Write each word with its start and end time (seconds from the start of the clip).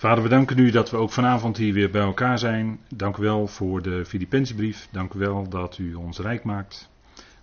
Vader, 0.00 0.22
we 0.22 0.28
danken 0.28 0.58
u 0.58 0.70
dat 0.70 0.90
we 0.90 0.96
ook 0.96 1.12
vanavond 1.12 1.56
hier 1.56 1.72
weer 1.72 1.90
bij 1.90 2.02
elkaar 2.02 2.38
zijn. 2.38 2.80
Dank 2.88 3.16
u 3.16 3.22
wel 3.22 3.46
voor 3.46 3.82
de 3.82 4.04
Filippenzenbrief. 4.04 4.88
Dank 4.90 5.14
u 5.14 5.18
wel 5.18 5.48
dat 5.48 5.78
u 5.78 5.94
ons 5.94 6.18
rijk 6.18 6.44
maakt. 6.44 6.90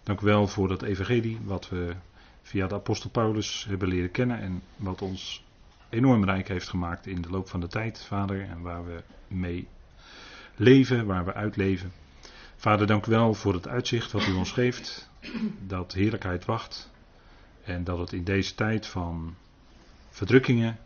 Dank 0.04 0.22
u 0.22 0.26
wel 0.26 0.48
voor 0.48 0.68
dat 0.68 0.82
evangelie 0.82 1.40
wat 1.44 1.70
we 1.70 1.96
via 2.42 2.68
de 2.68 2.76
apostel 2.76 3.10
Paulus 3.10 3.66
hebben 3.70 3.88
leren 3.88 4.12
kennen 4.12 4.40
en 4.40 4.62
wat 4.76 5.02
ons 5.02 5.46
enorm 5.90 6.26
rijk 6.26 6.48
heeft 6.48 6.70
gemaakt 6.70 7.08
in 7.08 7.22
de 7.22 7.30
loop 7.30 7.50
van 7.50 7.60
de 7.60 7.68
tijd, 7.68 8.04
Vader, 8.04 8.42
en 8.42 8.62
waar 8.62 8.86
we 8.86 9.04
mee 9.28 9.68
leven, 10.56 11.06
waar 11.06 11.26
we 11.26 11.34
uitleven. 11.34 11.92
Vader, 12.56 12.88
dank 12.88 13.06
u 13.06 13.12
wel 13.12 13.34
voor 13.34 13.54
het 13.54 13.68
uitzicht 13.68 14.12
wat 14.12 14.28
u 14.28 14.34
ons 14.34 14.52
geeft, 14.52 15.10
dat 15.68 15.94
heerlijkheid 15.94 16.46
wacht 16.46 16.92
en 17.64 17.84
dat 17.84 17.98
het 17.98 18.14
in 18.14 18.24
deze 18.24 18.56
tijd 18.56 18.88
van 18.88 19.36
verdrukkingen 20.10 20.78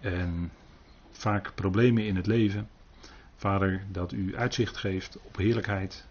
en 0.00 0.50
vaak 1.18 1.52
problemen 1.54 2.06
in 2.06 2.16
het 2.16 2.26
leven, 2.26 2.68
Vader, 3.36 3.84
dat 3.90 4.12
u 4.12 4.36
uitzicht 4.36 4.76
geeft 4.76 5.18
op 5.22 5.36
heerlijkheid 5.36 6.06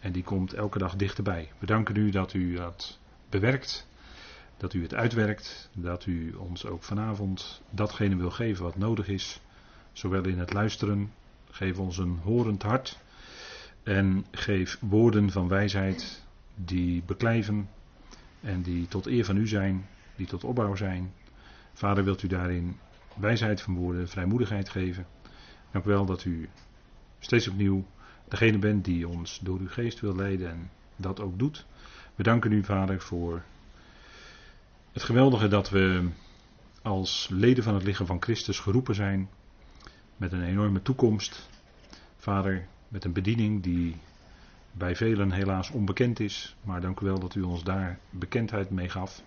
en 0.00 0.12
die 0.12 0.22
komt 0.22 0.52
elke 0.52 0.78
dag 0.78 0.96
dichterbij. 0.96 1.50
We 1.58 1.66
danken 1.66 1.96
u 1.96 2.10
dat 2.10 2.34
u 2.34 2.54
dat 2.54 2.98
bewerkt, 3.28 3.86
dat 4.56 4.74
u 4.74 4.82
het 4.82 4.94
uitwerkt, 4.94 5.70
dat 5.72 6.06
u 6.06 6.34
ons 6.34 6.66
ook 6.66 6.82
vanavond 6.82 7.62
datgene 7.70 8.16
wil 8.16 8.30
geven 8.30 8.64
wat 8.64 8.76
nodig 8.76 9.08
is, 9.08 9.40
zowel 9.92 10.24
in 10.24 10.38
het 10.38 10.52
luisteren, 10.52 11.12
geef 11.50 11.78
ons 11.78 11.98
een 11.98 12.18
horend 12.22 12.62
hart 12.62 12.98
en 13.82 14.26
geef 14.30 14.78
woorden 14.80 15.30
van 15.30 15.48
wijsheid 15.48 16.22
die 16.54 17.02
beklijven 17.06 17.68
en 18.40 18.62
die 18.62 18.88
tot 18.88 19.06
eer 19.06 19.24
van 19.24 19.36
u 19.36 19.46
zijn, 19.46 19.86
die 20.16 20.26
tot 20.26 20.44
opbouw 20.44 20.74
zijn. 20.74 21.12
Vader, 21.72 22.04
wilt 22.04 22.22
u 22.22 22.28
daarin 22.28 22.78
wijsheid 23.16 23.60
van 23.60 23.74
woorden, 23.74 24.08
vrijmoedigheid 24.08 24.68
geven. 24.68 25.06
Dank 25.70 25.84
u 25.84 25.88
wel 25.88 26.06
dat 26.06 26.24
u 26.24 26.48
steeds 27.18 27.48
opnieuw 27.48 27.84
degene 28.28 28.58
bent 28.58 28.84
die 28.84 29.08
ons 29.08 29.38
door 29.42 29.58
uw 29.58 29.68
geest 29.68 30.00
wil 30.00 30.16
leiden 30.16 30.50
en 30.50 30.70
dat 30.96 31.20
ook 31.20 31.38
doet. 31.38 31.66
We 32.14 32.22
danken 32.22 32.52
u, 32.52 32.64
Vader, 32.64 33.00
voor 33.00 33.42
het 34.92 35.02
geweldige 35.02 35.48
dat 35.48 35.70
we 35.70 36.08
als 36.82 37.28
leden 37.30 37.64
van 37.64 37.74
het 37.74 37.82
lichaam 37.82 38.06
van 38.06 38.22
Christus 38.22 38.58
geroepen 38.58 38.94
zijn 38.94 39.28
met 40.16 40.32
een 40.32 40.44
enorme 40.44 40.82
toekomst. 40.82 41.48
Vader, 42.16 42.66
met 42.88 43.04
een 43.04 43.12
bediening 43.12 43.62
die 43.62 43.96
bij 44.72 44.96
velen 44.96 45.32
helaas 45.32 45.70
onbekend 45.70 46.20
is, 46.20 46.56
maar 46.64 46.80
dank 46.80 47.00
u 47.00 47.06
wel 47.06 47.18
dat 47.18 47.34
u 47.34 47.42
ons 47.42 47.64
daar 47.64 47.98
bekendheid 48.10 48.70
mee 48.70 48.88
gaf. 48.88 49.22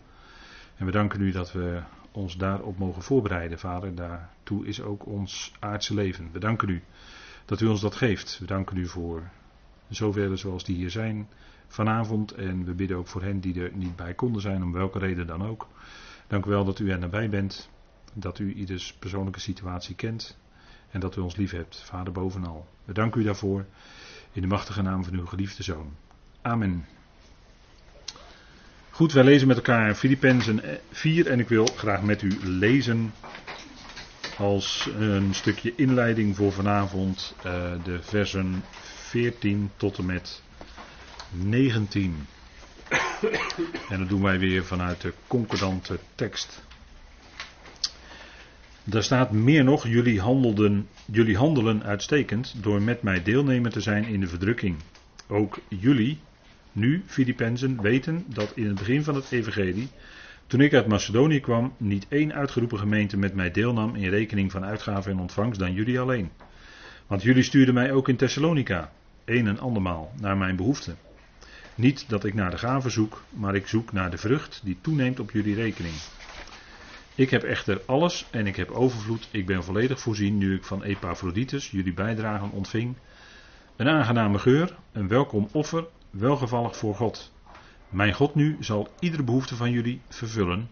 En 0.75 0.85
we 0.85 0.91
danken 0.91 1.21
u 1.21 1.31
dat 1.31 1.51
we 1.51 1.81
ons 2.15 2.37
daarop 2.37 2.77
mogen 2.77 3.01
voorbereiden, 3.01 3.59
Vader. 3.59 3.95
Daartoe 3.95 4.65
is 4.65 4.81
ook 4.81 5.05
ons 5.05 5.53
aardse 5.59 5.93
leven. 5.93 6.29
We 6.31 6.39
danken 6.39 6.69
u 6.69 6.83
dat 7.45 7.61
u 7.61 7.67
ons 7.67 7.81
dat 7.81 7.95
geeft. 7.95 8.39
We 8.39 8.45
danken 8.45 8.77
u 8.77 8.87
voor 8.87 9.29
zoveel 9.89 10.37
zoals 10.37 10.63
die 10.63 10.75
hier 10.75 10.89
zijn 10.89 11.27
vanavond. 11.67 12.31
En 12.31 12.65
we 12.65 12.73
bidden 12.73 12.97
ook 12.97 13.07
voor 13.07 13.21
hen 13.21 13.39
die 13.39 13.61
er 13.61 13.71
niet 13.73 13.95
bij 13.95 14.13
konden 14.13 14.41
zijn, 14.41 14.63
om 14.63 14.71
welke 14.71 14.99
reden 14.99 15.27
dan 15.27 15.43
ook. 15.43 15.67
Dank 16.27 16.45
u 16.45 16.49
wel 16.49 16.65
dat 16.65 16.79
u 16.79 16.89
er 16.89 16.99
nabij 16.99 17.29
bent. 17.29 17.69
Dat 18.13 18.39
u 18.39 18.53
ieders 18.53 18.93
persoonlijke 18.93 19.39
situatie 19.39 19.95
kent. 19.95 20.37
En 20.89 20.99
dat 20.99 21.15
u 21.15 21.21
ons 21.21 21.35
lief 21.35 21.51
hebt, 21.51 21.83
Vader 21.83 22.13
bovenal. 22.13 22.67
We 22.85 22.93
danken 22.93 23.21
u 23.21 23.23
daarvoor. 23.23 23.65
In 24.31 24.41
de 24.41 24.47
machtige 24.47 24.81
naam 24.81 25.03
van 25.03 25.13
uw 25.13 25.25
geliefde 25.25 25.63
zoon. 25.63 25.95
Amen. 26.41 26.85
Goed, 28.95 29.13
wij 29.13 29.23
lezen 29.23 29.47
met 29.47 29.57
elkaar 29.57 29.95
Filippenzen 29.95 30.61
4 30.91 31.27
en 31.27 31.39
ik 31.39 31.47
wil 31.47 31.65
graag 31.65 32.01
met 32.01 32.21
u 32.21 32.37
lezen 32.43 33.13
als 34.37 34.89
een 34.99 35.33
stukje 35.33 35.73
inleiding 35.75 36.35
voor 36.35 36.51
vanavond 36.51 37.35
uh, 37.37 37.43
de 37.83 37.99
versen 38.01 38.63
14 38.83 39.71
tot 39.77 39.97
en 39.97 40.05
met 40.05 40.43
19. 41.29 42.27
En 43.89 43.99
dat 43.99 44.09
doen 44.09 44.21
wij 44.21 44.39
weer 44.39 44.65
vanuit 44.65 45.01
de 45.01 45.13
concordante 45.27 45.99
tekst. 46.15 46.63
Daar 48.83 49.03
staat 49.03 49.31
meer 49.31 49.63
nog, 49.63 49.87
jullie, 49.87 50.21
handelden, 50.21 50.87
jullie 51.05 51.37
handelen 51.37 51.83
uitstekend 51.83 52.53
door 52.63 52.81
met 52.81 53.01
mij 53.01 53.23
deelnemer 53.23 53.71
te 53.71 53.81
zijn 53.81 54.05
in 54.05 54.19
de 54.19 54.27
verdrukking. 54.27 54.77
Ook 55.27 55.59
jullie, 55.67 56.19
nu, 56.75 57.03
Filippenzen, 57.05 57.81
weten 57.81 58.23
dat 58.27 58.51
in 58.55 58.65
het 58.65 58.75
begin 58.75 59.03
van 59.03 59.15
het 59.15 59.31
evangelie, 59.31 59.89
toen 60.47 60.61
ik 60.61 60.73
uit 60.73 60.87
Macedonië 60.87 61.39
kwam, 61.39 61.73
niet 61.77 62.05
één 62.09 62.33
uitgeroepen 62.33 62.79
gemeente 62.79 63.17
met 63.17 63.33
mij 63.33 63.51
deelnam 63.51 63.95
in 63.95 64.09
rekening 64.09 64.51
van 64.51 64.65
uitgaven 64.65 65.11
en 65.11 65.19
ontvangst 65.19 65.59
dan 65.59 65.73
jullie 65.73 65.99
alleen. 65.99 66.29
Want 67.07 67.23
jullie 67.23 67.43
stuurden 67.43 67.73
mij 67.73 67.91
ook 67.91 68.09
in 68.09 68.15
Thessalonica, 68.15 68.91
een 69.25 69.47
en 69.47 69.59
andermaal, 69.59 70.11
naar 70.19 70.37
mijn 70.37 70.55
behoeften. 70.55 70.97
Niet 71.75 72.09
dat 72.09 72.23
ik 72.23 72.33
naar 72.33 72.51
de 72.51 72.57
gave 72.57 72.89
zoek, 72.89 73.23
maar 73.29 73.55
ik 73.55 73.67
zoek 73.67 73.91
naar 73.91 74.11
de 74.11 74.17
vrucht 74.17 74.61
die 74.63 74.77
toeneemt 74.81 75.19
op 75.19 75.31
jullie 75.31 75.55
rekening. 75.55 75.95
Ik 77.15 77.29
heb 77.29 77.43
echter 77.43 77.81
alles 77.85 78.25
en 78.31 78.47
ik 78.47 78.55
heb 78.55 78.71
overvloed. 78.71 79.27
Ik 79.31 79.45
ben 79.45 79.63
volledig 79.63 79.99
voorzien 79.99 80.37
nu 80.37 80.55
ik 80.55 80.63
van 80.63 80.83
Epaphroditus 80.83 81.71
jullie 81.71 81.93
bijdragen 81.93 82.51
ontving. 82.51 82.95
Een 83.75 83.87
aangename 83.87 84.39
geur, 84.39 84.75
een 84.91 85.07
welkom 85.07 85.47
offer, 85.51 85.85
welgevallig 86.17 86.77
voor 86.77 86.95
God. 86.95 87.31
Mijn 87.89 88.13
God 88.13 88.35
nu 88.35 88.57
zal 88.59 88.89
iedere 88.99 89.23
behoefte 89.23 89.55
van 89.55 89.71
jullie 89.71 90.01
vervullen 90.09 90.69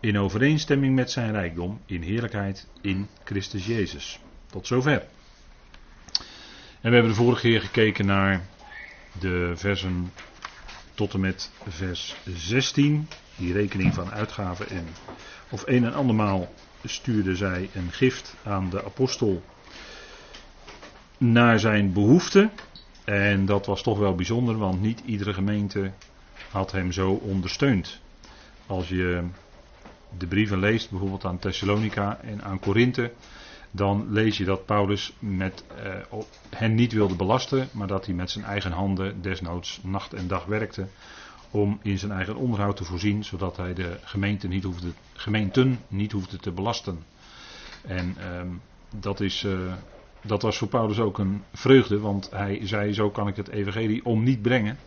in 0.00 0.18
overeenstemming 0.18 0.94
met 0.94 1.10
zijn 1.10 1.32
rijkdom 1.32 1.80
in 1.86 2.02
heerlijkheid 2.02 2.68
in 2.80 3.08
Christus 3.24 3.66
Jezus. 3.66 4.20
Tot 4.46 4.66
zover. 4.66 5.06
En 6.80 6.88
we 6.88 6.94
hebben 6.94 7.08
de 7.08 7.14
vorige 7.14 7.40
keer 7.40 7.60
gekeken 7.60 8.06
naar 8.06 8.46
de 9.20 9.52
versen 9.54 10.12
tot 10.94 11.14
en 11.14 11.20
met 11.20 11.50
vers 11.68 12.16
16, 12.34 13.08
die 13.36 13.52
rekening 13.52 13.94
van 13.94 14.10
uitgaven 14.10 14.68
en 14.68 14.86
of 15.50 15.62
een 15.66 15.84
en 15.84 15.94
andermaal 15.94 16.54
stuurde 16.84 17.36
zij 17.36 17.70
een 17.74 17.92
gift 17.92 18.34
aan 18.44 18.70
de 18.70 18.84
apostel 18.84 19.42
naar 21.18 21.58
zijn 21.58 21.92
behoefte. 21.92 22.50
En 23.10 23.46
dat 23.46 23.66
was 23.66 23.82
toch 23.82 23.98
wel 23.98 24.14
bijzonder, 24.14 24.58
want 24.58 24.80
niet 24.80 25.02
iedere 25.04 25.34
gemeente 25.34 25.92
had 26.50 26.72
hem 26.72 26.92
zo 26.92 27.10
ondersteund. 27.10 28.00
Als 28.66 28.88
je 28.88 29.24
de 30.18 30.26
brieven 30.26 30.58
leest, 30.58 30.90
bijvoorbeeld 30.90 31.24
aan 31.24 31.38
Thessalonica 31.38 32.20
en 32.20 32.42
aan 32.42 32.60
Korinthe, 32.60 33.12
dan 33.70 34.12
lees 34.12 34.36
je 34.36 34.44
dat 34.44 34.66
Paulus 34.66 35.12
met, 35.18 35.64
eh, 35.76 36.18
hen 36.50 36.74
niet 36.74 36.92
wilde 36.92 37.14
belasten, 37.14 37.68
maar 37.72 37.86
dat 37.86 38.06
hij 38.06 38.14
met 38.14 38.30
zijn 38.30 38.44
eigen 38.44 38.72
handen 38.72 39.22
desnoods 39.22 39.80
nacht 39.82 40.12
en 40.12 40.28
dag 40.28 40.44
werkte 40.44 40.86
om 41.50 41.78
in 41.82 41.98
zijn 41.98 42.12
eigen 42.12 42.36
onderhoud 42.36 42.76
te 42.76 42.84
voorzien, 42.84 43.24
zodat 43.24 43.56
hij 43.56 43.74
de 43.74 43.98
gemeente 44.02 44.48
niet 44.48 44.64
hoefde, 44.64 44.92
gemeenten 45.12 45.78
niet 45.88 46.12
hoefde 46.12 46.36
te 46.36 46.50
belasten. 46.50 47.04
En 47.82 48.16
ehm, 48.18 48.48
dat, 48.96 49.20
is, 49.20 49.42
uh, 49.42 49.72
dat 50.22 50.42
was 50.42 50.58
voor 50.58 50.68
Paulus 50.68 50.98
ook 50.98 51.18
een 51.18 51.42
vreugde, 51.52 52.00
want 52.00 52.30
hij 52.30 52.60
zei: 52.62 52.92
Zo 52.92 53.10
kan 53.10 53.28
ik 53.28 53.36
het 53.36 53.48
Evangelie 53.48 54.04
om 54.04 54.22
niet 54.22 54.42
brengen. 54.42 54.78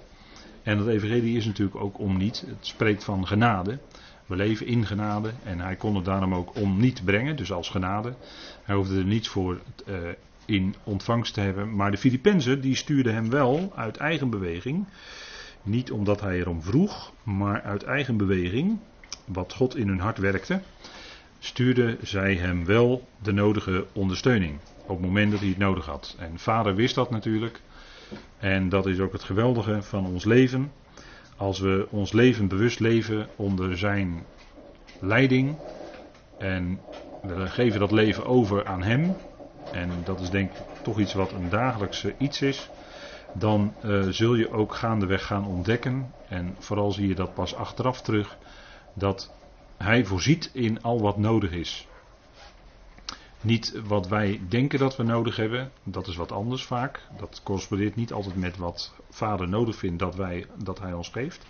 En 0.63 0.77
het 0.77 0.87
Evangelie 0.87 1.37
is 1.37 1.45
natuurlijk 1.45 1.77
ook 1.77 1.99
om 1.99 2.17
niet. 2.17 2.43
Het 2.47 2.67
spreekt 2.67 3.03
van 3.03 3.27
genade. 3.27 3.79
We 4.25 4.35
leven 4.35 4.65
in 4.65 4.85
genade 4.85 5.31
en 5.43 5.59
hij 5.59 5.75
kon 5.75 5.95
het 5.95 6.05
daarom 6.05 6.35
ook 6.35 6.55
om 6.55 6.79
niet 6.79 7.05
brengen, 7.05 7.35
dus 7.35 7.51
als 7.51 7.69
genade. 7.69 8.13
Hij 8.63 8.75
hoefde 8.75 8.97
er 8.97 9.05
niets 9.05 9.27
voor 9.27 9.61
uh, 9.87 9.95
in 10.45 10.75
ontvangst 10.83 11.33
te 11.33 11.39
hebben. 11.39 11.75
Maar 11.75 11.91
de 11.91 11.97
Filippenzen 11.97 12.61
die 12.61 12.75
stuurden 12.75 13.13
hem 13.13 13.29
wel 13.29 13.71
uit 13.75 13.97
eigen 13.97 14.29
beweging. 14.29 14.85
Niet 15.63 15.91
omdat 15.91 16.21
hij 16.21 16.39
erom 16.39 16.61
vroeg, 16.61 17.11
maar 17.23 17.61
uit 17.61 17.83
eigen 17.83 18.17
beweging, 18.17 18.79
wat 19.25 19.53
God 19.53 19.75
in 19.75 19.87
hun 19.87 19.99
hart 19.99 20.17
werkte, 20.17 20.61
stuurde 21.39 21.97
zij 22.01 22.35
hem 22.35 22.65
wel 22.65 23.07
de 23.21 23.31
nodige 23.31 23.85
ondersteuning. 23.93 24.59
Op 24.85 24.97
het 24.97 25.05
moment 25.05 25.31
dat 25.31 25.39
hij 25.39 25.49
het 25.49 25.57
nodig 25.57 25.85
had. 25.85 26.15
En 26.19 26.39
vader 26.39 26.75
wist 26.75 26.95
dat 26.95 27.09
natuurlijk. 27.09 27.61
En 28.39 28.69
dat 28.69 28.85
is 28.85 28.99
ook 28.99 29.11
het 29.11 29.23
geweldige 29.23 29.81
van 29.81 30.05
ons 30.05 30.23
leven. 30.25 30.71
Als 31.37 31.59
we 31.59 31.87
ons 31.89 32.11
leven 32.11 32.47
bewust 32.47 32.79
leven 32.79 33.27
onder 33.35 33.77
zijn 33.77 34.23
leiding. 34.99 35.55
En 36.37 36.79
we 37.21 37.47
geven 37.47 37.79
dat 37.79 37.91
leven 37.91 38.25
over 38.25 38.65
aan 38.65 38.83
hem. 38.83 39.15
En 39.71 39.89
dat 40.03 40.19
is 40.19 40.29
denk 40.29 40.49
ik 40.51 40.57
toch 40.81 40.99
iets 40.99 41.13
wat 41.13 41.31
een 41.31 41.49
dagelijkse 41.49 42.13
iets 42.17 42.41
is 42.41 42.69
dan 43.33 43.73
uh, 43.85 44.07
zul 44.09 44.35
je 44.35 44.51
ook 44.51 44.73
gaandeweg 44.75 45.25
gaan 45.25 45.47
ontdekken, 45.47 46.11
en 46.27 46.55
vooral 46.59 46.91
zie 46.91 47.07
je 47.07 47.15
dat 47.15 47.33
pas 47.33 47.55
achteraf 47.55 48.01
terug, 48.01 48.37
dat 48.93 49.31
hij 49.77 50.05
voorziet 50.05 50.49
in 50.53 50.81
al 50.81 51.01
wat 51.01 51.17
nodig 51.17 51.51
is. 51.51 51.87
Niet 53.43 53.81
wat 53.85 54.07
wij 54.07 54.41
denken 54.49 54.79
dat 54.79 54.95
we 54.95 55.03
nodig 55.03 55.35
hebben, 55.35 55.71
dat 55.83 56.07
is 56.07 56.15
wat 56.15 56.31
anders 56.31 56.63
vaak. 56.63 57.01
Dat 57.17 57.41
correspondeert 57.43 57.95
niet 57.95 58.13
altijd 58.13 58.35
met 58.35 58.57
wat 58.57 58.93
vader 59.09 59.47
nodig 59.47 59.75
vindt 59.75 59.99
dat, 59.99 60.15
wij, 60.15 60.45
dat 60.63 60.79
hij 60.79 60.93
ons 60.93 61.09
geeft. 61.09 61.45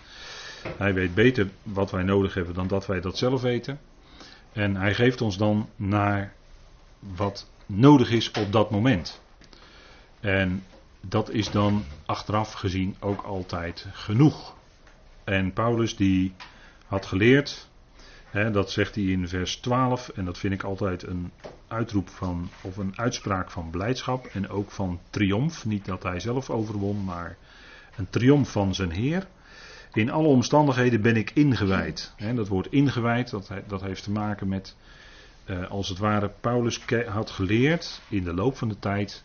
Hij 0.78 0.94
weet 0.94 1.13
beter 1.13 1.50
wat 1.63 1.92
wij 1.92 2.04
nodig 2.04 2.34
hebben 2.34 2.54
dan 2.54 2.68
dat 2.68 2.86
wij 2.86 3.01
dat 3.01 3.18
zelf 3.18 3.42
weten. 3.42 3.80
En 4.54 4.75
hij 4.75 4.94
geeft 4.94 5.22
ons 5.22 5.38
dan 5.38 5.69
naar 5.75 6.34
wat 7.00 7.50
nodig 7.66 8.12
is 8.12 8.31
op 8.31 8.51
dat 8.51 8.72
moment. 8.72 9.22
En 10.19 10.63
dat 11.01 11.30
is 11.30 11.51
dan 11.51 11.84
achteraf 12.06 12.54
gezien 12.54 12.96
ook 13.00 13.22
altijd 13.22 13.86
genoeg. 13.92 14.56
En 15.24 15.54
Paulus 15.54 15.96
die 15.96 16.34
had 16.86 17.06
geleerd, 17.06 17.68
dat 18.33 18.71
zegt 18.71 18.95
hij 18.95 19.03
in 19.03 19.27
vers 19.27 19.56
12, 19.56 20.09
en 20.09 20.25
dat 20.25 20.38
vind 20.38 20.53
ik 20.53 20.63
altijd 20.63 21.07
een 21.07 21.31
uitroep 21.68 22.09
van, 22.09 22.50
of 22.62 22.77
een 22.77 22.97
uitspraak 22.97 23.51
van 23.51 23.69
blijdschap 23.69 24.25
en 24.25 24.50
ook 24.50 24.71
van 24.71 25.00
triomf. 25.09 25.65
Niet 25.65 25.85
dat 25.85 26.03
hij 26.03 26.19
zelf 26.19 26.50
overwon, 26.50 27.03
maar 27.03 27.38
een 27.95 28.09
triomf 28.09 28.51
van 28.51 28.75
zijn 28.75 28.91
Heer. 28.91 29.27
In 29.94 30.12
alle 30.12 30.27
omstandigheden 30.27 31.01
ben 31.01 31.15
ik 31.15 31.31
ingewijd. 31.31 32.13
Hè, 32.15 32.33
dat 32.33 32.47
woord 32.47 32.68
ingewijd, 32.71 33.30
dat, 33.30 33.50
dat 33.68 33.81
heeft 33.81 34.03
te 34.03 34.12
maken 34.12 34.47
met, 34.47 34.75
uh, 35.45 35.69
als 35.69 35.89
het 35.89 35.97
ware, 35.97 36.31
Paulus 36.41 36.81
had 37.07 37.29
geleerd 37.29 38.01
in 38.09 38.24
de 38.24 38.33
loop 38.33 38.57
van 38.57 38.68
de 38.68 38.79
tijd, 38.79 39.24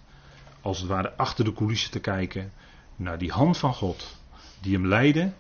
als 0.61 0.79
het 0.79 0.89
ware 0.89 1.17
achter 1.17 1.45
de 1.45 1.53
coulissen 1.53 1.91
te 1.91 2.01
kijken 2.01 2.53
naar 2.97 3.19
die 3.19 3.33
hand 3.33 3.59
van 3.59 3.75
God, 3.75 4.17
die 4.61 4.75
hem 4.75 4.87
leidde 4.87 5.33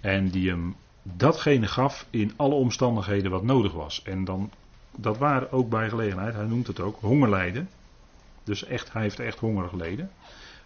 en 0.00 0.28
die 0.28 0.50
hem 0.50 0.76
datgene 1.16 1.66
gaf 1.66 2.06
in 2.10 2.32
alle 2.36 2.54
omstandigheden 2.54 3.30
wat 3.30 3.42
nodig 3.42 3.72
was. 3.72 4.02
En 4.02 4.24
dan, 4.24 4.50
dat 4.96 5.18
waren 5.18 5.52
ook 5.52 5.68
bij 5.68 5.88
gelegenheid, 5.88 6.34
hij 6.34 6.44
noemt 6.44 6.66
het 6.66 6.80
ook, 6.80 7.00
hongerlijden. 7.00 7.68
Dus 8.44 8.64
echt, 8.64 8.92
hij 8.92 9.02
heeft 9.02 9.20
echt 9.20 9.38
honger 9.38 9.68
geleden. 9.68 10.10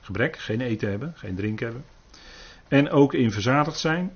Gebrek, 0.00 0.38
geen 0.38 0.60
eten 0.60 0.90
hebben, 0.90 1.12
geen 1.16 1.34
drinken 1.34 1.66
hebben. 1.66 1.84
En 2.68 2.90
ook 2.90 3.14
in 3.14 3.32
verzadigd 3.32 3.78
zijn. 3.78 4.12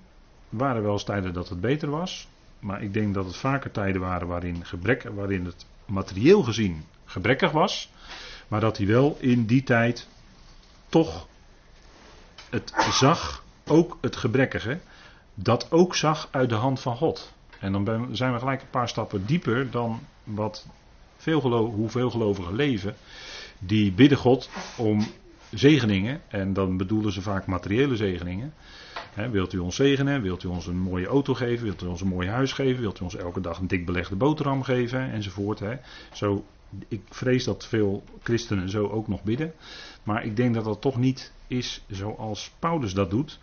Waren 0.48 0.82
wel 0.82 0.92
eens 0.92 1.04
tijden 1.04 1.32
dat 1.32 1.48
het 1.48 1.60
beter 1.60 1.90
was. 1.90 2.28
Maar 2.58 2.82
ik 2.82 2.92
denk 2.92 3.14
dat 3.14 3.24
het 3.24 3.36
vaker 3.36 3.70
tijden 3.70 4.00
waren 4.00 4.26
waarin, 4.26 4.64
gebrek, 4.64 5.02
waarin 5.02 5.44
het 5.44 5.66
materieel 5.86 6.42
gezien 6.42 6.84
gebrekkig 7.04 7.50
was. 7.50 7.90
Maar 8.48 8.60
dat 8.60 8.76
hij 8.76 8.86
wel 8.86 9.16
in 9.20 9.46
die 9.46 9.62
tijd 9.62 10.08
toch 10.88 11.26
het 12.50 12.72
zag, 12.90 13.44
ook 13.66 13.98
het 14.00 14.16
gebrekkige 14.16 14.78
dat 15.34 15.66
ook 15.70 15.94
zag 15.94 16.28
uit 16.30 16.48
de 16.48 16.54
hand 16.54 16.80
van 16.80 16.96
God. 16.96 17.32
En 17.60 17.72
dan 17.72 18.08
zijn 18.12 18.32
we 18.32 18.38
gelijk 18.38 18.60
een 18.60 18.70
paar 18.70 18.88
stappen 18.88 19.26
dieper 19.26 19.70
dan 19.70 20.00
wat 20.24 20.66
veel 21.16 21.40
hoe 21.40 21.90
veel 21.90 22.10
gelovigen 22.10 22.54
leven. 22.54 22.94
Die 23.58 23.92
bidden 23.92 24.18
God 24.18 24.50
om 24.76 25.06
zegeningen. 25.50 26.20
En 26.28 26.52
dan 26.52 26.76
bedoelen 26.76 27.12
ze 27.12 27.22
vaak 27.22 27.46
materiële 27.46 27.96
zegeningen. 27.96 28.54
wilt 29.30 29.52
u 29.52 29.58
ons 29.58 29.76
zegenen? 29.76 30.22
Wilt 30.22 30.42
u 30.42 30.48
ons 30.48 30.66
een 30.66 30.78
mooie 30.78 31.06
auto 31.06 31.34
geven? 31.34 31.64
Wilt 31.64 31.82
u 31.82 31.86
ons 31.86 32.00
een 32.00 32.08
mooi 32.08 32.28
huis 32.28 32.52
geven? 32.52 32.80
Wilt 32.80 33.00
u 33.00 33.04
ons 33.04 33.16
elke 33.16 33.40
dag 33.40 33.58
een 33.58 33.66
dik 33.66 33.86
belegde 33.86 34.16
boterham 34.16 34.62
geven? 34.62 35.12
Enzovoort. 35.12 35.60
Zo, 36.12 36.44
ik 36.88 37.02
vrees 37.10 37.44
dat 37.44 37.66
veel 37.66 38.04
christenen 38.22 38.70
zo 38.70 38.88
ook 38.88 39.08
nog 39.08 39.22
bidden. 39.22 39.52
Maar 40.02 40.24
ik 40.24 40.36
denk 40.36 40.54
dat 40.54 40.64
dat 40.64 40.80
toch 40.80 40.96
niet 40.96 41.32
is 41.46 41.84
zoals 41.90 42.52
Paulus 42.58 42.94
dat 42.94 43.10
doet. 43.10 43.38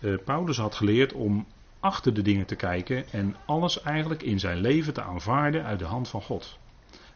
Uh, 0.00 0.18
Paulus 0.24 0.56
had 0.56 0.74
geleerd 0.74 1.12
om 1.12 1.46
achter 1.80 2.14
de 2.14 2.22
dingen 2.22 2.46
te 2.46 2.56
kijken 2.56 3.04
en 3.10 3.36
alles 3.44 3.82
eigenlijk 3.82 4.22
in 4.22 4.40
zijn 4.40 4.60
leven 4.60 4.92
te 4.94 5.02
aanvaarden 5.02 5.64
uit 5.64 5.78
de 5.78 5.84
hand 5.84 6.08
van 6.08 6.22
God. 6.22 6.58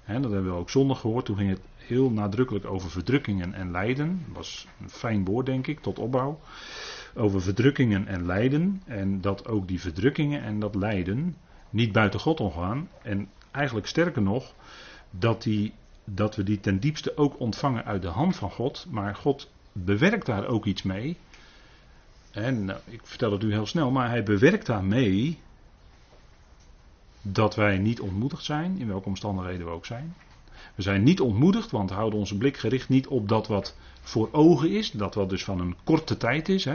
Dat 0.06 0.22
hebben 0.22 0.44
we 0.44 0.58
ook 0.58 0.70
zondag 0.70 1.00
gehoord. 1.00 1.24
Toen 1.24 1.36
ging 1.36 1.50
het 1.50 1.60
heel 1.76 2.10
nadrukkelijk 2.10 2.64
over 2.64 2.90
verdrukkingen 2.90 3.54
en 3.54 3.70
lijden. 3.70 4.22
Dat 4.26 4.36
was 4.36 4.66
een 4.80 4.90
fijn 4.90 5.24
woord, 5.24 5.46
denk 5.46 5.66
ik, 5.66 5.80
tot 5.80 5.98
opbouw. 5.98 6.40
Over 7.14 7.42
verdrukkingen 7.42 8.06
en 8.06 8.26
lijden. 8.26 8.82
En 8.86 9.20
dat 9.20 9.48
ook 9.48 9.68
die 9.68 9.80
verdrukkingen 9.80 10.42
en 10.42 10.60
dat 10.60 10.74
lijden 10.74 11.36
niet 11.70 11.92
buiten 11.92 12.20
God 12.20 12.40
omgaan. 12.40 12.88
En 13.02 13.28
eigenlijk 13.50 13.86
sterker 13.86 14.22
nog, 14.22 14.54
dat, 15.10 15.42
die, 15.42 15.72
dat 16.04 16.36
we 16.36 16.42
die 16.42 16.60
ten 16.60 16.80
diepste 16.80 17.16
ook 17.16 17.40
ontvangen 17.40 17.84
uit 17.84 18.02
de 18.02 18.08
hand 18.08 18.36
van 18.36 18.50
God. 18.50 18.86
Maar 18.90 19.14
God 19.14 19.50
bewerkt 19.72 20.26
daar 20.26 20.46
ook 20.46 20.64
iets 20.64 20.82
mee. 20.82 21.16
En 22.32 22.64
nou, 22.64 22.80
ik 22.84 23.00
vertel 23.04 23.32
het 23.32 23.42
u 23.42 23.52
heel 23.52 23.66
snel, 23.66 23.90
maar 23.90 24.08
hij 24.08 24.22
bewerkt 24.22 24.66
daarmee 24.66 25.38
dat 27.22 27.54
wij 27.54 27.78
niet 27.78 28.00
ontmoedigd 28.00 28.44
zijn, 28.44 28.78
in 28.78 28.86
welke 28.88 29.08
omstandigheden 29.08 29.66
we 29.66 29.72
ook 29.72 29.86
zijn. 29.86 30.14
We 30.74 30.82
zijn 30.82 31.02
niet 31.02 31.20
ontmoedigd, 31.20 31.70
want 31.70 31.90
we 31.90 31.96
houden 31.96 32.18
onze 32.18 32.36
blik 32.36 32.56
gericht 32.56 32.88
niet 32.88 33.06
op 33.06 33.28
dat 33.28 33.46
wat 33.46 33.76
voor 34.00 34.28
ogen 34.32 34.70
is, 34.70 34.90
dat 34.90 35.14
wat 35.14 35.30
dus 35.30 35.44
van 35.44 35.60
een 35.60 35.76
korte 35.84 36.16
tijd 36.16 36.48
is. 36.48 36.64
Hè. 36.64 36.74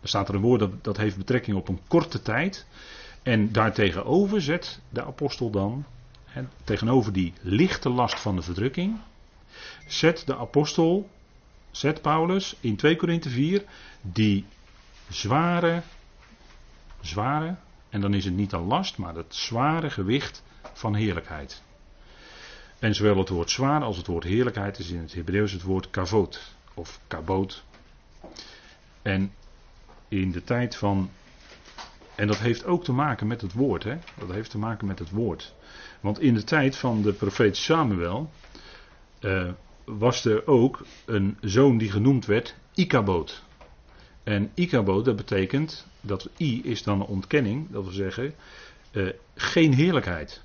Er 0.00 0.08
staat 0.08 0.28
er 0.28 0.34
een 0.34 0.40
woord 0.40 0.60
dat, 0.60 0.84
dat 0.84 0.96
heeft 0.96 1.16
betrekking 1.16 1.56
op 1.56 1.68
een 1.68 1.80
korte 1.88 2.22
tijd. 2.22 2.66
En 3.22 3.52
daartegenover 3.52 4.42
zet 4.42 4.80
de 4.88 5.04
apostel 5.04 5.50
dan, 5.50 5.84
hè, 6.24 6.42
tegenover 6.64 7.12
die 7.12 7.32
lichte 7.40 7.88
last 7.88 8.20
van 8.20 8.36
de 8.36 8.42
verdrukking, 8.42 8.98
zet 9.86 10.26
de 10.26 10.36
apostel, 10.36 11.08
zet 11.70 12.02
Paulus 12.02 12.56
in 12.60 12.76
2 12.76 12.96
Korinthe 12.96 13.28
4, 13.30 13.64
die 14.00 14.44
zware, 15.08 15.82
zware, 17.00 17.54
en 17.88 18.00
dan 18.00 18.14
is 18.14 18.24
het 18.24 18.34
niet 18.34 18.52
een 18.52 18.66
last, 18.66 18.98
maar 18.98 19.14
het 19.14 19.34
zware 19.34 19.90
gewicht 19.90 20.42
van 20.72 20.94
heerlijkheid. 20.94 21.62
En 22.78 22.94
zowel 22.94 23.18
het 23.18 23.28
woord 23.28 23.50
zwaar 23.50 23.82
als 23.82 23.96
het 23.96 24.06
woord 24.06 24.24
heerlijkheid 24.24 24.78
is 24.78 24.90
in 24.90 25.00
het 25.00 25.14
Hebreeuws 25.14 25.52
het 25.52 25.62
woord 25.62 25.90
kavot 25.90 26.54
of 26.74 27.00
kaboot. 27.06 27.64
En 29.02 29.32
in 30.08 30.32
de 30.32 30.44
tijd 30.44 30.76
van. 30.76 31.10
En 32.14 32.26
dat 32.26 32.38
heeft 32.38 32.64
ook 32.64 32.84
te 32.84 32.92
maken 32.92 33.26
met 33.26 33.40
het 33.40 33.52
woord, 33.52 33.84
hè? 33.84 33.98
Dat 34.18 34.30
heeft 34.30 34.50
te 34.50 34.58
maken 34.58 34.86
met 34.86 34.98
het 34.98 35.10
woord. 35.10 35.54
Want 36.00 36.20
in 36.20 36.34
de 36.34 36.44
tijd 36.44 36.76
van 36.76 37.02
de 37.02 37.12
profeet 37.12 37.56
Samuel. 37.56 38.30
Uh, 39.20 39.50
was 39.84 40.24
er 40.24 40.46
ook 40.46 40.86
een 41.04 41.38
zoon 41.40 41.78
die 41.78 41.90
genoemd 41.90 42.26
werd 42.26 42.54
Ikaboot. 42.74 43.42
En 44.22 44.50
Ikaboot, 44.54 45.04
dat 45.04 45.16
betekent. 45.16 45.86
Dat 46.00 46.28
I 46.38 46.60
is 46.64 46.82
dan 46.82 47.00
een 47.00 47.06
ontkenning, 47.06 47.70
dat 47.70 47.82
wil 47.82 47.92
zeggen. 47.92 48.34
Uh, 48.92 49.10
geen 49.34 49.74
heerlijkheid. 49.74 50.42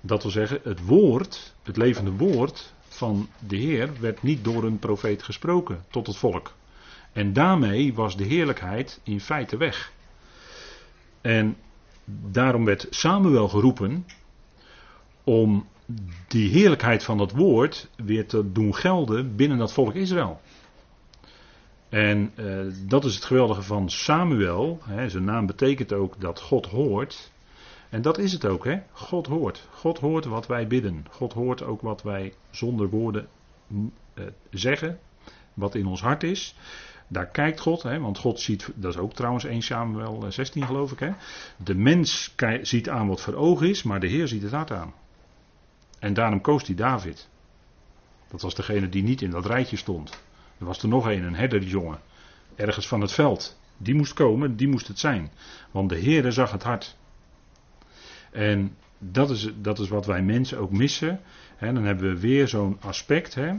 Dat 0.00 0.22
wil 0.22 0.32
zeggen, 0.32 0.60
het 0.62 0.84
woord, 0.84 1.54
het 1.62 1.76
levende 1.76 2.10
woord 2.10 2.72
van 2.88 3.28
de 3.46 3.56
Heer 3.56 3.90
werd 4.00 4.22
niet 4.22 4.44
door 4.44 4.64
een 4.64 4.78
profeet 4.78 5.22
gesproken 5.22 5.84
tot 5.90 6.06
het 6.06 6.16
volk. 6.16 6.52
En 7.12 7.32
daarmee 7.32 7.94
was 7.94 8.16
de 8.16 8.24
heerlijkheid 8.24 9.00
in 9.02 9.20
feite 9.20 9.56
weg. 9.56 9.92
En 11.20 11.56
daarom 12.04 12.64
werd 12.64 12.86
Samuel 12.90 13.48
geroepen 13.48 14.06
om 15.24 15.68
die 16.28 16.50
heerlijkheid 16.50 17.04
van 17.04 17.18
dat 17.18 17.32
woord 17.32 17.88
weer 17.96 18.26
te 18.26 18.52
doen 18.52 18.74
gelden 18.74 19.36
binnen 19.36 19.58
dat 19.58 19.72
volk 19.72 19.94
Israël. 19.94 20.40
En 21.94 22.32
uh, 22.36 22.72
dat 22.86 23.04
is 23.04 23.14
het 23.14 23.24
geweldige 23.24 23.62
van 23.62 23.90
Samuel. 23.90 24.78
Hè, 24.84 25.08
zijn 25.08 25.24
naam 25.24 25.46
betekent 25.46 25.92
ook 25.92 26.20
dat 26.20 26.40
God 26.40 26.66
hoort. 26.66 27.30
En 27.88 28.02
dat 28.02 28.18
is 28.18 28.32
het 28.32 28.44
ook, 28.46 28.64
hè? 28.64 28.78
God 28.92 29.26
hoort. 29.26 29.68
God 29.70 29.98
hoort 29.98 30.24
wat 30.24 30.46
wij 30.46 30.66
bidden. 30.66 31.06
God 31.10 31.32
hoort 31.32 31.62
ook 31.62 31.80
wat 31.80 32.02
wij 32.02 32.34
zonder 32.50 32.88
woorden 32.88 33.28
uh, 33.70 34.24
zeggen. 34.50 34.98
Wat 35.54 35.74
in 35.74 35.86
ons 35.86 36.00
hart 36.00 36.22
is. 36.22 36.56
Daar 37.08 37.26
kijkt 37.26 37.60
God, 37.60 37.82
hè, 37.82 38.00
want 38.00 38.18
God 38.18 38.40
ziet, 38.40 38.70
dat 38.74 38.94
is 38.94 39.00
ook 39.00 39.12
trouwens 39.12 39.44
1 39.44 39.62
Samuel 39.62 40.24
16 40.28 40.62
eh, 40.62 40.66
geloof 40.68 40.92
ik. 40.92 40.98
Hè. 40.98 41.10
De 41.56 41.74
mens 41.74 42.34
ziet 42.62 42.88
aan 42.88 43.08
wat 43.08 43.20
voor 43.20 43.34
ogen 43.34 43.68
is, 43.68 43.82
maar 43.82 44.00
de 44.00 44.08
Heer 44.08 44.28
ziet 44.28 44.42
het 44.42 44.52
hart 44.52 44.70
aan. 44.70 44.94
En 45.98 46.14
daarom 46.14 46.40
koos 46.40 46.66
hij 46.66 46.74
David. 46.74 47.28
Dat 48.30 48.42
was 48.42 48.54
degene 48.54 48.88
die 48.88 49.02
niet 49.02 49.22
in 49.22 49.30
dat 49.30 49.46
rijtje 49.46 49.76
stond. 49.76 50.22
Er 50.58 50.64
was 50.64 50.82
er 50.82 50.88
nog 50.88 51.06
een, 51.06 51.22
een 51.22 51.34
herderjongen. 51.34 52.00
Ergens 52.56 52.88
van 52.88 53.00
het 53.00 53.12
veld. 53.12 53.58
Die 53.76 53.94
moest 53.94 54.12
komen, 54.12 54.56
die 54.56 54.68
moest 54.68 54.88
het 54.88 54.98
zijn. 54.98 55.30
Want 55.70 55.88
de 55.88 55.96
Heer 55.96 56.32
zag 56.32 56.50
het 56.52 56.62
hart. 56.62 56.96
En 58.32 58.76
dat 58.98 59.30
is, 59.30 59.50
dat 59.60 59.78
is 59.78 59.88
wat 59.88 60.06
wij 60.06 60.22
mensen 60.22 60.58
ook 60.58 60.70
missen. 60.70 61.20
dan 61.58 61.84
hebben 61.84 62.14
we 62.14 62.20
weer 62.20 62.48
zo'n 62.48 62.76
aspect. 62.80 63.36
eh, 63.36 63.54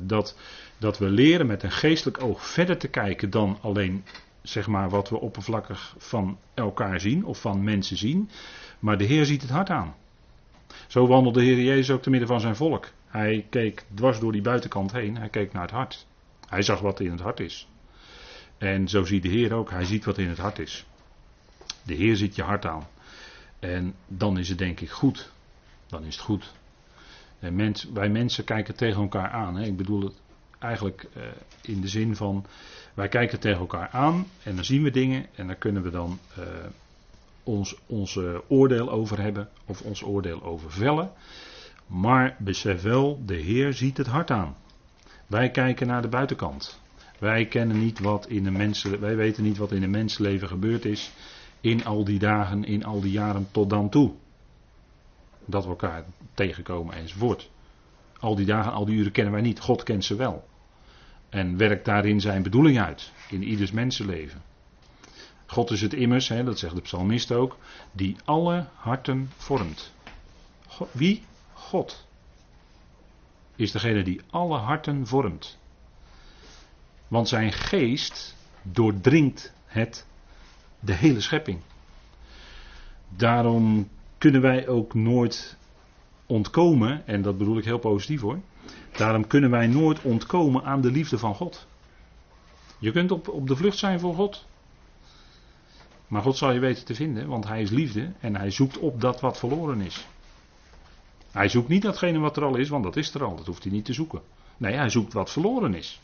dat, 0.00 0.36
dat 0.78 0.98
we 0.98 1.10
leren 1.10 1.46
met 1.46 1.62
een 1.62 1.70
geestelijk 1.70 2.22
oog 2.22 2.46
verder 2.46 2.78
te 2.78 2.88
kijken 2.88 3.30
dan 3.30 3.58
alleen 3.60 4.04
zeg 4.42 4.66
maar, 4.66 4.90
wat 4.90 5.08
we 5.08 5.20
oppervlakkig 5.20 5.94
van 5.98 6.38
elkaar 6.54 7.00
zien 7.00 7.24
of 7.24 7.40
van 7.40 7.64
mensen 7.64 7.96
zien. 7.96 8.30
Maar 8.78 8.98
de 8.98 9.04
Heer 9.04 9.24
ziet 9.24 9.42
het 9.42 9.50
hart 9.50 9.70
aan. 9.70 9.94
Zo 10.86 11.06
wandelde 11.06 11.38
de 11.40 11.44
Heer 11.44 11.60
Jezus 11.62 11.90
ook 11.90 12.02
te 12.02 12.10
midden 12.10 12.28
van 12.28 12.40
zijn 12.40 12.56
volk. 12.56 12.88
Hij 13.06 13.46
keek 13.50 13.84
dwars 13.94 14.20
door 14.20 14.32
die 14.32 14.42
buitenkant 14.42 14.92
heen. 14.92 15.16
Hij 15.16 15.28
keek 15.28 15.52
naar 15.52 15.62
het 15.62 15.70
hart. 15.70 16.06
Hij 16.48 16.62
zag 16.62 16.80
wat 16.80 17.00
in 17.00 17.10
het 17.10 17.20
hart 17.20 17.40
is. 17.40 17.68
En 18.58 18.88
zo 18.88 19.04
ziet 19.04 19.22
de 19.22 19.28
Heer 19.28 19.52
ook. 19.52 19.70
Hij 19.70 19.84
ziet 19.84 20.04
wat 20.04 20.18
in 20.18 20.28
het 20.28 20.38
hart 20.38 20.58
is. 20.58 20.86
De 21.82 21.94
Heer 21.94 22.16
ziet 22.16 22.36
je 22.36 22.42
hart 22.42 22.66
aan. 22.66 22.86
En 23.58 23.94
dan 24.06 24.38
is 24.38 24.48
het 24.48 24.58
denk 24.58 24.80
ik 24.80 24.90
goed. 24.90 25.32
Dan 25.86 26.04
is 26.04 26.14
het 26.14 26.24
goed. 26.24 26.52
En 27.38 27.54
mens, 27.54 27.84
wij 27.92 28.08
mensen 28.08 28.44
kijken 28.44 28.74
tegen 28.74 29.02
elkaar 29.02 29.30
aan. 29.30 29.56
Hè. 29.56 29.64
Ik 29.64 29.76
bedoel 29.76 30.02
het 30.02 30.14
eigenlijk 30.58 31.06
uh, 31.16 31.22
in 31.60 31.80
de 31.80 31.88
zin 31.88 32.16
van. 32.16 32.46
Wij 32.94 33.08
kijken 33.08 33.40
tegen 33.40 33.60
elkaar 33.60 33.88
aan 33.88 34.26
en 34.42 34.54
dan 34.54 34.64
zien 34.64 34.82
we 34.82 34.90
dingen 34.90 35.26
en 35.34 35.46
daar 35.46 35.56
kunnen 35.56 35.82
we 35.82 35.90
dan 35.90 36.18
uh, 36.38 36.44
ons, 37.42 37.76
ons 37.86 38.18
oordeel 38.48 38.90
over 38.90 39.20
hebben 39.20 39.48
of 39.66 39.80
ons 39.80 40.02
oordeel 40.02 40.42
over 40.42 40.70
vellen. 40.70 41.12
Maar 41.86 42.36
besef 42.38 42.82
wel, 42.82 43.22
de 43.26 43.36
Heer 43.36 43.72
ziet 43.72 43.96
het 43.96 44.06
hart 44.06 44.30
aan. 44.30 44.56
Wij 45.28 45.50
kijken 45.50 45.86
naar 45.86 46.02
de 46.02 46.08
buitenkant. 46.08 46.80
Wij 47.18 47.46
kennen 47.46 47.78
niet 47.78 47.98
wat 47.98 48.28
in 48.28 48.44
de 48.44 48.50
mensen, 48.50 49.00
wij 49.00 49.16
weten 49.16 49.42
niet 49.42 49.56
wat 49.56 49.72
in 49.72 49.82
een 49.82 49.90
mensenleven 49.90 50.48
gebeurd 50.48 50.84
is 50.84 51.12
in 51.60 51.84
al 51.84 52.04
die 52.04 52.18
dagen, 52.18 52.64
in 52.64 52.84
al 52.84 53.00
die 53.00 53.10
jaren 53.10 53.48
tot 53.50 53.70
dan 53.70 53.88
toe. 53.88 54.12
Dat 55.44 55.62
we 55.62 55.68
elkaar 55.68 56.04
tegenkomen 56.34 56.94
enzovoort. 56.94 57.50
Al 58.18 58.34
die 58.34 58.46
dagen, 58.46 58.72
al 58.72 58.84
die 58.84 58.96
uren 58.96 59.12
kennen 59.12 59.32
wij 59.32 59.42
niet. 59.42 59.60
God 59.60 59.82
kent 59.82 60.04
ze 60.04 60.16
wel. 60.16 60.48
En 61.28 61.56
werkt 61.56 61.84
daarin 61.84 62.20
zijn 62.20 62.42
bedoeling 62.42 62.80
uit. 62.80 63.12
In 63.30 63.42
ieders 63.42 63.70
mensenleven. 63.70 64.42
God 65.46 65.70
is 65.70 65.80
het 65.80 65.92
immers, 65.92 66.28
hè, 66.28 66.44
dat 66.44 66.58
zegt 66.58 66.74
de 66.74 66.80
psalmist 66.80 67.32
ook, 67.32 67.56
die 67.92 68.16
alle 68.24 68.66
harten 68.74 69.30
vormt. 69.36 69.92
wie? 70.92 71.22
God. 71.52 72.07
Is 73.58 73.72
degene 73.72 74.02
die 74.02 74.20
alle 74.30 74.58
harten 74.58 75.06
vormt. 75.06 75.58
Want 77.08 77.28
zijn 77.28 77.52
geest 77.52 78.36
doordringt 78.62 79.52
het, 79.66 80.06
de 80.80 80.92
hele 80.92 81.20
schepping. 81.20 81.60
Daarom 83.08 83.88
kunnen 84.18 84.40
wij 84.40 84.68
ook 84.68 84.94
nooit 84.94 85.56
ontkomen, 86.26 87.06
en 87.06 87.22
dat 87.22 87.38
bedoel 87.38 87.58
ik 87.58 87.64
heel 87.64 87.78
positief 87.78 88.20
hoor. 88.20 88.40
Daarom 88.96 89.26
kunnen 89.26 89.50
wij 89.50 89.66
nooit 89.66 90.02
ontkomen 90.02 90.64
aan 90.64 90.80
de 90.80 90.90
liefde 90.90 91.18
van 91.18 91.34
God. 91.34 91.66
Je 92.78 92.92
kunt 92.92 93.10
op, 93.10 93.28
op 93.28 93.46
de 93.46 93.56
vlucht 93.56 93.78
zijn 93.78 94.00
voor 94.00 94.14
God. 94.14 94.46
Maar 96.06 96.22
God 96.22 96.36
zal 96.36 96.52
je 96.52 96.60
weten 96.60 96.84
te 96.84 96.94
vinden, 96.94 97.28
want 97.28 97.46
Hij 97.46 97.62
is 97.62 97.70
liefde 97.70 98.12
en 98.20 98.36
Hij 98.36 98.50
zoekt 98.50 98.78
op 98.78 99.00
dat 99.00 99.20
wat 99.20 99.38
verloren 99.38 99.80
is. 99.80 100.06
Hij 101.38 101.48
zoekt 101.48 101.68
niet 101.68 101.82
datgene 101.82 102.18
wat 102.18 102.36
er 102.36 102.44
al 102.44 102.56
is, 102.56 102.68
want 102.68 102.84
dat 102.84 102.96
is 102.96 103.14
er 103.14 103.24
al, 103.24 103.36
dat 103.36 103.46
hoeft 103.46 103.62
hij 103.62 103.72
niet 103.72 103.84
te 103.84 103.92
zoeken. 103.92 104.20
Nee, 104.56 104.74
Hij 104.74 104.88
zoekt 104.88 105.12
wat 105.12 105.30
verloren 105.30 105.74
is. 105.74 106.00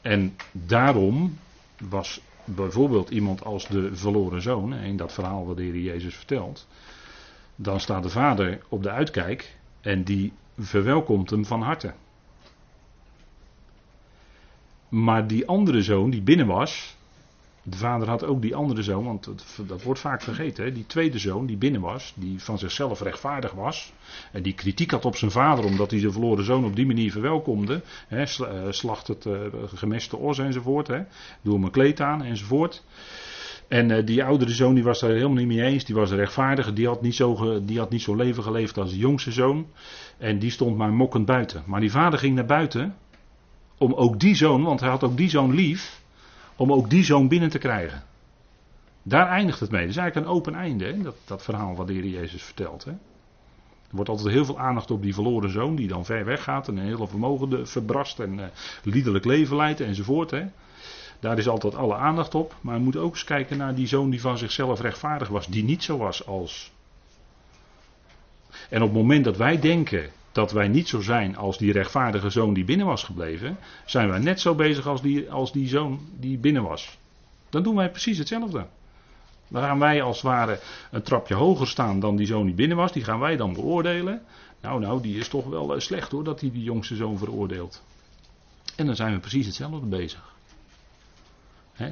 En 0.00 0.36
daarom 0.52 1.38
was 1.78 2.20
bijvoorbeeld 2.44 3.10
iemand 3.10 3.44
als 3.44 3.68
de 3.68 3.96
verloren 3.96 4.42
zoon, 4.42 4.74
in 4.74 4.96
dat 4.96 5.12
verhaal 5.12 5.46
wat 5.46 5.56
de 5.56 5.62
Heer 5.62 5.78
Jezus 5.78 6.14
vertelt, 6.14 6.66
dan 7.56 7.80
staat 7.80 8.02
de 8.02 8.08
vader 8.08 8.62
op 8.68 8.82
de 8.82 8.90
uitkijk 8.90 9.56
en 9.80 10.04
die 10.04 10.32
verwelkomt 10.58 11.30
hem 11.30 11.44
van 11.44 11.62
harte. 11.62 11.94
Maar 14.88 15.26
die 15.26 15.46
andere 15.46 15.82
zoon 15.82 16.10
die 16.10 16.22
binnen 16.22 16.46
was, 16.46 16.96
de 17.62 17.76
vader 17.76 18.08
had 18.08 18.24
ook 18.24 18.42
die 18.42 18.54
andere 18.54 18.82
zoon, 18.82 19.04
want 19.04 19.28
dat, 19.66 19.82
wordt 19.82 20.00
vaak 20.00 20.22
vergeten. 20.22 20.64
Hè? 20.64 20.72
Die 20.72 20.86
tweede 20.86 21.18
zoon 21.18 21.46
die 21.46 21.56
binnen 21.56 21.80
was, 21.80 22.12
die 22.16 22.42
van 22.42 22.58
zichzelf 22.58 23.00
rechtvaardig 23.00 23.52
was. 23.52 23.92
En 24.32 24.42
die 24.42 24.54
kritiek 24.54 24.90
had 24.90 25.04
op 25.04 25.16
zijn 25.16 25.30
vader 25.30 25.64
omdat 25.64 25.90
hij 25.90 26.00
zijn 26.00 26.12
verloren 26.12 26.44
zoon 26.44 26.64
op 26.64 26.76
die 26.76 26.86
manier 26.86 27.12
verwelkomde. 27.12 27.82
Hè? 28.08 28.22
Eh, 28.22 28.66
slacht 28.70 29.06
het 29.06 29.24
uh, 29.24 29.38
gemeste 29.74 30.16
os 30.16 30.38
enzovoort. 30.38 30.86
Hè? 30.86 31.02
Doe 31.42 31.54
hem 31.54 31.64
een 31.64 31.70
kleed 31.70 32.00
aan 32.00 32.22
enzovoort. 32.22 32.84
En 33.68 33.90
uh, 33.90 34.06
die 34.06 34.24
oudere 34.24 34.52
zoon 34.52 34.74
die 34.74 34.84
was 34.84 35.00
daar 35.00 35.10
helemaal 35.10 35.36
niet 35.36 35.46
mee 35.46 35.62
eens. 35.62 35.84
Die 35.84 35.94
was 35.94 36.10
rechtvaardig. 36.10 36.72
Die 36.72 36.86
had, 36.86 37.02
niet 37.02 37.14
zo 37.14 37.60
die 37.64 37.78
had 37.78 37.90
niet 37.90 38.02
zo 38.02 38.14
leven 38.14 38.42
geleefd 38.42 38.78
als 38.78 38.90
de 38.90 38.98
jongste 38.98 39.32
zoon. 39.32 39.66
En 40.18 40.38
die 40.38 40.50
stond 40.50 40.76
maar 40.76 40.92
mokkend 40.92 41.26
buiten. 41.26 41.62
Maar 41.66 41.80
die 41.80 41.90
vader 41.90 42.18
ging 42.18 42.34
naar 42.34 42.46
buiten. 42.46 42.94
Om 43.78 43.94
ook 43.94 44.20
die 44.20 44.34
zoon, 44.34 44.62
want 44.62 44.80
hij 44.80 44.88
had 44.88 45.04
ook 45.04 45.16
die 45.16 45.28
zoon 45.28 45.54
lief 45.54 45.99
om 46.60 46.72
ook 46.72 46.90
die 46.90 47.04
zoon 47.04 47.28
binnen 47.28 47.50
te 47.50 47.58
krijgen. 47.58 48.02
Daar 49.02 49.28
eindigt 49.28 49.60
het 49.60 49.70
mee. 49.70 49.80
Dat 49.80 49.90
is 49.90 49.96
eigenlijk 49.96 50.26
een 50.26 50.34
open 50.34 50.54
einde, 50.54 50.84
hè? 50.84 51.02
Dat, 51.02 51.16
dat 51.24 51.42
verhaal 51.42 51.76
wat 51.76 51.86
de 51.86 51.92
Heer 51.92 52.06
Jezus 52.06 52.42
vertelt. 52.42 52.84
Hè? 52.84 52.90
Er 52.90 53.96
wordt 53.96 54.10
altijd 54.10 54.28
heel 54.28 54.44
veel 54.44 54.58
aandacht 54.58 54.90
op 54.90 55.02
die 55.02 55.14
verloren 55.14 55.50
zoon 55.50 55.74
die 55.74 55.88
dan 55.88 56.04
ver 56.04 56.24
weg 56.24 56.42
gaat 56.42 56.68
en 56.68 56.76
een 56.76 56.84
hele 56.84 57.08
vermogen 57.08 57.68
verbrast 57.68 58.20
en 58.20 58.38
uh, 58.38 58.44
liederlijk 58.82 59.24
leven 59.24 59.56
leidt 59.56 59.80
enzovoort. 59.80 60.30
Hè? 60.30 60.44
Daar 61.20 61.38
is 61.38 61.48
altijd 61.48 61.74
alle 61.74 61.94
aandacht 61.94 62.34
op. 62.34 62.54
Maar 62.60 62.76
we 62.76 62.82
moeten 62.82 63.00
ook 63.00 63.12
eens 63.12 63.24
kijken 63.24 63.56
naar 63.56 63.74
die 63.74 63.86
zoon 63.86 64.10
die 64.10 64.20
van 64.20 64.38
zichzelf 64.38 64.80
rechtvaardig 64.80 65.28
was, 65.28 65.46
die 65.46 65.64
niet 65.64 65.82
zo 65.82 65.96
was 65.96 66.26
als. 66.26 66.72
En 68.68 68.82
op 68.82 68.88
het 68.88 68.96
moment 68.98 69.24
dat 69.24 69.36
wij 69.36 69.60
denken 69.60 70.10
dat 70.32 70.52
wij 70.52 70.68
niet 70.68 70.88
zo 70.88 71.00
zijn 71.00 71.36
als 71.36 71.58
die 71.58 71.72
rechtvaardige 71.72 72.30
zoon 72.30 72.54
die 72.54 72.64
binnen 72.64 72.86
was 72.86 73.04
gebleven, 73.04 73.58
zijn 73.84 74.08
wij 74.08 74.18
net 74.18 74.40
zo 74.40 74.54
bezig 74.54 74.86
als 74.86 75.02
die, 75.02 75.30
als 75.30 75.52
die 75.52 75.68
zoon 75.68 76.00
die 76.18 76.38
binnen 76.38 76.62
was. 76.62 76.98
Dan 77.48 77.62
doen 77.62 77.76
wij 77.76 77.90
precies 77.90 78.18
hetzelfde. 78.18 78.66
Dan 79.48 79.62
gaan 79.62 79.78
wij 79.78 80.02
als 80.02 80.16
het 80.16 80.24
ware 80.26 80.60
een 80.90 81.02
trapje 81.02 81.34
hoger 81.34 81.66
staan 81.66 82.00
dan 82.00 82.16
die 82.16 82.26
zoon 82.26 82.46
die 82.46 82.54
binnen 82.54 82.76
was. 82.76 82.92
Die 82.92 83.04
gaan 83.04 83.18
wij 83.18 83.36
dan 83.36 83.52
beoordelen. 83.52 84.22
Nou, 84.60 84.80
nou, 84.80 85.02
die 85.02 85.18
is 85.18 85.28
toch 85.28 85.46
wel 85.46 85.74
eh, 85.74 85.80
slecht 85.80 86.10
hoor, 86.10 86.24
dat 86.24 86.40
hij 86.40 86.50
die 86.50 86.62
jongste 86.62 86.96
zoon 86.96 87.18
veroordeelt. 87.18 87.82
En 88.76 88.86
dan 88.86 88.96
zijn 88.96 89.12
we 89.12 89.18
precies 89.18 89.46
hetzelfde 89.46 89.86
bezig. 89.86 90.34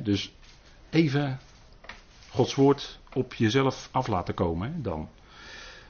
dus 0.03 0.33
even 0.91 1.39
Gods 2.31 2.55
woord 2.55 2.99
op 3.13 3.35
jezelf 3.35 3.89
af 3.93 4.07
laten 4.07 4.35
komen 4.35 4.83
dan. 4.83 5.09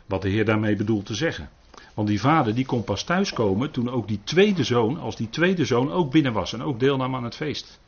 Wat 0.07 0.23
de 0.23 0.29
Heer 0.29 0.45
daarmee 0.45 0.77
bedoelt 0.77 1.07
te 1.07 1.15
zeggen. 1.15 1.51
Want 1.95 2.09
die 2.09 2.21
vader 2.21 2.55
die 2.55 2.67
kon 2.67 2.85
pas 2.85 3.03
thuiskomen 3.03 3.71
toen 3.71 3.91
ook 3.91 4.09
die 4.09 4.21
tweede 4.25 4.65
zoon, 4.65 5.01
als 5.01 5.17
die 5.17 5.31
tweede 5.31 5.65
zoon 5.65 5.93
ook 5.93 6.11
binnen 6.11 6.33
was 6.33 6.53
en 6.53 6.63
ook 6.63 6.81
deelnam 6.81 7.15
aan 7.15 7.25
het 7.25 7.37
feest. 7.37 7.81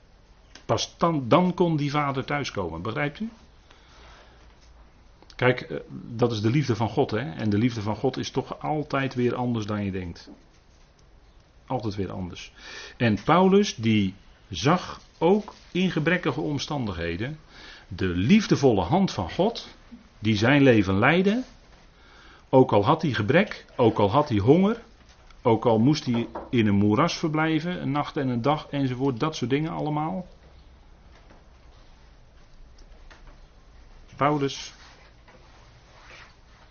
Pas 0.65 0.95
dan, 0.99 1.29
dan 1.29 1.55
kon 1.55 1.77
die 1.77 1.91
vader 1.91 2.25
thuiskomen, 2.25 2.83
begrijpt 2.83 3.21
u? 3.21 3.29
Kijk, 5.37 5.61
eh, 5.61 5.77
dat 6.17 6.33
is 6.33 6.41
de 6.41 6.51
liefde 6.51 6.77
van 6.77 6.89
God, 6.89 7.11
hè? 7.11 7.31
En 7.31 7.51
de 7.51 7.59
liefde 7.59 7.83
van 7.83 7.97
God 7.97 8.17
is 8.17 8.31
toch 8.31 8.63
altijd 8.63 9.15
weer 9.15 9.35
anders 9.35 9.67
dan 9.67 9.85
je 9.85 9.91
denkt. 9.91 10.31
Altijd 11.67 11.95
weer 11.95 12.13
anders. 12.13 12.53
En 12.97 13.23
Paulus, 13.25 13.75
die 13.75 14.15
zag 14.49 15.01
ook 15.19 15.55
in 15.73 15.91
gebrekkige 15.91 16.41
omstandigheden 16.41 17.39
de 17.89 18.07
liefdevolle 18.07 18.83
hand 18.83 19.11
van 19.11 19.31
God, 19.31 19.69
die 20.19 20.37
zijn 20.37 20.63
leven 20.63 20.99
leidde 20.99 21.43
ook 22.51 22.73
al 22.73 22.85
had 22.85 23.03
hij 23.03 23.13
gebrek, 23.13 23.67
ook 23.77 23.99
al 23.99 24.11
had 24.11 24.29
hij 24.29 24.39
honger, 24.39 24.83
ook 25.43 25.65
al 25.65 25.79
moest 25.79 26.05
hij 26.05 26.29
in 26.51 26.67
een 26.67 26.75
moeras 26.75 27.17
verblijven, 27.17 27.83
een 27.83 27.91
nacht 27.91 28.17
en 28.17 28.29
een 28.29 28.43
dag 28.43 28.67
enzovoort, 28.71 29.21
dat 29.21 29.37
soort 29.37 29.51
dingen 29.51 29.73
allemaal. 29.73 30.27
Paulus, 34.17 34.73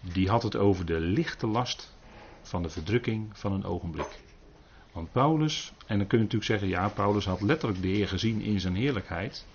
die 0.02 0.30
had 0.30 0.44
het 0.44 0.56
over 0.56 0.86
de 0.86 1.00
lichte 1.00 1.48
last 1.48 1.96
van 2.42 2.64
de 2.64 2.70
verdrukking 2.70 3.30
van 3.34 3.52
een 3.52 3.66
ogenblik. 3.66 4.20
Want 4.92 5.12
Paulus, 5.12 5.74
en 5.86 5.98
dan 5.98 6.08
kun 6.08 6.18
je 6.18 6.24
natuurlijk 6.24 6.52
zeggen, 6.52 6.68
ja, 6.68 6.90
Paulus 6.90 7.26
had 7.26 7.42
letterlijk 7.42 7.82
de 7.82 7.88
Heer 7.88 8.08
gezien 8.08 8.42
in 8.42 8.60
zijn 8.60 8.76
heerlijkheid. 8.76 9.46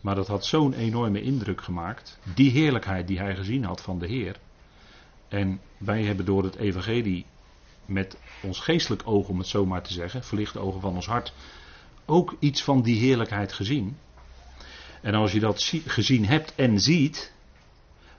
Maar 0.00 0.14
dat 0.14 0.26
had 0.26 0.44
zo'n 0.44 0.72
enorme 0.72 1.22
indruk 1.22 1.62
gemaakt. 1.62 2.18
Die 2.34 2.50
heerlijkheid 2.50 3.06
die 3.06 3.18
hij 3.18 3.36
gezien 3.36 3.64
had 3.64 3.80
van 3.80 3.98
de 3.98 4.06
Heer. 4.06 4.36
En 5.30 5.60
wij 5.78 6.02
hebben 6.02 6.24
door 6.24 6.44
het 6.44 6.56
evangelie 6.56 7.24
met 7.86 8.16
ons 8.42 8.60
geestelijk 8.60 9.02
oog, 9.04 9.28
om 9.28 9.38
het 9.38 9.46
zo 9.46 9.66
maar 9.66 9.82
te 9.82 9.92
zeggen, 9.92 10.24
verlichte 10.24 10.58
ogen 10.58 10.80
van 10.80 10.94
ons 10.94 11.06
hart, 11.06 11.32
ook 12.06 12.36
iets 12.38 12.62
van 12.62 12.82
die 12.82 12.98
heerlijkheid 12.98 13.52
gezien. 13.52 13.96
En 15.02 15.14
als 15.14 15.32
je 15.32 15.40
dat 15.40 15.72
gezien 15.86 16.26
hebt 16.26 16.54
en 16.54 16.80
ziet, 16.80 17.32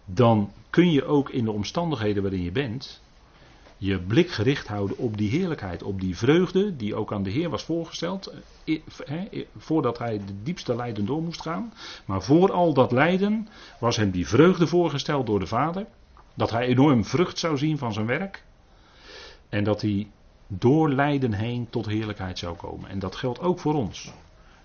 dan 0.05 0.51
kun 0.69 0.91
je 0.91 1.05
ook 1.05 1.29
in 1.29 1.43
de 1.43 1.51
omstandigheden 1.51 2.21
waarin 2.21 2.43
je 2.43 2.51
bent, 2.51 3.01
je 3.77 3.99
blik 3.99 4.31
gericht 4.31 4.67
houden 4.67 4.97
op 4.97 5.17
die 5.17 5.29
heerlijkheid, 5.29 5.83
op 5.83 6.01
die 6.01 6.17
vreugde 6.17 6.75
die 6.75 6.95
ook 6.95 7.13
aan 7.13 7.23
de 7.23 7.29
Heer 7.29 7.49
was 7.49 7.63
voorgesteld, 7.63 8.33
eh, 8.65 9.45
voordat 9.57 9.97
hij 9.97 10.17
de 10.17 10.43
diepste 10.43 10.75
lijden 10.75 11.05
door 11.05 11.21
moest 11.21 11.41
gaan. 11.41 11.73
Maar 12.05 12.23
voor 12.23 12.51
al 12.51 12.73
dat 12.73 12.91
lijden 12.91 13.47
was 13.79 13.97
hem 13.97 14.11
die 14.11 14.27
vreugde 14.27 14.67
voorgesteld 14.67 15.25
door 15.25 15.39
de 15.39 15.47
Vader. 15.47 15.85
Dat 16.33 16.51
hij 16.51 16.65
enorm 16.65 17.05
vrucht 17.05 17.39
zou 17.39 17.57
zien 17.57 17.77
van 17.77 17.93
zijn 17.93 18.05
werk. 18.05 18.43
En 19.49 19.63
dat 19.63 19.81
hij 19.81 20.07
door 20.47 20.89
lijden 20.89 21.33
heen 21.33 21.67
tot 21.69 21.85
heerlijkheid 21.85 22.39
zou 22.39 22.55
komen. 22.55 22.89
En 22.89 22.99
dat 22.99 23.15
geldt 23.15 23.39
ook 23.39 23.59
voor 23.59 23.73
ons. 23.73 24.13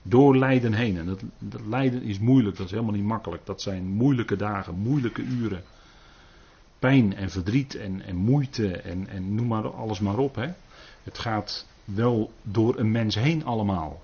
Door 0.03 0.37
lijden 0.37 0.73
heen. 0.73 0.97
En 0.97 1.07
dat, 1.39 1.63
lijden 1.69 2.03
is 2.03 2.19
moeilijk, 2.19 2.57
dat 2.57 2.67
is 2.67 2.73
helemaal 2.73 2.95
niet 2.95 3.05
makkelijk. 3.05 3.47
Dat 3.47 3.63
zijn 3.63 3.87
moeilijke 3.87 4.37
dagen, 4.37 4.75
moeilijke 4.75 5.23
uren. 5.23 5.63
Pijn 6.79 7.15
en 7.17 7.31
verdriet 7.31 7.75
en, 7.75 8.03
en 8.03 8.17
moeite 8.17 8.77
en, 8.77 9.09
en 9.09 9.35
noem 9.35 9.47
maar 9.47 9.75
alles 9.75 10.01
maar 10.01 10.19
op. 10.19 10.35
Hè. 10.35 10.53
Het 11.03 11.19
gaat 11.19 11.67
wel 11.85 12.33
door 12.43 12.79
een 12.79 12.91
mens 12.91 13.15
heen 13.15 13.45
allemaal. 13.45 14.03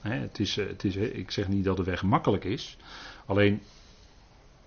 het 0.00 0.38
is, 0.38 0.56
eh, 0.56 0.66
het 0.66 0.84
is, 0.84 0.96
ik 0.96 1.30
zeg 1.30 1.48
niet 1.48 1.64
dat 1.64 1.76
de 1.76 1.84
weg 1.84 2.02
makkelijk 2.02 2.44
is. 2.44 2.76
Alleen 3.26 3.62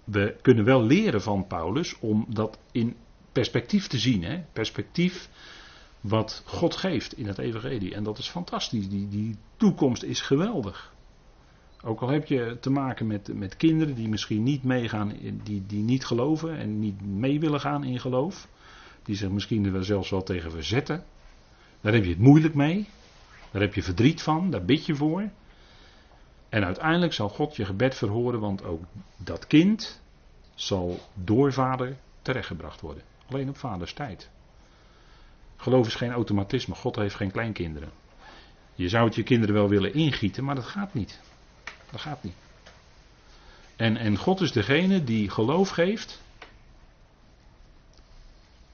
we 0.08 0.36
kunnen 0.42 0.66
wel 0.66 0.84
leren 0.84 1.22
van 1.22 1.48
Paulus 1.48 2.00
om 2.00 2.26
dat 2.30 2.60
in 2.72 2.96
perspectief 3.32 3.88
te 3.88 3.98
zien. 3.98 4.24
Hè? 4.24 4.44
Perspectief 4.54 5.30
wat 6.02 6.44
God 6.46 6.76
geeft 6.76 7.18
in 7.18 7.28
het 7.28 7.38
Evangelie. 7.38 7.96
En 7.96 8.04
dat 8.04 8.18
is 8.18 8.28
fantastisch. 8.28 8.90
Die, 8.90 9.08
die 9.08 9.36
toekomst 9.58 10.04
is 10.04 10.22
geweldig. 10.22 10.94
Ook 11.84 12.02
al 12.02 12.10
heb 12.10 12.28
je 12.28 12.58
te 12.60 12.70
maken 12.70 13.08
met, 13.08 13.34
met 13.34 13.58
kinderen 13.58 13.96
die 13.96 14.08
misschien 14.08 14.44
niet 14.44 14.64
meegaan, 14.64 15.14
die, 15.44 15.64
die 15.68 15.84
niet 15.84 16.06
geloven 16.06 16.58
en 16.58 16.80
niet 16.80 17.06
mee 17.06 17.40
willen 17.40 17.60
gaan 17.60 17.84
in 17.84 18.00
geloof. 18.00 18.48
die 19.04 19.16
zich 19.16 19.30
misschien 19.30 19.76
er 19.76 19.86
zelfs 19.86 20.10
wel 20.10 20.24
tegen 20.24 20.52
verzetten. 20.52 21.04
Daar 21.82 21.94
heb 21.94 22.04
je 22.04 22.10
het 22.10 22.20
moeilijk 22.20 22.54
mee. 22.54 22.88
Daar 23.52 23.62
heb 23.62 23.74
je 23.74 23.84
verdriet 23.84 24.22
van, 24.22 24.50
daar 24.50 24.66
bid 24.66 24.86
je 24.86 24.96
voor. 24.96 25.30
En 26.50 26.66
uiteindelijk 26.66 27.13
zal 27.13 27.30
God 27.30 27.56
je 27.56 27.66
gebed 27.66 27.96
verhoren, 27.96 28.39
want 28.39 28.63
ook 28.63 28.84
dat 29.18 29.48
kind 29.48 30.01
zal 30.56 31.00
door 31.13 31.54
vader 31.54 31.96
terechtgebracht 32.22 32.82
worden. 32.82 33.04
Alleen 33.30 33.50
op 33.50 33.58
vaders 33.58 33.94
tijd. 33.94 34.30
Geloof 35.58 35.88
is 35.88 35.96
geen 35.96 36.12
automatisme. 36.12 36.75
God 36.75 36.96
heeft 36.96 37.16
geen 37.16 37.32
kleinkinderen. 37.32 37.89
Je 38.75 38.89
zou 38.89 39.06
het 39.06 39.16
je 39.16 39.24
kinderen 39.24 39.56
wel 39.56 39.70
willen 39.70 39.94
ingieten, 39.94 40.44
maar 40.44 40.56
dat 40.56 40.66
gaat 40.66 40.94
niet. 40.94 41.20
Dat 41.92 42.01
gaat 42.01 42.24
niet. 42.24 42.36
En, 43.75 43.98
en 43.98 44.18
God 44.18 44.42
is 44.42 44.51
degene 44.51 45.04
die 45.04 45.30
geloof 45.30 45.70
geeft. 45.70 46.22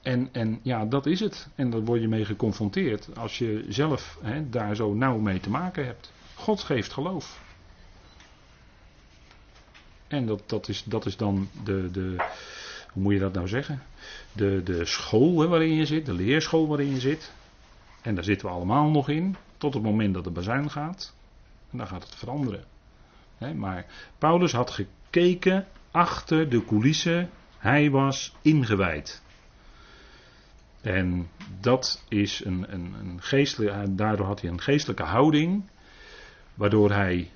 En, 0.02 0.28
en 0.32 0.60
ja, 0.62 0.84
dat 0.84 1.06
is 1.06 1.20
het. 1.20 1.48
En 1.54 1.70
daar 1.70 1.84
word 1.84 2.00
je 2.00 2.08
mee 2.08 2.24
geconfronteerd 2.24 3.16
als 3.16 3.38
je 3.38 3.64
zelf 3.68 4.18
hè, 4.22 4.50
daar 4.50 4.76
zo 4.76 4.94
nauw 4.94 5.18
mee 5.18 5.40
te 5.40 5.50
maken 5.50 5.86
hebt. 5.86 6.12
God 6.34 6.60
geeft 6.62 6.92
geloof. 6.92 7.42
En 10.14 10.26
dat, 10.26 10.42
dat, 10.46 10.68
is, 10.68 10.82
dat 10.84 11.06
is 11.06 11.16
dan 11.16 11.48
de, 11.64 11.90
de, 11.90 12.16
hoe 12.92 13.02
moet 13.02 13.12
je 13.12 13.18
dat 13.18 13.32
nou 13.32 13.48
zeggen? 13.48 13.82
De, 14.32 14.62
de 14.64 14.84
school 14.84 15.40
hè, 15.40 15.48
waarin 15.48 15.74
je 15.74 15.86
zit, 15.86 16.06
de 16.06 16.12
leerschool 16.12 16.68
waarin 16.68 16.90
je 16.90 17.00
zit. 17.00 17.32
En 18.02 18.14
daar 18.14 18.24
zitten 18.24 18.48
we 18.48 18.54
allemaal 18.54 18.90
nog 18.90 19.08
in, 19.08 19.36
tot 19.58 19.74
het 19.74 19.82
moment 19.82 20.14
dat 20.14 20.24
de 20.24 20.30
bazuin 20.30 20.70
gaat. 20.70 21.14
En 21.70 21.78
dan 21.78 21.86
gaat 21.86 22.02
het 22.02 22.14
veranderen. 22.14 22.64
maar 23.54 23.86
Paulus 24.18 24.52
had 24.52 24.70
gekeken 24.70 25.66
achter 25.90 26.48
de 26.48 26.64
coulissen, 26.64 27.30
hij 27.58 27.90
was 27.90 28.34
ingewijd. 28.42 29.22
En 30.80 31.28
dat 31.60 32.04
is 32.08 32.44
een, 32.44 32.72
een, 32.72 32.94
een 33.00 33.22
geestelijke, 33.22 33.94
daardoor 33.94 34.26
had 34.26 34.40
hij 34.40 34.50
een 34.50 34.60
geestelijke 34.60 35.02
houding, 35.02 35.64
waardoor 36.54 36.90
hij 36.90 37.30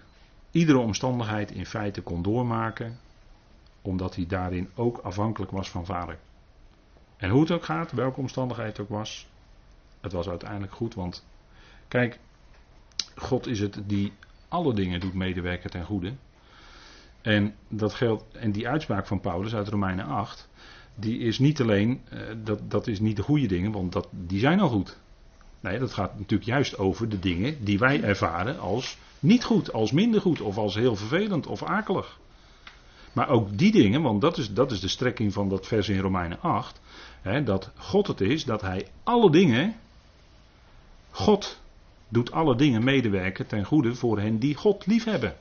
iedere 0.51 0.79
omstandigheid 0.79 1.51
in 1.51 1.67
feite 1.67 2.03
kon 2.03 2.23
doormaken, 2.23 2.99
omdat 3.83 4.15
hij 4.15 4.27
daarin 4.27 4.71
ook 4.75 4.99
afhankelijk 4.99 5.51
was 5.51 5.71
van 5.71 5.87
vader. 5.87 6.19
En 7.17 7.31
hoe 7.31 7.41
het 7.41 7.51
ook 7.51 7.65
gaat, 7.65 7.93
welke 7.93 8.21
omstandigheid 8.21 8.81
ook 8.81 8.89
was, 8.89 9.29
het 10.01 10.13
was 10.13 10.29
uiteindelijk 10.29 10.73
goed, 10.73 10.95
want 10.95 11.27
kijk, 11.89 12.19
God 13.15 13.47
is 13.47 13.61
het 13.61 13.81
die 13.87 14.13
alle 14.49 14.75
dingen 14.75 15.01
doet 15.01 15.15
medewerken 15.15 15.71
ten 15.71 15.85
goede. 15.85 16.13
En 17.21 17.55
dat 17.69 17.95
geldt, 17.95 18.25
en 18.37 18.53
die 18.53 18.69
uitspraak 18.69 19.07
van 19.07 19.21
Paulus 19.21 19.55
uit 19.55 19.69
Romeinen 19.69 20.05
8, 20.05 20.49
die 20.95 21.19
is 21.19 21.39
niet 21.39 21.61
alleen, 21.61 22.01
eh, 22.11 22.21
dat, 22.45 22.71
dat 22.71 22.87
is 22.87 23.01
niet 23.01 23.17
de 23.17 23.23
goede 23.23 23.47
dingen, 23.47 23.73
want 23.73 23.93
dat, 23.93 24.09
die 24.11 24.41
zijn 24.41 24.61
al 24.61 24.69
goed. 24.69 24.99
Nee, 25.61 25.79
dat 25.79 25.93
gaat 25.93 26.19
natuurlijk 26.19 26.49
juist 26.49 26.79
over 26.79 27.09
de 27.09 27.19
dingen 27.19 27.65
die 27.65 27.79
wij 27.79 28.03
ervaren 28.03 28.59
als 28.59 28.99
niet 29.19 29.45
goed, 29.45 29.73
als 29.73 29.93
minder 29.93 30.21
goed, 30.21 30.41
of 30.41 30.57
als 30.57 30.75
heel 30.75 30.97
vervelend 30.97 31.47
of 31.47 31.63
akelig. 31.63 32.19
Maar 33.13 33.29
ook 33.29 33.59
die 33.59 33.73
dingen, 33.73 34.03
want 34.03 34.21
dat 34.21 34.39
is, 34.39 34.53
dat 34.53 34.71
is 34.71 34.81
de 34.81 34.89
strekking 34.89 35.33
van 35.33 35.49
dat 35.49 35.67
vers 35.67 35.89
in 35.89 36.01
Romeinen 36.01 36.41
8, 36.41 36.81
hè, 37.23 37.43
dat 37.43 37.71
God 37.77 38.07
het 38.07 38.21
is, 38.21 38.45
dat 38.45 38.61
Hij 38.61 38.89
alle 39.03 39.31
dingen, 39.31 39.77
God 41.11 41.61
doet 42.09 42.33
alle 42.33 42.57
dingen 42.57 42.85
medewerken 42.85 43.47
ten 43.47 43.65
goede 43.65 43.95
voor 43.95 44.19
hen 44.19 44.39
die 44.39 44.55
God 44.55 44.87
liefhebben. 44.87 45.37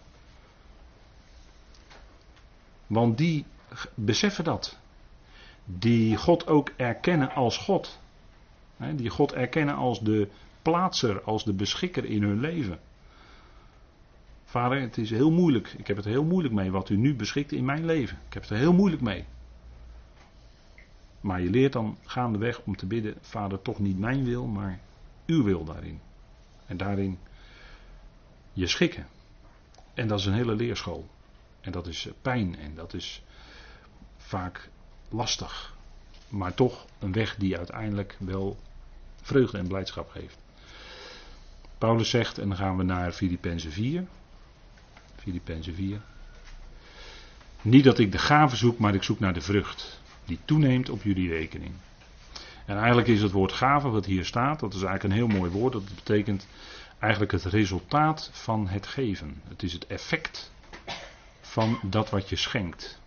Want 2.88 3.18
die 3.18 3.46
beseffen 3.94 4.44
dat. 4.44 4.78
Die 5.66 6.18
God 6.18 6.48
ook 6.48 6.72
erkennen 6.76 7.32
als 7.32 7.58
God. 7.58 8.00
Die 8.96 9.10
God 9.10 9.34
erkennen 9.34 9.76
als 9.76 10.00
de 10.00 10.28
plaatser, 10.62 11.22
als 11.22 11.44
de 11.44 11.54
beschikker 11.54 12.06
in 12.06 12.24
hun 12.24 12.40
leven. 12.40 12.80
Vader, 14.46 14.82
het 14.82 14.98
is 14.98 15.10
heel 15.10 15.32
moeilijk. 15.32 15.74
Ik 15.78 15.88
heb 15.88 15.96
het 15.98 16.06
heel 16.06 16.24
moeilijk 16.24 16.54
mee 16.54 16.72
wat 16.72 16.90
u 16.90 16.98
nu 16.98 17.16
beschikt 17.16 17.52
in 17.52 17.66
mijn 17.66 17.86
leven. 17.86 18.18
Ik 18.28 18.34
heb 18.34 18.42
het 18.42 18.52
er 18.52 18.58
heel 18.58 18.74
moeilijk 18.74 19.02
mee. 19.02 19.26
Maar 21.22 21.42
je 21.42 21.50
leert 21.50 21.74
dan 21.74 21.98
gaandeweg 22.06 22.62
om 22.62 22.76
te 22.76 22.86
bidden, 22.86 23.16
Vader, 23.22 23.62
toch 23.62 23.80
niet 23.80 24.00
mijn 24.00 24.24
wil, 24.24 24.46
maar 24.46 24.80
uw 25.26 25.44
wil 25.44 25.64
daarin. 25.64 26.00
En 26.66 26.78
daarin 26.78 27.20
je 28.54 28.68
schikken. 28.68 29.08
En 29.94 30.08
dat 30.08 30.20
is 30.20 30.26
een 30.26 30.34
hele 30.34 30.56
leerschool. 30.56 31.08
En 31.62 31.72
dat 31.72 31.88
is 31.88 32.10
pijn 32.22 32.58
en 32.58 32.76
dat 32.76 32.94
is 32.94 33.24
vaak 34.18 34.70
lastig. 35.10 35.76
Maar 36.30 36.54
toch 36.54 36.86
een 37.00 37.12
weg 37.12 37.36
die 37.36 37.58
uiteindelijk 37.58 38.18
wel 38.20 38.58
vreugde 39.28 39.58
en 39.58 39.68
blijdschap 39.68 40.10
geeft. 40.10 40.38
Paulus 41.78 42.10
zegt, 42.10 42.38
en 42.38 42.48
dan 42.48 42.58
gaan 42.58 42.78
we 42.78 42.84
naar 42.84 43.12
Filippenzen 43.12 43.72
4. 43.72 44.04
Filippenzen 45.16 45.74
4. 45.74 46.02
Niet 47.62 47.84
dat 47.84 48.00
ik 48.00 48.12
de 48.12 48.18
gave 48.18 48.56
zoek, 48.56 48.80
maar 48.80 48.96
ik 48.96 49.04
zoek 49.04 49.20
naar 49.20 49.34
de 49.34 49.42
vrucht. 49.42 50.00
Die 50.26 50.40
toeneemt 50.46 50.90
op 50.90 51.04
jullie 51.04 51.30
rekening. 51.30 51.72
En 52.66 52.78
eigenlijk 52.78 53.08
is 53.08 53.22
het 53.22 53.32
woord 53.32 53.52
gave 53.52 53.90
wat 53.90 54.06
hier 54.06 54.26
staat, 54.26 54.60
dat 54.60 54.74
is 54.74 54.82
eigenlijk 54.82 55.04
een 55.04 55.28
heel 55.28 55.38
mooi 55.40 55.52
woord. 55.52 55.74
Dat 55.74 55.96
betekent 55.96 56.48
eigenlijk 57.00 57.32
het 57.32 57.44
resultaat 57.44 58.30
van 58.34 58.68
het 58.68 58.88
geven. 58.88 59.42
Het 59.48 59.64
is 59.64 59.74
het 59.74 59.88
effect 59.88 60.52
van 61.42 61.80
dat 61.84 62.10
wat 62.10 62.30
je 62.30 62.36
schenkt. 62.36 63.02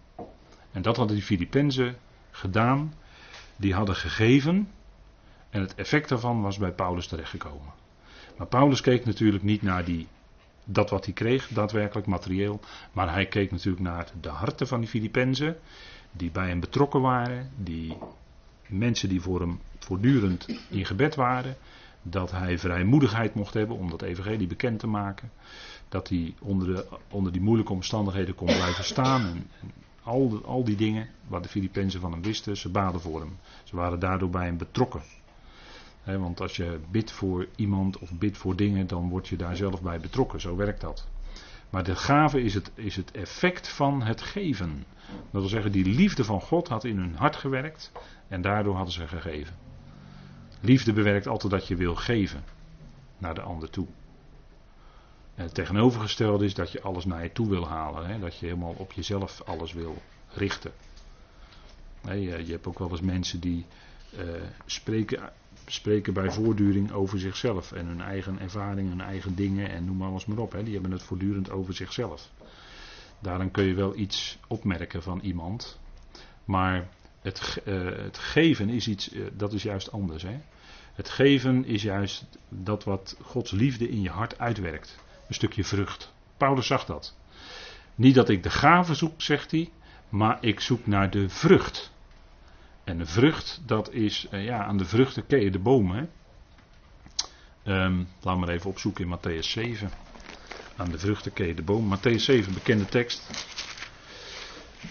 En 0.73 0.83
dat 0.83 0.97
hadden 0.97 1.17
die 1.17 1.25
Filippenzen 1.25 1.97
gedaan. 2.31 2.95
Die 3.57 3.75
hadden 3.75 3.97
gegeven. 3.97 4.69
En 5.51 5.61
het 5.61 5.75
effect 5.75 6.09
daarvan 6.09 6.43
was 6.43 6.59
bij 6.59 6.73
Paulus 6.73 7.07
terechtgekomen. 7.07 7.73
Maar 8.37 8.47
Paulus 8.47 8.81
keek 8.81 9.05
natuurlijk 9.05 9.43
niet 9.45 9.63
naar 9.63 9.85
die, 9.85 10.07
dat 10.65 10.91
wat 10.91 11.05
hij 11.05 11.15
kreeg, 11.15 11.49
daadwerkelijk 11.49 12.07
materieel. 12.07 12.61
Maar 12.93 13.13
hij 13.13 13.27
keek 13.27 13.51
natuurlijk 13.51 13.83
naar 13.83 14.11
de 14.21 14.29
harten 14.29 14.67
van 14.67 14.81
die 14.81 14.89
Filippenzen. 14.89 15.57
Die 16.13 16.31
bij 16.31 16.49
hem 16.49 16.61
betrokken 16.61 17.01
waren. 17.01 17.51
Die 17.57 17.97
mensen 18.67 19.09
die 19.09 19.21
voor 19.21 19.41
hem 19.41 19.61
voortdurend 19.79 20.47
in 20.69 20.87
gebed 20.87 21.15
waren. 21.15 21.57
Dat 22.03 22.31
hij 22.31 22.59
vrijmoedigheid 22.59 23.35
mocht 23.35 23.55
hebben 23.55 23.77
om 23.77 23.91
dat 23.91 24.03
evangelie 24.03 24.47
bekend 24.47 24.79
te 24.79 24.87
maken. 24.87 25.31
Dat 25.89 26.09
hij 26.09 26.35
onder, 26.41 26.67
de, 26.67 26.87
onder 27.11 27.33
die 27.33 27.41
moeilijke 27.41 27.73
omstandigheden 27.73 28.35
kon 28.35 28.47
blijven 28.47 28.85
staan. 28.85 29.27
En, 29.27 29.47
al, 30.03 30.41
al 30.45 30.65
die 30.65 30.77
dingen 30.77 31.09
waar 31.29 31.43
de 31.43 31.49
Filippenzen 31.49 32.01
van 32.01 32.13
hem 32.13 32.23
wisten, 32.23 32.57
ze 32.57 32.69
baden 32.69 33.01
voor 33.01 33.21
hem. 33.21 33.37
Ze 33.65 33.77
waren 33.77 33.99
daardoor 33.99 34.31
bij 34.31 34.45
hem 34.45 34.57
betrokken. 34.57 35.03
Want 36.05 36.41
als 36.41 36.57
je 36.57 36.81
bidt 36.91 37.13
voor 37.13 37.47
iemand 37.57 37.99
of 37.99 38.13
bidt 38.13 38.39
voor 38.39 38.57
dingen, 38.57 38.87
dan 38.87 39.09
word 39.09 39.29
je 39.29 39.37
daar 39.37 39.57
zelf 39.57 39.83
bij 39.83 40.01
betrokken. 40.01 40.41
Zo 40.41 40.57
werkt 40.57 40.81
dat. 40.81 41.09
Maar 41.71 41.85
de 41.85 41.97
gave 41.97 42.43
is 42.43 42.55
het, 42.55 42.71
is 42.75 42.97
het 42.97 43.11
effect 43.11 43.69
van 43.69 44.03
het 44.03 44.23
geven. 44.23 44.85
Dat 45.07 45.41
wil 45.41 45.49
zeggen, 45.49 45.73
die 45.73 45.85
liefde 45.85 46.25
van 46.25 46.41
God 46.41 46.69
had 46.69 46.85
in 46.85 46.99
hun 46.99 47.15
hart 47.15 47.37
gewerkt 47.37 47.93
en 48.29 48.43
daardoor 48.43 48.75
hadden 48.75 48.95
ze 48.95 49.09
gegeven. 49.09 49.57
Liefde 50.61 50.93
bewerkt 50.93 51.27
altijd 51.27 51.53
dat 51.53 51.67
je 51.67 51.77
wil 51.77 51.95
geven 51.95 52.45
naar 53.19 53.35
de 53.35 53.41
ander 53.41 53.71
toe. 53.71 53.87
En 55.35 55.43
het 55.45 55.55
tegenovergestelde 55.55 56.45
is 56.45 56.55
dat 56.55 56.73
je 56.73 56.83
alles 56.83 57.05
naar 57.05 57.23
je 57.23 57.33
toe 57.33 57.49
wil 57.49 57.69
halen. 57.69 58.21
Dat 58.21 58.39
je 58.39 58.47
helemaal 58.47 58.75
op 58.77 58.93
jezelf 58.93 59.43
alles 59.43 59.73
wil 59.73 60.03
richten. 60.29 60.73
je, 62.05 62.21
je, 62.21 62.53
hebt 62.53 62.67
ook 62.67 62.79
wel 62.79 62.91
eens 62.91 63.01
mensen 63.01 63.41
die 63.41 63.67
uh, 64.19 64.21
spreken, 64.67 65.33
spreken 65.73 66.13
bij 66.13 66.31
voortduring 66.31 66.93
over 66.93 67.19
zichzelf. 67.19 67.73
En 67.73 67.87
hun 67.87 68.01
eigen 68.01 68.41
ervaringen, 68.41 68.91
hun 68.91 69.01
eigen 69.01 69.35
dingen 69.35 69.71
en 69.71 69.85
noem 69.85 69.97
maar 69.97 70.13
eens 70.13 70.27
maar 70.27 70.39
op. 70.39 70.53
Hè? 70.53 70.63
Die 70.63 70.73
hebben 70.73 70.93
het 70.93 71.03
voortdurend 71.03 71.51
over 71.51 71.75
zichzelf. 71.75 72.31
Daarom 73.19 73.51
kun 73.51 73.65
je 73.65 73.75
wel 73.75 73.97
iets 73.97 74.39
opmerken 74.49 75.03
van 75.03 75.21
iemand. 75.21 75.79
Maar 76.45 76.89
het, 77.23 77.63
uh, 77.67 77.85
het 77.85 78.19
geven 78.19 78.69
is 78.69 78.89
iets, 78.89 79.13
uh, 79.13 79.27
dat 79.33 79.53
is 79.53 79.63
juist 79.63 79.93
anders. 79.93 80.23
Hè? 80.23 80.41
Het 80.95 81.09
geven 81.09 81.65
is 81.65 81.83
juist 81.83 82.25
dat 82.49 82.85
wat 82.85 83.17
Gods 83.23 83.51
liefde 83.51 83.89
in 83.89 84.03
je 84.03 84.11
hart 84.11 84.39
uitwerkt 84.39 84.99
een 85.29 85.35
stukje 85.35 85.65
vrucht. 85.65 86.13
Paulus 86.37 86.67
zag 86.67 86.85
dat. 86.85 87.17
Niet 87.95 88.15
dat 88.15 88.29
ik 88.29 88.43
de 88.43 88.51
gave 88.51 88.95
zoek, 88.95 89.23
zegt 89.23 89.51
hij, 89.51 89.71
maar 90.09 90.39
ik 90.41 90.61
zoek 90.61 90.87
naar 90.87 91.11
de 91.11 91.29
vrucht. 91.29 91.93
En 92.85 92.99
de 92.99 93.07
vrucht, 93.07 93.61
dat 93.67 93.93
is, 93.93 94.27
eh, 94.31 94.45
ja, 94.45 94.65
aan 94.65 94.77
de 94.77 94.85
vruchten 94.85 95.27
ken 95.27 95.41
je 95.41 95.51
de 95.51 95.59
bomen. 95.59 95.97
Hè? 95.97 97.85
Um, 97.85 98.09
laat 98.21 98.39
maar 98.39 98.49
even 98.49 98.71
opzoeken 98.71 99.05
in 99.05 99.19
Matthäus 99.19 99.47
7. 99.49 99.91
Aan 100.77 100.91
de 100.91 100.99
vruchten 100.99 101.33
ken 101.33 101.47
je 101.47 101.55
de 101.55 101.63
boom. 101.63 101.97
Matthäus 101.97 102.23
7, 102.23 102.55
bekende 102.55 102.85
tekst. 102.85 103.47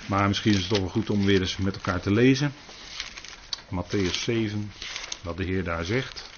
Maar 0.07 0.27
misschien 0.27 0.53
is 0.53 0.59
het 0.59 0.69
toch 0.69 0.79
wel 0.79 0.89
goed 0.89 1.09
om 1.09 1.25
weer 1.25 1.41
eens 1.41 1.57
met 1.57 1.75
elkaar 1.75 2.01
te 2.01 2.11
lezen. 2.11 2.53
Matthäus 3.75 4.23
7, 4.23 4.71
wat 5.23 5.37
de 5.37 5.43
Heer 5.43 5.63
daar 5.63 5.85
zegt. 5.85 6.29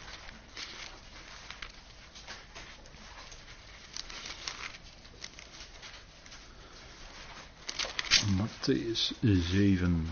Matthäus 8.37 9.13
7. 9.21 10.07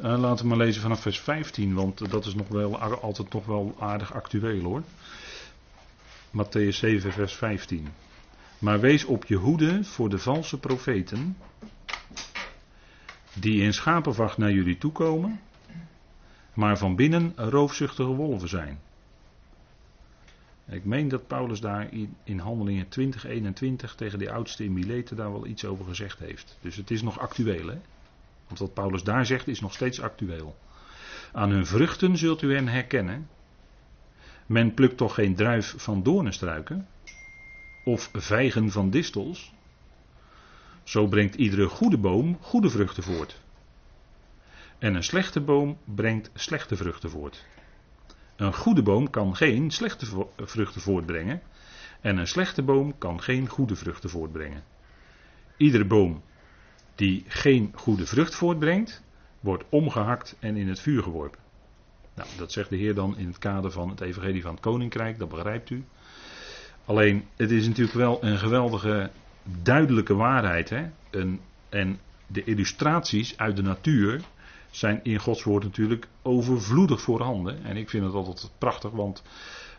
Uh, 0.00 0.18
laten 0.18 0.42
we 0.42 0.48
maar 0.48 0.66
lezen 0.66 0.82
vanaf 0.82 1.00
vers 1.00 1.20
15, 1.20 1.74
want 1.74 2.10
dat 2.10 2.26
is 2.26 2.34
nog 2.34 2.48
wel, 2.48 2.78
altijd 2.78 3.32
nog 3.32 3.46
wel 3.46 3.76
aardig 3.78 4.14
actueel 4.14 4.62
hoor. 4.62 4.82
Matthäus 6.30 6.76
7, 6.76 7.12
vers 7.12 7.34
15. 7.34 7.88
Maar 8.58 8.80
wees 8.80 9.04
op 9.04 9.24
je 9.24 9.36
hoede 9.36 9.84
voor 9.84 10.08
de 10.08 10.18
valse 10.18 10.58
profeten, 10.58 11.36
die 13.32 13.62
in 13.62 13.74
schapenvacht 13.74 14.38
naar 14.38 14.52
jullie 14.52 14.78
toekomen, 14.78 15.40
maar 16.54 16.78
van 16.78 16.96
binnen 16.96 17.32
roofzuchtige 17.36 18.14
wolven 18.14 18.48
zijn. 18.48 18.80
Ik 20.68 20.84
meen 20.84 21.08
dat 21.08 21.26
Paulus 21.26 21.60
daar 21.60 21.88
in, 22.24 22.38
Handelingen 22.38 22.88
2021 22.88 23.94
tegen 23.94 24.18
de 24.18 24.32
oudste 24.32 24.64
in 24.64 24.72
Mileten 24.72 25.16
daar 25.16 25.32
wel 25.32 25.46
iets 25.46 25.64
over 25.64 25.84
gezegd 25.84 26.18
heeft. 26.18 26.58
Dus 26.60 26.76
het 26.76 26.90
is 26.90 27.02
nog 27.02 27.18
actueel 27.18 27.66
hè. 27.66 27.78
Want 28.48 28.60
wat 28.60 28.74
Paulus 28.74 29.02
daar 29.02 29.26
zegt 29.26 29.48
is 29.48 29.60
nog 29.60 29.72
steeds 29.72 30.00
actueel. 30.00 30.58
Aan 31.32 31.50
hun 31.50 31.66
vruchten 31.66 32.16
zult 32.16 32.42
u 32.42 32.54
hen 32.54 32.68
herkennen. 32.68 33.28
Men 34.46 34.74
plukt 34.74 34.96
toch 34.96 35.14
geen 35.14 35.34
druif 35.34 35.74
van 35.76 36.02
doornenstruiken? 36.02 36.88
Of 37.84 38.10
vijgen 38.12 38.70
van 38.70 38.90
distels? 38.90 39.52
Zo 40.82 41.06
brengt 41.06 41.34
iedere 41.34 41.66
goede 41.66 41.98
boom 41.98 42.38
goede 42.40 42.70
vruchten 42.70 43.02
voort. 43.02 43.40
En 44.78 44.94
een 44.94 45.04
slechte 45.04 45.40
boom 45.40 45.78
brengt 45.84 46.30
slechte 46.34 46.76
vruchten 46.76 47.10
voort. 47.10 47.46
Een 48.36 48.54
goede 48.54 48.82
boom 48.82 49.10
kan 49.10 49.36
geen 49.36 49.70
slechte 49.70 50.26
vruchten 50.36 50.80
voortbrengen. 50.80 51.42
En 52.00 52.16
een 52.16 52.26
slechte 52.26 52.62
boom 52.62 52.98
kan 52.98 53.22
geen 53.22 53.48
goede 53.48 53.76
vruchten 53.76 54.10
voortbrengen. 54.10 54.62
Iedere 55.56 55.84
boom 55.84 56.22
die 56.98 57.24
geen 57.26 57.72
goede 57.74 58.06
vrucht 58.06 58.34
voortbrengt, 58.34 59.02
wordt 59.40 59.64
omgehakt 59.68 60.36
en 60.38 60.56
in 60.56 60.68
het 60.68 60.80
vuur 60.80 61.02
geworpen. 61.02 61.40
Nou, 62.14 62.28
dat 62.36 62.52
zegt 62.52 62.70
de 62.70 62.76
Heer 62.76 62.94
dan 62.94 63.18
in 63.18 63.26
het 63.26 63.38
kader 63.38 63.70
van 63.70 63.88
het 63.88 64.00
Evangelie 64.00 64.42
van 64.42 64.50
het 64.50 64.60
Koninkrijk, 64.60 65.18
dat 65.18 65.28
begrijpt 65.28 65.70
u. 65.70 65.84
Alleen, 66.84 67.24
het 67.36 67.50
is 67.50 67.66
natuurlijk 67.66 67.96
wel 67.96 68.24
een 68.24 68.38
geweldige, 68.38 69.10
duidelijke 69.62 70.14
waarheid. 70.14 70.70
Hè? 70.70 70.86
Een, 71.10 71.40
en 71.68 71.98
de 72.26 72.44
illustraties 72.44 73.36
uit 73.36 73.56
de 73.56 73.62
natuur 73.62 74.20
zijn 74.70 75.00
in 75.02 75.18
Gods 75.18 75.42
woord 75.42 75.64
natuurlijk 75.64 76.06
overvloedig 76.22 77.00
voorhanden. 77.00 77.64
En 77.64 77.76
ik 77.76 77.90
vind 77.90 78.04
het 78.04 78.14
altijd 78.14 78.50
prachtig, 78.58 78.90
want 78.90 79.22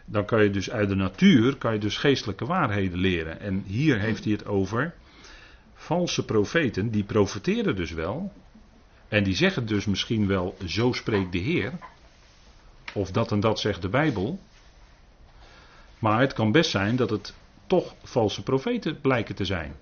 dan 0.05 0.25
kan 0.25 0.43
je 0.43 0.49
dus 0.49 0.71
uit 0.71 0.89
de 0.89 0.95
natuur 0.95 1.55
kan 1.58 1.73
je 1.73 1.79
dus 1.79 1.97
geestelijke 1.97 2.45
waarheden 2.45 2.99
leren. 2.99 3.39
En 3.39 3.63
hier 3.65 3.99
heeft 3.99 4.23
hij 4.23 4.34
het 4.34 4.45
over 4.45 4.93
valse 5.80 6.26
profeten, 6.26 6.89
die 6.92 7.04
profeteren 7.04 7.76
dus 7.76 7.92
wel. 7.92 8.34
En 9.08 9.24
die 9.24 9.36
zeggen 9.36 9.65
dus 9.65 9.86
misschien 9.86 10.28
wel, 10.28 10.58
zo 10.65 10.94
spreekt 10.94 11.32
de 11.32 11.38
Heer. 11.38 11.74
Of 12.94 13.12
dat 13.12 13.32
en 13.32 13.39
dat 13.39 13.60
zegt 13.60 13.82
de 13.82 13.89
Bijbel. 13.89 14.39
Maar 16.00 16.20
het 16.20 16.34
kan 16.34 16.52
best 16.52 16.70
zijn 16.70 16.96
dat 16.96 17.10
het 17.10 17.34
toch 17.68 17.96
valse 18.04 18.44
profeten 18.44 19.02
blijken 19.02 19.36
te 19.36 19.46
zijn. 19.46 19.76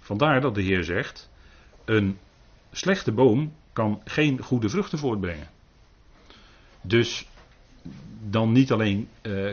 Vandaar 0.00 0.40
dat 0.40 0.54
de 0.54 0.62
Heer 0.62 0.84
zegt: 0.84 1.30
een 1.84 2.18
slechte 2.72 3.12
boom 3.12 3.52
kan 3.72 4.00
geen 4.04 4.42
goede 4.42 4.68
vruchten 4.68 4.98
voortbrengen. 4.98 5.50
Dus 6.80 7.28
dan 8.28 8.52
niet 8.52 8.72
alleen 8.72 9.08
uh, 9.22 9.50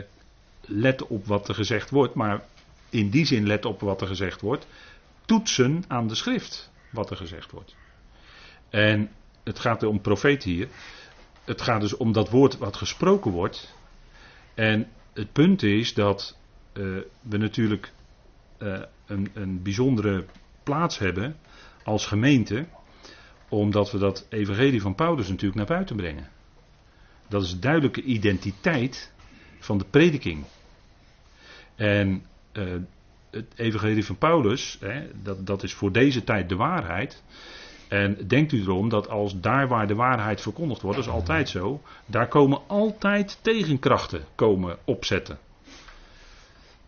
let 0.60 1.06
op 1.06 1.26
wat 1.26 1.48
er 1.48 1.54
gezegd 1.54 1.90
wordt, 1.90 2.14
maar 2.14 2.44
in 2.90 3.10
die 3.10 3.24
zin 3.24 3.46
let 3.46 3.64
op 3.64 3.80
wat 3.80 4.00
er 4.00 4.06
gezegd 4.06 4.40
wordt 4.40 4.66
toetsen 5.28 5.84
aan 5.88 6.06
de 6.06 6.14
schrift 6.14 6.70
wat 6.90 7.10
er 7.10 7.16
gezegd 7.16 7.50
wordt. 7.50 7.76
En 8.70 9.10
het 9.44 9.58
gaat 9.58 9.82
om 9.82 10.00
profeet 10.00 10.42
hier. 10.42 10.68
Het 11.44 11.62
gaat 11.62 11.80
dus 11.80 11.96
om 11.96 12.12
dat 12.12 12.30
woord 12.30 12.58
wat 12.58 12.76
gesproken 12.76 13.30
wordt. 13.30 13.74
En 14.54 14.88
het 15.12 15.32
punt 15.32 15.62
is 15.62 15.94
dat 15.94 16.36
uh, 16.72 16.98
we 17.20 17.36
natuurlijk 17.36 17.92
uh, 18.58 18.82
een, 19.06 19.30
een 19.34 19.62
bijzondere 19.62 20.24
plaats 20.62 20.98
hebben 20.98 21.36
als 21.84 22.06
gemeente, 22.06 22.66
omdat 23.48 23.90
we 23.90 23.98
dat 23.98 24.26
evangelie 24.28 24.80
van 24.80 24.94
Paulus 24.94 25.28
natuurlijk 25.28 25.56
naar 25.56 25.76
buiten 25.76 25.96
brengen. 25.96 26.28
Dat 27.28 27.42
is 27.42 27.50
de 27.50 27.58
duidelijke 27.58 28.02
identiteit 28.02 29.12
van 29.58 29.78
de 29.78 29.84
prediking. 29.84 30.44
En 31.74 32.26
uh, 32.52 32.74
het 33.30 33.52
evangelie 33.56 34.04
van 34.04 34.18
Paulus, 34.18 34.76
hè, 34.80 35.06
dat, 35.22 35.46
dat 35.46 35.62
is 35.62 35.74
voor 35.74 35.92
deze 35.92 36.24
tijd 36.24 36.48
de 36.48 36.56
waarheid. 36.56 37.22
En 37.88 38.26
denkt 38.26 38.52
u 38.52 38.60
erom 38.60 38.88
dat 38.88 39.08
als 39.08 39.40
daar 39.40 39.68
waar 39.68 39.86
de 39.86 39.94
waarheid 39.94 40.40
verkondigd 40.40 40.82
wordt, 40.82 40.96
dat 40.96 41.06
is 41.06 41.12
altijd 41.12 41.48
zo, 41.48 41.80
daar 42.06 42.28
komen 42.28 42.60
altijd 42.66 43.38
tegenkrachten 43.42 44.24
komen 44.34 44.78
opzetten. 44.84 45.38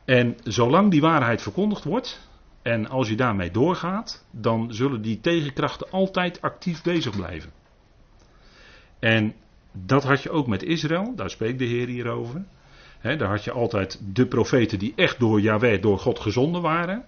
En 0.05 0.37
zolang 0.45 0.91
die 0.91 1.01
waarheid 1.01 1.43
verkondigd 1.43 1.85
wordt, 1.85 2.29
en 2.63 2.89
als 2.89 3.09
je 3.09 3.17
daarmee 3.17 3.51
doorgaat, 3.51 4.25
dan 4.31 4.73
zullen 4.75 5.03
die 5.03 5.21
tegenkrachten 5.21 5.91
altijd 5.91 6.43
actief 6.43 6.83
bezig 6.83 7.17
blijven. 7.17 7.53
En 8.99 9.35
dat 9.73 10.05
had 10.05 10.23
je 10.23 10.31
ook 10.31 10.47
met 10.47 10.63
Israël, 10.63 11.15
daar 11.15 11.31
spreekt 11.31 11.59
de 11.59 11.65
Heer 11.65 11.87
hier 11.87 12.09
daar 13.01 13.29
had 13.29 13.45
je 13.45 13.53
altijd 13.53 14.01
de 14.13 14.27
profeten 14.27 14.79
die 14.79 14.93
echt 14.97 15.19
door 15.19 15.41
Yahweh, 15.41 15.83
door 15.83 15.99
God 15.99 16.19
gezonden 16.19 16.63
waren. 16.63 17.05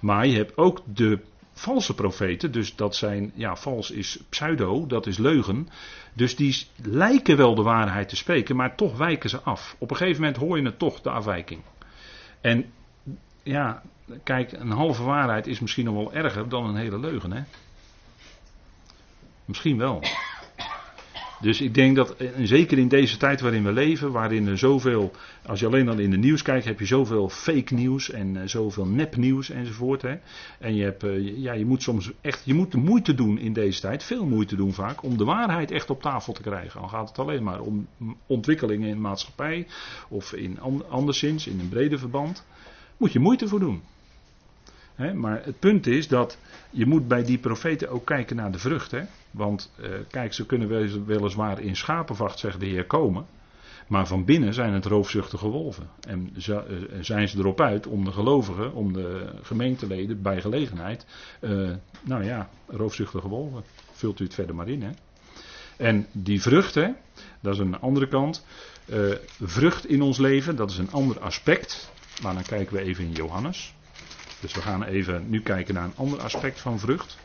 Maar 0.00 0.26
je 0.26 0.36
hebt 0.36 0.56
ook 0.56 0.82
de 0.84 1.20
valse 1.52 1.94
profeten, 1.94 2.52
dus 2.52 2.76
dat 2.76 2.96
zijn, 2.96 3.32
ja, 3.34 3.56
vals 3.56 3.90
is 3.90 4.18
pseudo, 4.28 4.86
dat 4.86 5.06
is 5.06 5.18
leugen. 5.18 5.68
Dus 6.12 6.36
die 6.36 6.66
lijken 6.82 7.36
wel 7.36 7.54
de 7.54 7.62
waarheid 7.62 8.08
te 8.08 8.16
spreken, 8.16 8.56
maar 8.56 8.76
toch 8.76 8.96
wijken 8.96 9.30
ze 9.30 9.40
af. 9.40 9.76
Op 9.78 9.90
een 9.90 9.96
gegeven 9.96 10.20
moment 10.20 10.40
hoor 10.40 10.58
je 10.58 10.64
het 10.64 10.78
toch, 10.78 11.00
de 11.00 11.10
afwijking. 11.10 11.60
En 12.40 12.72
ja, 13.42 13.82
kijk, 14.22 14.52
een 14.52 14.70
halve 14.70 15.02
waarheid 15.02 15.46
is 15.46 15.60
misschien 15.60 15.84
nog 15.84 15.94
wel 15.94 16.12
erger 16.12 16.48
dan 16.48 16.66
een 16.66 16.76
hele 16.76 16.98
leugen, 16.98 17.32
hè? 17.32 17.42
Misschien 19.44 19.78
wel. 19.78 20.02
Dus 21.40 21.60
ik 21.60 21.74
denk 21.74 21.96
dat, 21.96 22.16
eh, 22.16 22.28
zeker 22.42 22.78
in 22.78 22.88
deze 22.88 23.16
tijd 23.16 23.40
waarin 23.40 23.64
we 23.64 23.72
leven, 23.72 24.12
waarin 24.12 24.46
er 24.46 24.58
zoveel, 24.58 25.12
als 25.46 25.60
je 25.60 25.66
alleen 25.66 25.88
al 25.88 25.98
in 25.98 26.10
de 26.10 26.16
nieuws 26.16 26.42
kijkt, 26.42 26.64
heb 26.64 26.78
je 26.78 26.86
zoveel 26.86 27.28
fake 27.28 27.74
nieuws 27.74 28.10
en 28.10 28.34
uh, 28.34 28.42
zoveel 28.44 28.86
nepnieuws 28.86 29.50
enzovoort. 29.50 30.02
Hè. 30.02 30.14
En 30.58 30.74
je, 30.74 30.82
hebt, 30.82 31.04
uh, 31.04 31.38
ja, 31.38 31.52
je 31.52 31.66
moet 31.66 31.82
soms 31.82 32.10
echt, 32.20 32.42
je 32.44 32.54
moet 32.54 32.72
de 32.72 32.78
moeite 32.78 33.14
doen 33.14 33.38
in 33.38 33.52
deze 33.52 33.80
tijd, 33.80 34.02
veel 34.02 34.26
moeite 34.26 34.56
doen 34.56 34.72
vaak, 34.72 35.02
om 35.02 35.16
de 35.16 35.24
waarheid 35.24 35.70
echt 35.70 35.90
op 35.90 36.02
tafel 36.02 36.32
te 36.32 36.42
krijgen. 36.42 36.80
Dan 36.80 36.90
gaat 36.90 37.08
het 37.08 37.18
alleen 37.18 37.42
maar 37.42 37.60
om 37.60 37.86
ontwikkelingen 38.26 38.88
in 38.88 38.94
de 38.94 39.00
maatschappij 39.00 39.66
of 40.08 40.32
in 40.32 40.60
anderszins, 40.88 41.46
in 41.46 41.60
een 41.60 41.68
breder 41.68 41.98
verband. 41.98 42.46
Moet 42.96 43.12
je 43.12 43.18
moeite 43.18 43.48
voor 43.48 43.60
doen. 43.60 43.82
Maar 44.96 45.44
het 45.44 45.58
punt 45.58 45.86
is 45.86 46.08
dat 46.08 46.38
je 46.70 46.86
moet 46.86 47.08
bij 47.08 47.24
die 47.24 47.38
profeten 47.38 47.88
ook 47.88 48.06
kijken 48.06 48.36
naar 48.36 48.52
de 48.52 48.58
vrucht. 48.58 48.94
Want 49.30 49.72
uh, 49.80 49.88
kijk, 50.10 50.32
ze 50.32 50.46
kunnen 50.46 50.68
weliswaar 51.06 51.60
in 51.60 51.76
schapenvacht, 51.76 52.38
zegt 52.38 52.60
de 52.60 52.66
Heer, 52.66 52.84
komen. 52.84 53.26
Maar 53.86 54.06
van 54.06 54.24
binnen 54.24 54.54
zijn 54.54 54.72
het 54.72 54.84
roofzuchtige 54.84 55.48
wolven. 55.48 55.88
En 56.08 56.30
uh, 56.48 56.58
zijn 57.00 57.28
ze 57.28 57.38
erop 57.38 57.60
uit 57.60 57.86
om 57.86 58.04
de 58.04 58.12
gelovigen, 58.12 58.74
om 58.74 58.92
de 58.92 59.32
gemeenteleden 59.42 60.22
bij 60.22 60.40
gelegenheid. 60.40 61.06
Uh, 61.40 61.74
nou 62.02 62.24
ja, 62.24 62.48
roofzuchtige 62.66 63.28
wolven. 63.28 63.62
Vult 63.92 64.20
u 64.20 64.24
het 64.24 64.34
verder 64.34 64.54
maar 64.54 64.68
in. 64.68 64.96
En 65.76 66.06
die 66.12 66.42
vrucht, 66.42 66.74
hè, 66.74 66.88
dat 67.40 67.54
is 67.54 67.60
een 67.60 67.80
andere 67.80 68.08
kant. 68.08 68.46
vrucht 69.42 69.86
in 69.86 70.02
ons 70.02 70.18
leven, 70.18 70.56
dat 70.56 70.70
is 70.70 70.78
een 70.78 70.92
ander 70.92 71.20
aspect. 71.20 71.92
Maar 72.22 72.34
dan 72.34 72.42
kijken 72.42 72.76
we 72.76 72.82
even 72.82 73.04
in 73.04 73.12
Johannes. 73.12 73.74
Dus 74.40 74.54
we 74.54 74.62
gaan 74.62 74.84
even 74.84 75.30
nu 75.30 75.40
kijken 75.42 75.74
naar 75.74 75.84
een 75.84 75.96
ander 75.96 76.20
aspect 76.20 76.60
van 76.60 76.78
vrucht. 76.78 77.16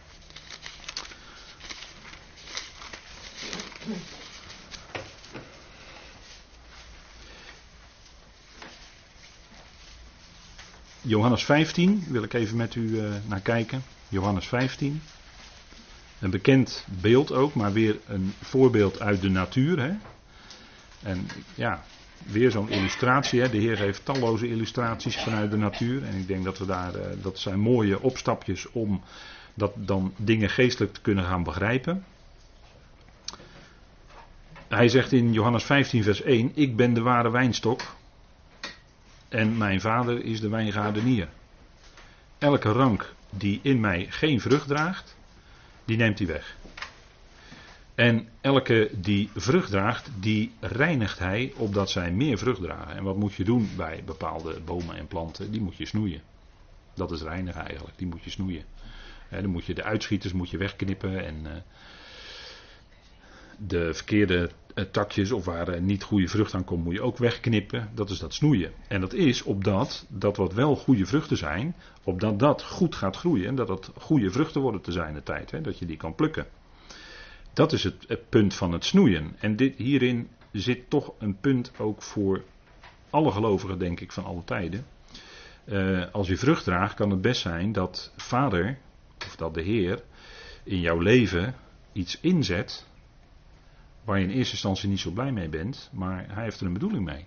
Johannes 11.01 11.43
15 11.43 12.03
wil 12.07 12.23
ik 12.23 12.33
even 12.33 12.57
met 12.57 12.75
u 12.75 12.81
uh, 12.81 13.13
naar 13.27 13.39
kijken. 13.39 13.83
Johannes 14.09 14.47
15. 14.47 15.01
Een 16.19 16.29
bekend 16.29 16.85
beeld 17.01 17.31
ook, 17.31 17.53
maar 17.53 17.73
weer 17.73 17.99
een 18.05 18.33
voorbeeld 18.41 18.99
uit 18.99 19.21
de 19.21 19.29
natuur. 19.29 19.79
Hè? 19.79 19.91
En 21.03 21.27
ja, 21.55 21.83
weer 22.25 22.51
zo'n 22.51 22.69
illustratie. 22.69 23.41
Hè. 23.41 23.49
De 23.49 23.57
Heer 23.57 23.77
heeft 23.77 24.05
talloze 24.05 24.47
illustraties 24.47 25.17
vanuit 25.17 25.51
de 25.51 25.57
natuur. 25.57 26.03
En 26.03 26.15
ik 26.15 26.27
denk 26.27 26.43
dat 26.43 26.57
we 26.57 26.65
daar, 26.65 26.95
uh, 26.95 27.01
dat 27.21 27.39
zijn 27.39 27.59
mooie 27.59 28.01
opstapjes 28.01 28.71
om 28.71 29.01
dat 29.53 29.71
dan 29.75 30.13
dingen 30.17 30.49
geestelijk 30.49 30.93
te 30.93 31.01
kunnen 31.01 31.23
gaan 31.23 31.43
begrijpen. 31.43 32.05
Hij 34.67 34.87
zegt 34.87 35.11
in 35.11 35.33
Johannes 35.33 35.63
15, 35.63 36.03
vers 36.03 36.21
1: 36.21 36.51
Ik 36.53 36.75
ben 36.75 36.93
de 36.93 37.01
ware 37.01 37.31
wijnstok. 37.31 37.81
En 39.29 39.57
mijn 39.57 39.81
vader 39.81 40.25
is 40.25 40.39
de 40.39 40.49
wijngaardenier. 40.49 41.27
Elke 42.37 42.71
rank 42.71 43.13
die 43.29 43.59
in 43.63 43.79
mij 43.79 44.07
geen 44.09 44.41
vrucht 44.41 44.67
draagt, 44.67 45.17
die 45.85 45.97
neemt 45.97 46.17
hij 46.17 46.27
weg. 46.27 46.55
En 48.01 48.27
elke 48.41 48.89
die 48.95 49.29
vrucht 49.35 49.69
draagt, 49.69 50.09
die 50.19 50.51
reinigt 50.59 51.19
hij 51.19 51.53
opdat 51.57 51.89
zij 51.89 52.11
meer 52.11 52.37
vrucht 52.37 52.61
dragen. 52.61 52.95
En 52.95 53.03
wat 53.03 53.15
moet 53.15 53.33
je 53.33 53.43
doen 53.43 53.69
bij 53.77 54.03
bepaalde 54.05 54.59
bomen 54.65 54.95
en 54.95 55.07
planten? 55.07 55.51
Die 55.51 55.61
moet 55.61 55.75
je 55.75 55.85
snoeien. 55.85 56.21
Dat 56.93 57.11
is 57.11 57.21
reinigen 57.21 57.65
eigenlijk, 57.65 57.97
die 57.97 58.07
moet 58.07 58.23
je 58.23 58.29
snoeien. 58.29 58.63
dan 59.29 59.45
moet 59.45 59.65
je 59.65 59.73
de 59.73 59.83
uitschieters 59.83 60.33
moet 60.33 60.49
je 60.49 60.57
wegknippen 60.57 61.25
en 61.25 61.35
uh, 61.43 61.51
de 63.57 63.93
verkeerde 63.93 64.49
uh, 64.75 64.85
takjes 64.85 65.31
of 65.31 65.45
waar 65.45 65.75
uh, 65.75 65.81
niet 65.81 66.03
goede 66.03 66.27
vrucht 66.27 66.53
aan 66.53 66.63
komt, 66.63 66.83
moet 66.83 66.93
je 66.93 67.01
ook 67.01 67.17
wegknippen. 67.17 67.89
Dat 67.93 68.09
is 68.09 68.19
dat 68.19 68.33
snoeien. 68.33 68.71
En 68.87 69.01
dat 69.01 69.13
is 69.13 69.43
opdat 69.43 70.05
dat 70.09 70.37
wat 70.37 70.53
wel 70.53 70.75
goede 70.75 71.05
vruchten 71.05 71.37
zijn, 71.37 71.75
opdat 72.03 72.39
dat 72.39 72.63
goed 72.63 72.95
gaat 72.95 73.17
groeien 73.17 73.47
en 73.47 73.55
dat 73.55 73.67
het 73.67 73.89
goede 73.97 74.31
vruchten 74.31 74.61
worden 74.61 74.81
te 74.81 74.91
zijn 74.91 75.13
de 75.13 75.23
tijd. 75.23 75.63
Dat 75.63 75.79
je 75.79 75.85
die 75.85 75.97
kan 75.97 76.15
plukken. 76.15 76.47
Dat 77.53 77.73
is 77.73 77.83
het, 77.83 78.29
punt 78.29 78.53
van 78.53 78.71
het 78.71 78.85
snoeien. 78.85 79.35
En 79.39 79.55
dit, 79.55 79.75
hierin 79.75 80.29
zit 80.51 80.89
toch 80.89 81.13
een 81.17 81.39
punt 81.39 81.71
ook 81.77 82.01
voor 82.01 82.43
alle 83.09 83.31
gelovigen, 83.31 83.79
denk 83.79 83.99
ik, 83.99 84.11
van 84.11 84.23
alle 84.23 84.43
tijden. 84.43 84.85
Uh, 85.65 86.05
als 86.11 86.27
je 86.27 86.37
vrucht 86.37 86.63
draagt, 86.63 86.93
kan 86.95 87.09
het 87.09 87.21
best 87.21 87.41
zijn 87.41 87.71
dat 87.71 88.13
Vader, 88.15 88.77
of 89.25 89.35
dat 89.35 89.53
de 89.53 89.61
Heer, 89.61 90.03
in 90.63 90.79
jouw 90.79 90.99
leven 90.99 91.55
iets 91.91 92.19
inzet. 92.19 92.87
waar 94.03 94.19
je 94.19 94.23
in 94.23 94.31
eerste 94.31 94.53
instantie 94.53 94.89
niet 94.89 94.99
zo 94.99 95.11
blij 95.11 95.31
mee 95.31 95.49
bent, 95.49 95.89
maar 95.93 96.25
Hij 96.29 96.43
heeft 96.43 96.59
er 96.59 96.65
een 96.65 96.73
bedoeling 96.73 97.05
mee. 97.05 97.25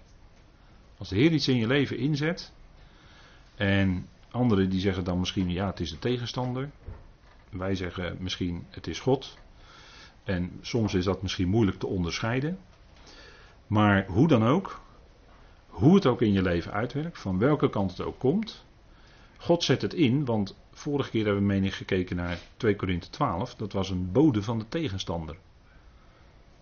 Als 0.98 1.08
de 1.08 1.16
Heer 1.16 1.32
iets 1.32 1.48
in 1.48 1.56
je 1.56 1.66
leven 1.66 1.98
inzet. 1.98 2.52
en 3.54 4.08
anderen 4.30 4.70
die 4.70 4.80
zeggen 4.80 5.04
dan 5.04 5.18
misschien, 5.18 5.50
ja, 5.50 5.66
het 5.66 5.80
is 5.80 5.90
de 5.90 5.98
tegenstander. 5.98 6.70
Wij 7.50 7.74
zeggen 7.74 8.16
misschien, 8.20 8.66
het 8.70 8.86
is 8.86 9.00
God. 9.00 9.38
En 10.24 10.58
soms 10.60 10.94
is 10.94 11.04
dat 11.04 11.22
misschien 11.22 11.48
moeilijk 11.48 11.78
te 11.78 11.86
onderscheiden. 11.86 12.58
Maar 13.66 14.06
hoe 14.06 14.28
dan 14.28 14.44
ook, 14.44 14.80
hoe 15.68 15.94
het 15.94 16.06
ook 16.06 16.22
in 16.22 16.32
je 16.32 16.42
leven 16.42 16.72
uitwerkt, 16.72 17.18
van 17.18 17.38
welke 17.38 17.70
kant 17.70 17.90
het 17.90 18.06
ook 18.06 18.18
komt, 18.18 18.64
God 19.38 19.62
zet 19.62 19.82
het 19.82 19.94
in, 19.94 20.24
want 20.24 20.56
vorige 20.72 21.10
keer 21.10 21.24
hebben 21.24 21.42
we 21.42 21.52
menig 21.52 21.76
gekeken 21.76 22.16
naar 22.16 22.38
2 22.56 22.76
Korinthe 22.76 23.10
12, 23.10 23.54
dat 23.54 23.72
was 23.72 23.90
een 23.90 24.12
bode 24.12 24.42
van 24.42 24.58
de 24.58 24.68
tegenstander. 24.68 25.36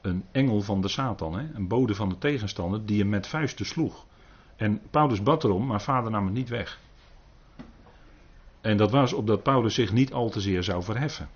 Een 0.01 0.25
engel 0.33 0.61
van 0.61 0.81
de 0.81 0.89
Satan, 0.89 1.39
hè? 1.39 1.55
een 1.55 1.69
bode 1.69 1.95
van 1.95 2.09
de 2.09 2.19
tegenstander 2.19 2.87
die 2.87 2.99
hem 2.99 3.09
met 3.09 3.27
vuisten 3.27 3.67
sloeg. 3.67 4.07
En 4.57 4.81
Paulus 4.91 5.23
bad 5.23 5.45
erom, 5.45 5.67
maar 5.67 5.83
vader 5.83 6.11
nam 6.11 6.25
het 6.25 6.35
niet 6.35 6.49
weg. 6.49 6.81
En 8.61 8.77
dat 8.77 8.91
was 8.91 9.13
opdat 9.13 9.43
Paulus 9.43 9.75
zich 9.75 9.93
niet 9.93 10.13
al 10.13 10.31
te 10.31 10.41
zeer 10.41 10.63
zou 10.63 10.83
verheffen. 10.83 11.29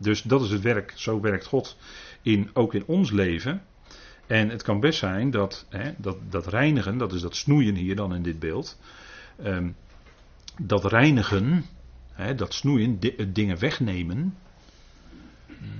Dus 0.00 0.22
dat 0.22 0.42
is 0.42 0.50
het 0.50 0.62
werk, 0.62 0.92
zo 0.94 1.20
werkt 1.20 1.46
God 1.46 1.76
in, 2.22 2.50
ook 2.52 2.74
in 2.74 2.84
ons 2.86 3.10
leven. 3.10 3.62
En 4.26 4.48
het 4.48 4.62
kan 4.62 4.80
best 4.80 4.98
zijn 4.98 5.30
dat, 5.30 5.66
hè, 5.68 5.92
dat 5.96 6.16
dat 6.30 6.46
reinigen, 6.46 6.98
dat 6.98 7.12
is 7.12 7.20
dat 7.20 7.36
snoeien 7.36 7.74
hier 7.74 7.96
dan 7.96 8.14
in 8.14 8.22
dit 8.22 8.38
beeld. 8.38 8.78
Um, 9.44 9.76
dat 10.58 10.84
reinigen, 10.84 11.64
hè, 12.12 12.34
dat 12.34 12.54
snoeien, 12.54 13.00
dingen 13.32 13.58
wegnemen. 13.58 14.36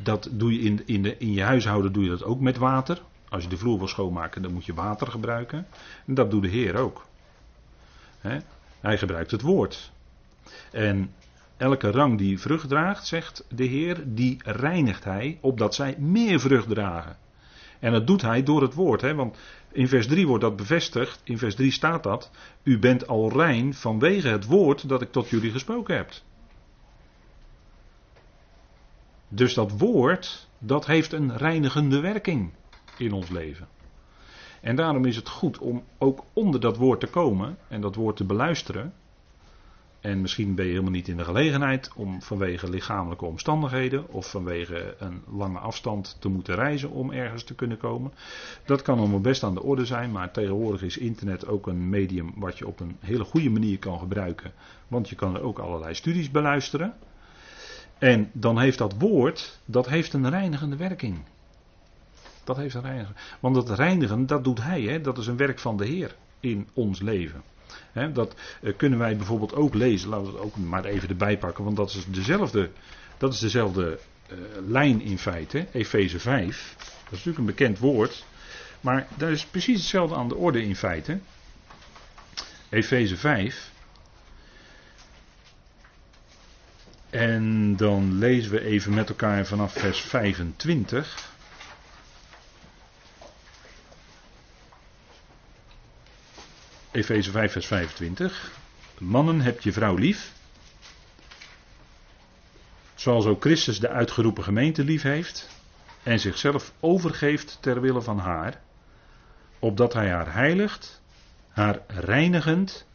Dat 0.02 0.28
doe 0.32 0.52
je 0.52 0.58
in, 0.58 0.86
in, 0.86 1.02
de, 1.02 1.16
in 1.16 1.32
je 1.32 1.42
huishouden 1.42 1.92
doe 1.92 2.04
je 2.04 2.10
dat 2.10 2.24
ook 2.24 2.40
met 2.40 2.56
water. 2.56 3.02
Als 3.28 3.42
je 3.42 3.48
de 3.48 3.56
vloer 3.56 3.78
wil 3.78 3.88
schoonmaken, 3.88 4.42
dan 4.42 4.52
moet 4.52 4.64
je 4.64 4.74
water 4.74 5.06
gebruiken. 5.06 5.66
En 6.06 6.14
dat 6.14 6.30
doet 6.30 6.42
de 6.42 6.48
Heer 6.48 6.76
ook. 6.76 7.06
Hè? 8.18 8.38
Hij 8.80 8.98
gebruikt 8.98 9.30
het 9.30 9.42
woord. 9.42 9.92
En 10.70 11.14
elke 11.60 11.90
rang 11.90 12.18
die 12.18 12.38
vrucht 12.38 12.68
draagt, 12.68 13.06
zegt 13.06 13.44
de 13.48 13.64
Heer, 13.64 14.02
die 14.06 14.36
reinigt 14.44 15.04
hij, 15.04 15.38
opdat 15.40 15.74
zij 15.74 15.96
meer 15.98 16.40
vrucht 16.40 16.68
dragen. 16.68 17.16
En 17.78 17.92
dat 17.92 18.06
doet 18.06 18.22
hij 18.22 18.42
door 18.42 18.62
het 18.62 18.74
woord, 18.74 19.00
hè, 19.00 19.14
want 19.14 19.38
in 19.72 19.88
vers 19.88 20.06
3 20.06 20.26
wordt 20.26 20.42
dat 20.42 20.56
bevestigd, 20.56 21.20
in 21.24 21.38
vers 21.38 21.54
3 21.54 21.70
staat 21.70 22.02
dat, 22.02 22.30
u 22.62 22.78
bent 22.78 23.06
al 23.06 23.32
rein 23.32 23.74
vanwege 23.74 24.28
het 24.28 24.46
woord 24.46 24.88
dat 24.88 25.02
ik 25.02 25.12
tot 25.12 25.28
jullie 25.28 25.50
gesproken 25.50 25.96
heb. 25.96 26.12
Dus 29.28 29.54
dat 29.54 29.78
woord, 29.78 30.48
dat 30.58 30.86
heeft 30.86 31.12
een 31.12 31.36
reinigende 31.36 32.00
werking 32.00 32.52
in 32.98 33.12
ons 33.12 33.28
leven. 33.28 33.68
En 34.60 34.76
daarom 34.76 35.04
is 35.04 35.16
het 35.16 35.28
goed 35.28 35.58
om 35.58 35.84
ook 35.98 36.24
onder 36.32 36.60
dat 36.60 36.76
woord 36.76 37.00
te 37.00 37.06
komen 37.06 37.58
en 37.68 37.80
dat 37.80 37.94
woord 37.94 38.16
te 38.16 38.24
beluisteren. 38.24 38.92
En 40.00 40.20
misschien 40.20 40.54
ben 40.54 40.64
je 40.64 40.70
helemaal 40.70 40.92
niet 40.92 41.08
in 41.08 41.16
de 41.16 41.24
gelegenheid 41.24 41.90
om 41.94 42.22
vanwege 42.22 42.70
lichamelijke 42.70 43.24
omstandigheden 43.24 44.08
of 44.08 44.30
vanwege 44.30 44.94
een 44.98 45.22
lange 45.36 45.58
afstand 45.58 46.16
te 46.18 46.28
moeten 46.28 46.54
reizen 46.54 46.90
om 46.90 47.10
ergens 47.10 47.44
te 47.44 47.54
kunnen 47.54 47.78
komen. 47.78 48.12
Dat 48.64 48.82
kan 48.82 48.98
allemaal 48.98 49.20
best 49.20 49.42
aan 49.42 49.54
de 49.54 49.62
orde 49.62 49.84
zijn, 49.84 50.10
maar 50.10 50.30
tegenwoordig 50.30 50.82
is 50.82 50.98
internet 50.98 51.46
ook 51.46 51.66
een 51.66 51.88
medium 51.88 52.32
wat 52.36 52.58
je 52.58 52.66
op 52.66 52.80
een 52.80 52.96
hele 53.00 53.24
goede 53.24 53.50
manier 53.50 53.78
kan 53.78 53.98
gebruiken. 53.98 54.52
Want 54.88 55.08
je 55.08 55.16
kan 55.16 55.34
er 55.34 55.42
ook 55.42 55.58
allerlei 55.58 55.94
studies 55.94 56.30
beluisteren. 56.30 56.94
En 57.98 58.30
dan 58.32 58.58
heeft 58.58 58.78
dat 58.78 58.94
woord, 58.98 59.60
dat 59.64 59.88
heeft 59.88 60.12
een 60.12 60.30
reinigende 60.30 60.76
werking. 60.76 61.18
Dat 62.44 62.56
heeft 62.56 62.74
een 62.74 62.82
reinigende. 62.82 63.18
Want 63.40 63.54
dat 63.54 63.70
reinigen, 63.70 64.26
dat 64.26 64.44
doet 64.44 64.62
hij, 64.62 64.82
hè? 64.82 65.00
dat 65.00 65.18
is 65.18 65.26
een 65.26 65.36
werk 65.36 65.58
van 65.58 65.76
de 65.76 65.86
Heer 65.86 66.16
in 66.40 66.68
ons 66.74 67.00
leven 67.00 67.42
dat 68.12 68.34
uh, 68.62 68.72
kunnen 68.76 68.98
wij 68.98 69.16
bijvoorbeeld 69.16 69.54
ook 69.54 69.74
lezen. 69.74 70.08
Laten 70.08 70.26
we 70.26 70.32
het 70.32 70.40
ook 70.40 70.56
maar 70.56 70.84
even 70.84 71.08
erbij 71.08 71.38
pakken, 71.38 71.64
want 71.64 71.76
dat 71.76 71.90
is 71.90 72.04
dezelfde, 72.08 72.70
dat 73.18 73.32
is 73.32 73.38
dezelfde 73.38 73.98
uh, 74.32 74.38
lijn 74.66 75.00
in 75.02 75.18
feite. 75.18 75.66
Efeze 75.72 76.18
5. 76.18 76.74
Dat 76.78 76.86
is 76.88 77.08
natuurlijk 77.10 77.38
een 77.38 77.44
bekend 77.44 77.78
woord. 77.78 78.24
Maar 78.80 79.06
daar 79.16 79.30
is 79.30 79.44
precies 79.44 79.78
hetzelfde 79.78 80.14
aan 80.16 80.28
de 80.28 80.36
orde 80.36 80.62
in 80.62 80.76
feite. 80.76 81.18
Efeze 82.68 83.16
5. 83.16 83.70
En 87.10 87.76
dan 87.76 88.18
lezen 88.18 88.52
we 88.52 88.60
even 88.64 88.94
met 88.94 89.08
elkaar 89.08 89.46
vanaf 89.46 89.72
vers 89.72 90.00
25. 90.00 91.29
Efeze 96.92 97.30
5, 97.30 97.52
vers 97.52 97.66
25. 97.66 98.58
Mannen, 98.98 99.40
heb 99.40 99.60
je 99.60 99.72
vrouw 99.72 99.94
lief. 99.94 100.32
Zoals 102.94 103.26
ook 103.26 103.40
Christus 103.42 103.80
de 103.80 103.88
uitgeroepen 103.88 104.44
gemeente 104.44 104.84
lief 104.84 105.02
heeft. 105.02 105.48
En 106.02 106.20
zichzelf 106.20 106.72
overgeeft 106.80 107.58
ter 107.60 107.80
wille 107.80 108.02
van 108.02 108.18
haar. 108.18 108.60
Opdat 109.58 109.92
hij 109.92 110.10
haar 110.10 110.32
heiligt, 110.34 111.02
haar 111.48 111.80
reinigend 111.86 112.86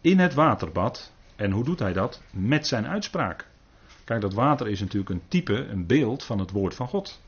in 0.00 0.18
het 0.18 0.34
waterbad. 0.34 1.12
En 1.36 1.50
hoe 1.50 1.64
doet 1.64 1.78
hij 1.78 1.92
dat? 1.92 2.22
Met 2.30 2.66
zijn 2.66 2.86
uitspraak. 2.86 3.46
Kijk, 4.04 4.20
dat 4.20 4.34
water 4.34 4.68
is 4.68 4.80
natuurlijk 4.80 5.10
een 5.10 5.28
type, 5.28 5.54
een 5.54 5.86
beeld 5.86 6.24
van 6.24 6.38
het 6.38 6.50
woord 6.50 6.74
van 6.74 6.88
God. 6.88 7.20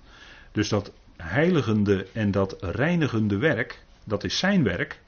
Dus 0.53 0.69
dat 0.69 0.93
heiligende 1.17 2.07
en 2.13 2.31
dat 2.31 2.57
reinigende 2.61 3.37
werk, 3.37 3.83
dat 4.05 4.25
is 4.25 4.39
zijn 4.39 4.63
werk. 4.63 5.01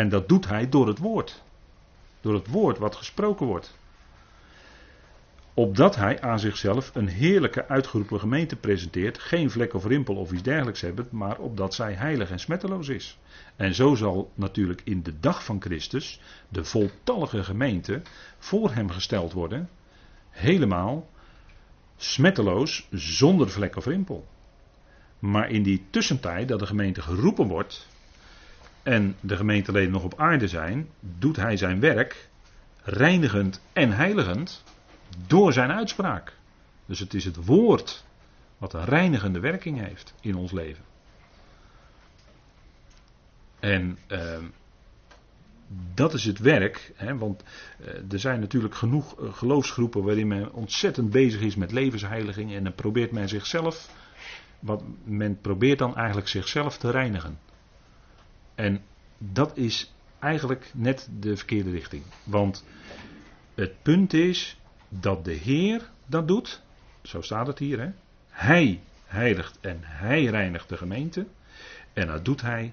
En 0.00 0.08
dat 0.08 0.28
doet 0.28 0.48
hij 0.48 0.68
door 0.68 0.86
het 0.86 0.98
woord. 0.98 1.42
Door 2.20 2.34
het 2.34 2.46
woord 2.46 2.78
wat 2.78 2.96
gesproken 2.96 3.46
wordt. 3.46 3.78
Opdat 5.54 5.96
hij 5.96 6.20
aan 6.20 6.38
zichzelf 6.38 6.90
een 6.94 7.08
heerlijke 7.08 7.68
uitgeroepen 7.68 8.20
gemeente 8.20 8.56
presenteert, 8.56 9.18
geen 9.18 9.50
vlek 9.50 9.74
of 9.74 9.84
rimpel 9.84 10.16
of 10.16 10.32
iets 10.32 10.42
dergelijks 10.42 10.80
hebben, 10.80 11.08
maar 11.10 11.38
opdat 11.38 11.74
zij 11.74 11.92
heilig 11.92 12.30
en 12.30 12.40
smetteloos 12.40 12.88
is. 12.88 13.18
En 13.56 13.74
zo 13.74 13.94
zal 13.94 14.30
natuurlijk 14.34 14.80
in 14.84 15.02
de 15.02 15.20
dag 15.20 15.44
van 15.44 15.60
Christus 15.60 16.20
de 16.48 16.64
voltallige 16.64 17.44
gemeente 17.44 18.02
voor 18.38 18.70
hem 18.72 18.90
gesteld 18.90 19.32
worden, 19.32 19.68
helemaal 20.30 21.08
smetteloos, 21.96 22.88
zonder 22.90 23.50
vlek 23.50 23.76
of 23.76 23.84
rimpel. 23.86 24.26
Maar 25.18 25.50
in 25.50 25.62
die 25.62 25.84
tussentijd 25.90 26.48
dat 26.48 26.58
de 26.58 26.66
gemeente 26.66 27.02
geroepen 27.02 27.46
wordt, 27.46 27.88
en 28.90 29.16
de 29.20 29.36
gemeenteleden 29.36 29.90
nog 29.90 30.04
op 30.04 30.18
aarde 30.18 30.48
zijn, 30.48 30.88
doet 31.00 31.36
hij 31.36 31.56
zijn 31.56 31.80
werk 31.80 32.28
reinigend 32.82 33.62
en 33.72 33.92
heiligend 33.92 34.64
door 35.26 35.52
zijn 35.52 35.70
uitspraak. 35.70 36.36
Dus 36.86 36.98
het 36.98 37.14
is 37.14 37.24
het 37.24 37.44
woord 37.44 38.04
wat 38.58 38.72
een 38.72 38.84
reinigende 38.84 39.40
werking 39.40 39.80
heeft 39.80 40.14
in 40.20 40.34
ons 40.34 40.52
leven. 40.52 40.84
En 43.60 43.98
uh, 44.08 44.38
dat 45.94 46.14
is 46.14 46.24
het 46.24 46.38
werk, 46.38 46.92
hè, 46.94 47.18
want 47.18 47.44
uh, 47.80 48.12
er 48.12 48.18
zijn 48.18 48.40
natuurlijk 48.40 48.74
genoeg 48.74 49.20
uh, 49.20 49.32
geloofsgroepen 49.32 50.02
waarin 50.02 50.28
men 50.28 50.52
ontzettend 50.52 51.10
bezig 51.10 51.40
is 51.40 51.56
met 51.56 51.72
levensheiliging 51.72 52.54
en 52.54 52.64
dan 52.64 52.74
probeert 52.74 53.12
men 53.12 53.28
zichzelf, 53.28 53.90
wat 54.58 54.82
men 55.04 55.40
probeert 55.40 55.78
dan 55.78 55.96
eigenlijk 55.96 56.28
zichzelf 56.28 56.78
te 56.78 56.90
reinigen. 56.90 57.38
En 58.54 58.82
dat 59.18 59.56
is 59.56 59.92
eigenlijk 60.18 60.70
net 60.74 61.08
de 61.18 61.36
verkeerde 61.36 61.70
richting. 61.70 62.02
Want 62.24 62.64
het 63.54 63.82
punt 63.82 64.12
is 64.12 64.60
dat 64.88 65.24
de 65.24 65.32
Heer 65.32 65.90
dat 66.06 66.28
doet. 66.28 66.62
Zo 67.02 67.20
staat 67.20 67.46
het 67.46 67.58
hier. 67.58 67.80
Hè? 67.80 67.90
Hij 68.28 68.80
heiligt 69.04 69.58
en 69.60 69.78
hij 69.82 70.24
reinigt 70.24 70.68
de 70.68 70.76
gemeente. 70.76 71.26
En 71.92 72.06
dat 72.06 72.24
doet 72.24 72.40
hij 72.40 72.72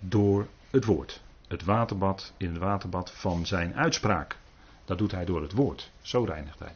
door 0.00 0.46
het 0.70 0.84
woord. 0.84 1.22
Het 1.48 1.64
waterbad 1.64 2.32
in 2.36 2.48
het 2.48 2.58
waterbad 2.58 3.12
van 3.12 3.46
zijn 3.46 3.74
uitspraak. 3.74 4.36
Dat 4.84 4.98
doet 4.98 5.12
hij 5.12 5.24
door 5.24 5.42
het 5.42 5.52
woord. 5.52 5.90
Zo 6.02 6.24
reinigt 6.24 6.58
hij. 6.58 6.74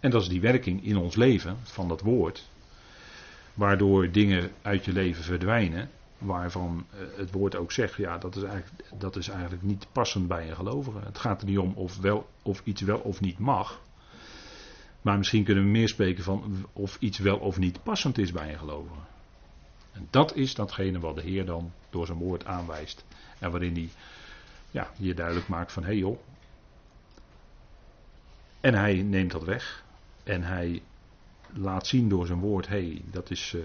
En 0.00 0.10
dat 0.10 0.22
is 0.22 0.28
die 0.28 0.40
werking 0.40 0.84
in 0.84 0.96
ons 0.96 1.16
leven 1.16 1.56
van 1.62 1.88
dat 1.88 2.00
woord. 2.00 2.48
Waardoor 3.54 4.10
dingen 4.10 4.50
uit 4.62 4.84
je 4.84 4.92
leven 4.92 5.24
verdwijnen. 5.24 5.90
Waarvan 6.18 6.86
eh, 6.90 6.98
het 7.16 7.30
woord 7.30 7.56
ook 7.56 7.72
zegt, 7.72 7.94
ja, 7.94 8.18
dat 8.18 8.36
is, 8.36 8.42
eigenlijk, 8.42 8.84
dat 8.98 9.16
is 9.16 9.28
eigenlijk 9.28 9.62
niet 9.62 9.86
passend 9.92 10.28
bij 10.28 10.48
een 10.48 10.56
gelovige. 10.56 10.98
Het 10.98 11.18
gaat 11.18 11.40
er 11.40 11.46
niet 11.46 11.58
om 11.58 11.72
of, 11.74 11.98
wel, 11.98 12.28
of 12.42 12.60
iets 12.64 12.82
wel 12.82 12.98
of 12.98 13.20
niet 13.20 13.38
mag. 13.38 13.80
Maar 15.02 15.18
misschien 15.18 15.44
kunnen 15.44 15.64
we 15.64 15.70
meer 15.70 15.88
spreken 15.88 16.24
van 16.24 16.66
of 16.72 16.96
iets 17.00 17.18
wel 17.18 17.36
of 17.36 17.58
niet 17.58 17.82
passend 17.82 18.18
is 18.18 18.32
bij 18.32 18.52
een 18.52 18.58
gelovige. 18.58 19.00
En 19.92 20.08
dat 20.10 20.34
is 20.34 20.54
datgene 20.54 20.98
wat 20.98 21.14
de 21.14 21.22
Heer 21.22 21.46
dan 21.46 21.72
door 21.90 22.06
zijn 22.06 22.18
woord 22.18 22.44
aanwijst. 22.44 23.04
En 23.38 23.50
waarin 23.50 23.74
hij 23.74 23.88
ja, 24.70 24.90
je 24.96 25.14
duidelijk 25.14 25.48
maakt 25.48 25.72
van 25.72 25.82
hé 25.82 25.88
hey 25.88 25.98
joh. 25.98 26.18
En 28.60 28.74
hij 28.74 29.02
neemt 29.02 29.30
dat 29.30 29.44
weg. 29.44 29.84
En 30.22 30.42
hij 30.42 30.82
laat 31.54 31.86
zien 31.86 32.08
door 32.08 32.26
zijn 32.26 32.38
woord, 32.38 32.68
hey, 32.68 33.02
dat 33.10 33.30
is. 33.30 33.52
Uh, 33.56 33.62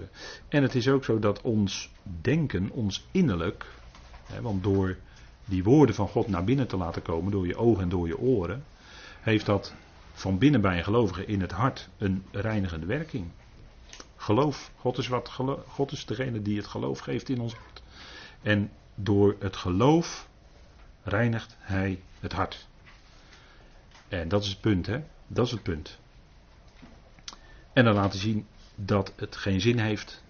en 0.47 0.61
het 0.63 0.75
is 0.75 0.87
ook 0.87 1.03
zo 1.03 1.19
dat 1.19 1.41
ons 1.41 1.91
denken, 2.21 2.69
ons 2.69 3.07
innerlijk, 3.11 3.65
hè, 4.23 4.41
want 4.41 4.63
door 4.63 4.97
die 5.45 5.63
woorden 5.63 5.95
van 5.95 6.07
God 6.07 6.27
naar 6.27 6.43
binnen 6.43 6.67
te 6.67 6.77
laten 6.77 7.01
komen, 7.01 7.31
door 7.31 7.47
je 7.47 7.57
ogen 7.57 7.83
en 7.83 7.89
door 7.89 8.07
je 8.07 8.17
oren, 8.17 8.63
heeft 9.21 9.45
dat 9.45 9.73
van 10.13 10.37
binnen 10.37 10.61
bij 10.61 10.77
een 10.77 10.83
gelovige 10.83 11.25
in 11.25 11.41
het 11.41 11.51
hart 11.51 11.89
een 11.97 12.25
reinigende 12.31 12.85
werking. 12.85 13.27
Geloof, 14.15 14.71
God 14.75 14.97
is, 14.97 15.07
wat, 15.07 15.29
God 15.67 15.91
is 15.91 16.05
degene 16.05 16.41
die 16.41 16.57
het 16.57 16.67
geloof 16.67 16.99
geeft 16.99 17.29
in 17.29 17.39
ons 17.39 17.53
hart. 17.53 17.83
En 18.41 18.71
door 18.95 19.35
het 19.39 19.55
geloof 19.55 20.27
reinigt 21.03 21.55
Hij 21.59 22.01
het 22.19 22.33
hart. 22.33 22.67
En 24.07 24.27
dat 24.27 24.43
is 24.43 24.49
het 24.49 24.61
punt, 24.61 24.85
hè? 24.85 25.03
Dat 25.27 25.45
is 25.45 25.51
het 25.51 25.63
punt. 25.63 25.99
En 27.73 27.85
dan 27.85 27.93
laten 27.93 28.19
zien 28.19 28.45
dat 28.75 29.13
het 29.15 29.35
geen 29.35 29.61
zin 29.61 29.79
heeft, 29.79 30.23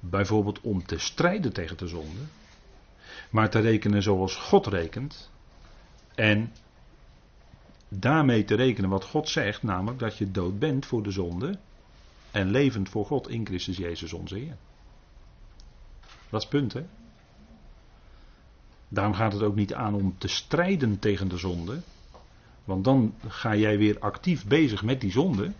bijvoorbeeld 0.00 0.60
om 0.60 0.86
te 0.86 0.98
strijden 0.98 1.52
tegen 1.52 1.76
de 1.76 1.86
zonde, 1.86 2.20
maar 3.30 3.50
te 3.50 3.60
rekenen 3.60 4.02
zoals 4.02 4.36
God 4.36 4.66
rekent. 4.66 5.30
En 6.14 6.52
daarmee 7.88 8.44
te 8.44 8.54
rekenen 8.54 8.90
wat 8.90 9.04
God 9.04 9.28
zegt, 9.28 9.62
namelijk 9.62 9.98
dat 9.98 10.18
je 10.18 10.30
dood 10.30 10.58
bent 10.58 10.86
voor 10.86 11.02
de 11.02 11.10
zonde 11.10 11.58
en 12.30 12.50
levend 12.50 12.88
voor 12.88 13.06
God 13.06 13.28
in 13.28 13.46
Christus 13.46 13.76
Jezus 13.76 14.12
onze 14.12 14.34
Heer. 14.34 14.56
Dat 16.30 16.42
is 16.42 16.48
het 16.48 16.48
punt, 16.48 16.72
hè? 16.72 16.84
Daarom 18.88 19.14
gaat 19.14 19.32
het 19.32 19.42
ook 19.42 19.54
niet 19.54 19.74
aan 19.74 19.94
om 19.94 20.18
te 20.18 20.28
strijden 20.28 20.98
tegen 20.98 21.28
de 21.28 21.36
zonde. 21.36 21.80
Want 22.64 22.84
dan 22.84 23.14
ga 23.28 23.56
jij 23.56 23.78
weer 23.78 23.98
actief 23.98 24.46
bezig 24.46 24.82
met 24.82 25.00
die 25.00 25.10
zonde. 25.10 25.52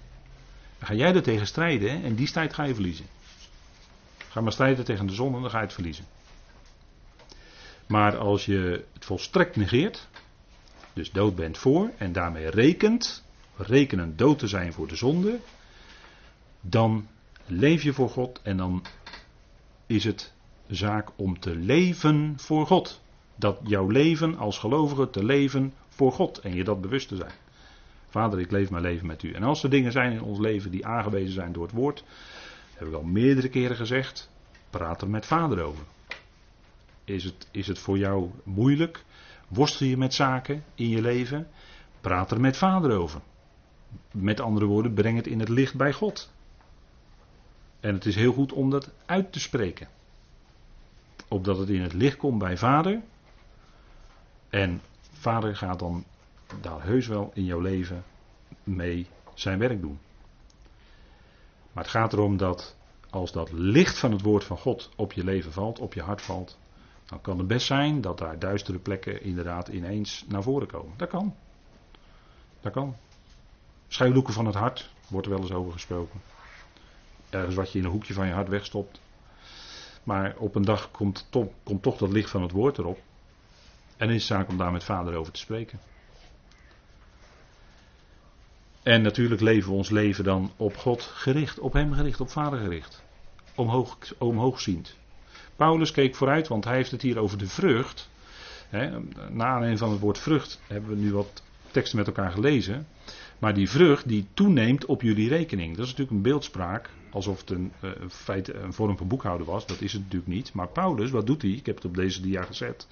Ga 0.85 0.95
jij 0.95 1.15
er 1.15 1.23
tegen 1.23 1.47
strijden 1.47 2.03
en 2.03 2.15
die 2.15 2.27
strijd 2.27 2.55
ga 2.55 2.65
je 2.65 2.75
verliezen. 2.75 3.07
Ga 4.29 4.41
maar 4.41 4.53
strijden 4.53 4.85
tegen 4.85 5.07
de 5.07 5.13
zonde 5.13 5.37
en 5.37 5.43
dan 5.43 5.51
ga 5.51 5.59
je 5.59 5.65
het 5.65 5.75
verliezen. 5.75 6.05
Maar 7.87 8.17
als 8.17 8.45
je 8.45 8.85
het 8.93 9.05
volstrekt 9.05 9.57
negeert, 9.57 10.09
dus 10.93 11.11
dood 11.11 11.35
bent 11.35 11.59
voor 11.59 11.91
en 11.99 12.13
daarmee 12.13 12.51
rekent, 12.51 13.25
rekenen 13.57 14.17
dood 14.17 14.39
te 14.39 14.47
zijn 14.47 14.73
voor 14.73 14.89
de 14.89 14.97
zonde, 14.97 15.39
dan 16.61 17.09
leef 17.47 17.83
je 17.83 17.93
voor 17.93 18.11
God 18.11 18.41
en 18.43 18.57
dan 18.57 18.85
is 19.87 20.05
het 20.05 20.33
zaak 20.67 21.11
om 21.17 21.41
te 21.41 21.57
leven 21.57 22.35
voor 22.37 22.67
God. 22.67 23.01
Dat 23.37 23.59
jouw 23.63 23.89
leven 23.89 24.39
als 24.39 24.59
gelovige 24.59 25.11
te 25.11 25.25
leven 25.25 25.75
voor 25.89 26.13
God 26.13 26.39
en 26.39 26.55
je 26.55 26.65
dat 26.65 26.81
bewust 26.81 27.09
te 27.09 27.17
zijn. 27.17 27.44
Vader, 28.15 28.41
ik 28.41 28.51
leef 28.51 28.71
mijn 28.71 28.83
leven 28.83 29.07
met 29.07 29.23
u. 29.23 29.33
En 29.33 29.43
als 29.43 29.63
er 29.63 29.71
dingen 29.71 29.93
zijn 29.93 30.13
in 30.13 30.23
ons 30.23 30.39
leven 30.39 30.71
die 30.71 30.87
aangewezen 30.87 31.33
zijn 31.33 31.53
door 31.53 31.63
het 31.63 31.73
woord, 31.73 32.05
heb 32.75 32.89
ik 32.89 32.95
al 32.95 33.03
meerdere 33.03 33.49
keren 33.49 33.77
gezegd, 33.77 34.31
praat 34.71 35.03
er 35.03 35.11
met 35.11 35.27
vader 35.27 35.63
over. 35.63 35.85
Is 37.05 37.25
het, 37.25 37.49
is 37.51 37.67
het 37.67 37.79
voor 37.79 37.99
jou 37.99 38.31
moeilijk? 38.43 39.05
Worstel 39.49 39.87
je 39.87 39.97
met 39.97 40.15
zaken 40.15 40.65
in 40.75 40.89
je 40.89 41.01
leven? 41.01 41.49
Praat 42.01 42.31
er 42.31 42.41
met 42.41 42.57
vader 42.57 42.91
over. 42.91 43.21
Met 44.11 44.41
andere 44.41 44.67
woorden, 44.67 44.95
breng 44.95 45.17
het 45.17 45.27
in 45.27 45.41
het 45.41 45.49
licht 45.49 45.75
bij 45.75 45.93
God. 45.93 46.33
En 47.81 47.95
het 47.95 48.05
is 48.05 48.15
heel 48.15 48.33
goed 48.33 48.53
om 48.53 48.71
dat 48.71 48.91
uit 49.07 49.33
te 49.33 49.41
spreken. 49.41 49.89
Opdat 51.29 51.59
het 51.59 51.69
in 51.69 51.83
het 51.83 51.93
licht 51.93 52.17
komt 52.17 52.39
bij 52.39 52.57
vader. 52.57 53.03
En 54.51 54.81
vader 55.13 55.57
gaat 55.57 55.79
dan 55.79 56.05
daar 56.61 56.83
heus 56.83 57.07
wel 57.07 57.31
in 57.35 57.45
jouw 57.45 57.61
leven 57.61 58.05
mee 58.63 59.07
zijn 59.35 59.59
werk 59.59 59.81
doen. 59.81 59.99
Maar 61.73 61.83
het 61.83 61.93
gaat 61.93 62.13
erom 62.13 62.37
dat 62.37 62.77
als 63.11 63.33
dat 63.33 63.53
licht 63.53 63.99
van 63.99 64.13
het 64.13 64.23
woord 64.23 64.45
van 64.45 64.59
God 64.59 64.91
op 64.97 65.13
je 65.13 65.25
leven 65.25 65.53
valt, 65.53 65.79
op 65.79 65.95
je 65.95 66.03
hart 66.03 66.23
valt, 66.23 66.59
dan 67.05 67.21
kan 67.21 67.39
het 67.39 67.47
best 67.47 67.67
zijn 67.67 68.01
dat 68.01 68.19
daar 68.19 68.39
duistere 68.39 68.79
plekken 68.79 69.23
inderdaad 69.23 69.69
ineens 69.69 70.25
naar 70.29 70.43
voren 70.43 70.67
komen. 70.67 70.93
Dat 70.97 71.09
kan. 71.09 71.35
Dat 72.61 72.73
kan. 72.73 72.97
Schuilhoeken 73.89 74.35
van 74.35 74.47
het 74.47 74.55
hart, 74.55 74.91
wordt 75.09 75.27
er 75.27 75.33
wel 75.33 75.43
eens 75.43 75.53
over 75.53 75.73
gesproken. 75.73 76.21
Ergens 77.31 77.55
wat 77.55 77.73
je 77.73 77.79
in 77.79 77.85
een 77.85 77.91
hoekje 77.91 78.15
van 78.15 78.27
je 78.27 78.33
hart 78.33 78.49
wegstopt. 78.49 79.01
Maar 80.03 80.37
op 80.39 80.55
een 80.55 80.65
dag 80.65 80.91
komt, 80.91 81.27
toch, 81.31 81.47
komt 81.63 81.83
toch 81.83 81.97
dat 81.97 82.13
licht 82.13 82.31
van 82.31 82.43
het 82.43 82.53
woord 82.53 82.79
erop. 82.79 82.99
En 83.97 84.09
is 84.09 84.15
het 84.15 84.23
zaak 84.23 84.49
om 84.49 84.57
daar 84.57 84.73
met 84.73 84.85
vader 84.85 85.15
over 85.15 85.33
te 85.33 85.41
spreken. 85.41 85.79
En 88.85 89.03
natuurlijk 89.03 89.41
leven 89.41 89.71
we 89.71 89.77
ons 89.77 89.91
leven 89.91 90.25
dan 90.25 90.53
op 90.57 90.77
God 90.77 91.03
gericht, 91.03 91.59
op 91.59 91.73
Hem 91.73 91.93
gericht, 91.93 92.21
op 92.21 92.31
Vader 92.31 92.59
gericht. 92.59 93.03
Omhoog, 93.55 93.99
omhoogziend. 94.19 94.97
Paulus 95.57 95.91
keek 95.91 96.15
vooruit, 96.15 96.49
want 96.49 96.65
hij 96.65 96.75
heeft 96.77 96.91
het 96.91 97.03
hier 97.03 97.19
over 97.19 97.39
de 97.39 97.47
vrucht. 97.47 98.11
Na 99.31 99.45
aanleiding 99.45 99.79
van 99.79 99.91
het 99.91 100.01
woord 100.01 100.19
vrucht 100.19 100.61
hebben 100.67 100.91
we 100.91 100.97
nu 100.97 101.13
wat 101.13 101.43
teksten 101.71 101.99
met 101.99 102.07
elkaar 102.07 102.31
gelezen. 102.31 102.87
Maar 103.39 103.55
die 103.55 103.71
vrucht 103.71 104.09
die 104.09 104.27
toeneemt 104.35 104.85
op 104.85 105.03
jullie 105.03 105.29
rekening. 105.29 105.77
Dat 105.77 105.85
is 105.85 105.91
natuurlijk 105.91 106.17
een 106.17 106.31
beeldspraak. 106.31 106.91
Alsof 107.11 107.41
het 107.41 107.51
een, 107.51 107.73
eh, 107.81 107.91
feit, 108.09 108.55
een 108.55 108.73
vorm 108.73 108.97
van 108.97 109.09
boekhouden 109.09 109.47
was. 109.47 109.67
Dat 109.67 109.81
is 109.81 109.93
het 109.93 110.03
natuurlijk 110.03 110.33
niet. 110.33 110.53
Maar 110.53 110.69
Paulus, 110.69 111.11
wat 111.11 111.27
doet 111.27 111.43
hij? 111.43 111.51
Ik 111.51 111.67
heb 111.67 111.75
het 111.75 111.85
op 111.85 111.95
deze 111.95 112.21
dia 112.21 112.43
gezet. 112.43 112.87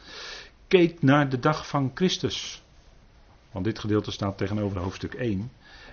Keek 0.68 1.02
naar 1.02 1.28
de 1.28 1.38
dag 1.38 1.68
van 1.68 1.90
Christus. 1.94 2.62
Want 3.50 3.64
dit 3.64 3.78
gedeelte 3.78 4.10
staat 4.10 4.38
tegenover 4.38 4.80
hoofdstuk 4.80 5.14
1. 5.14 5.50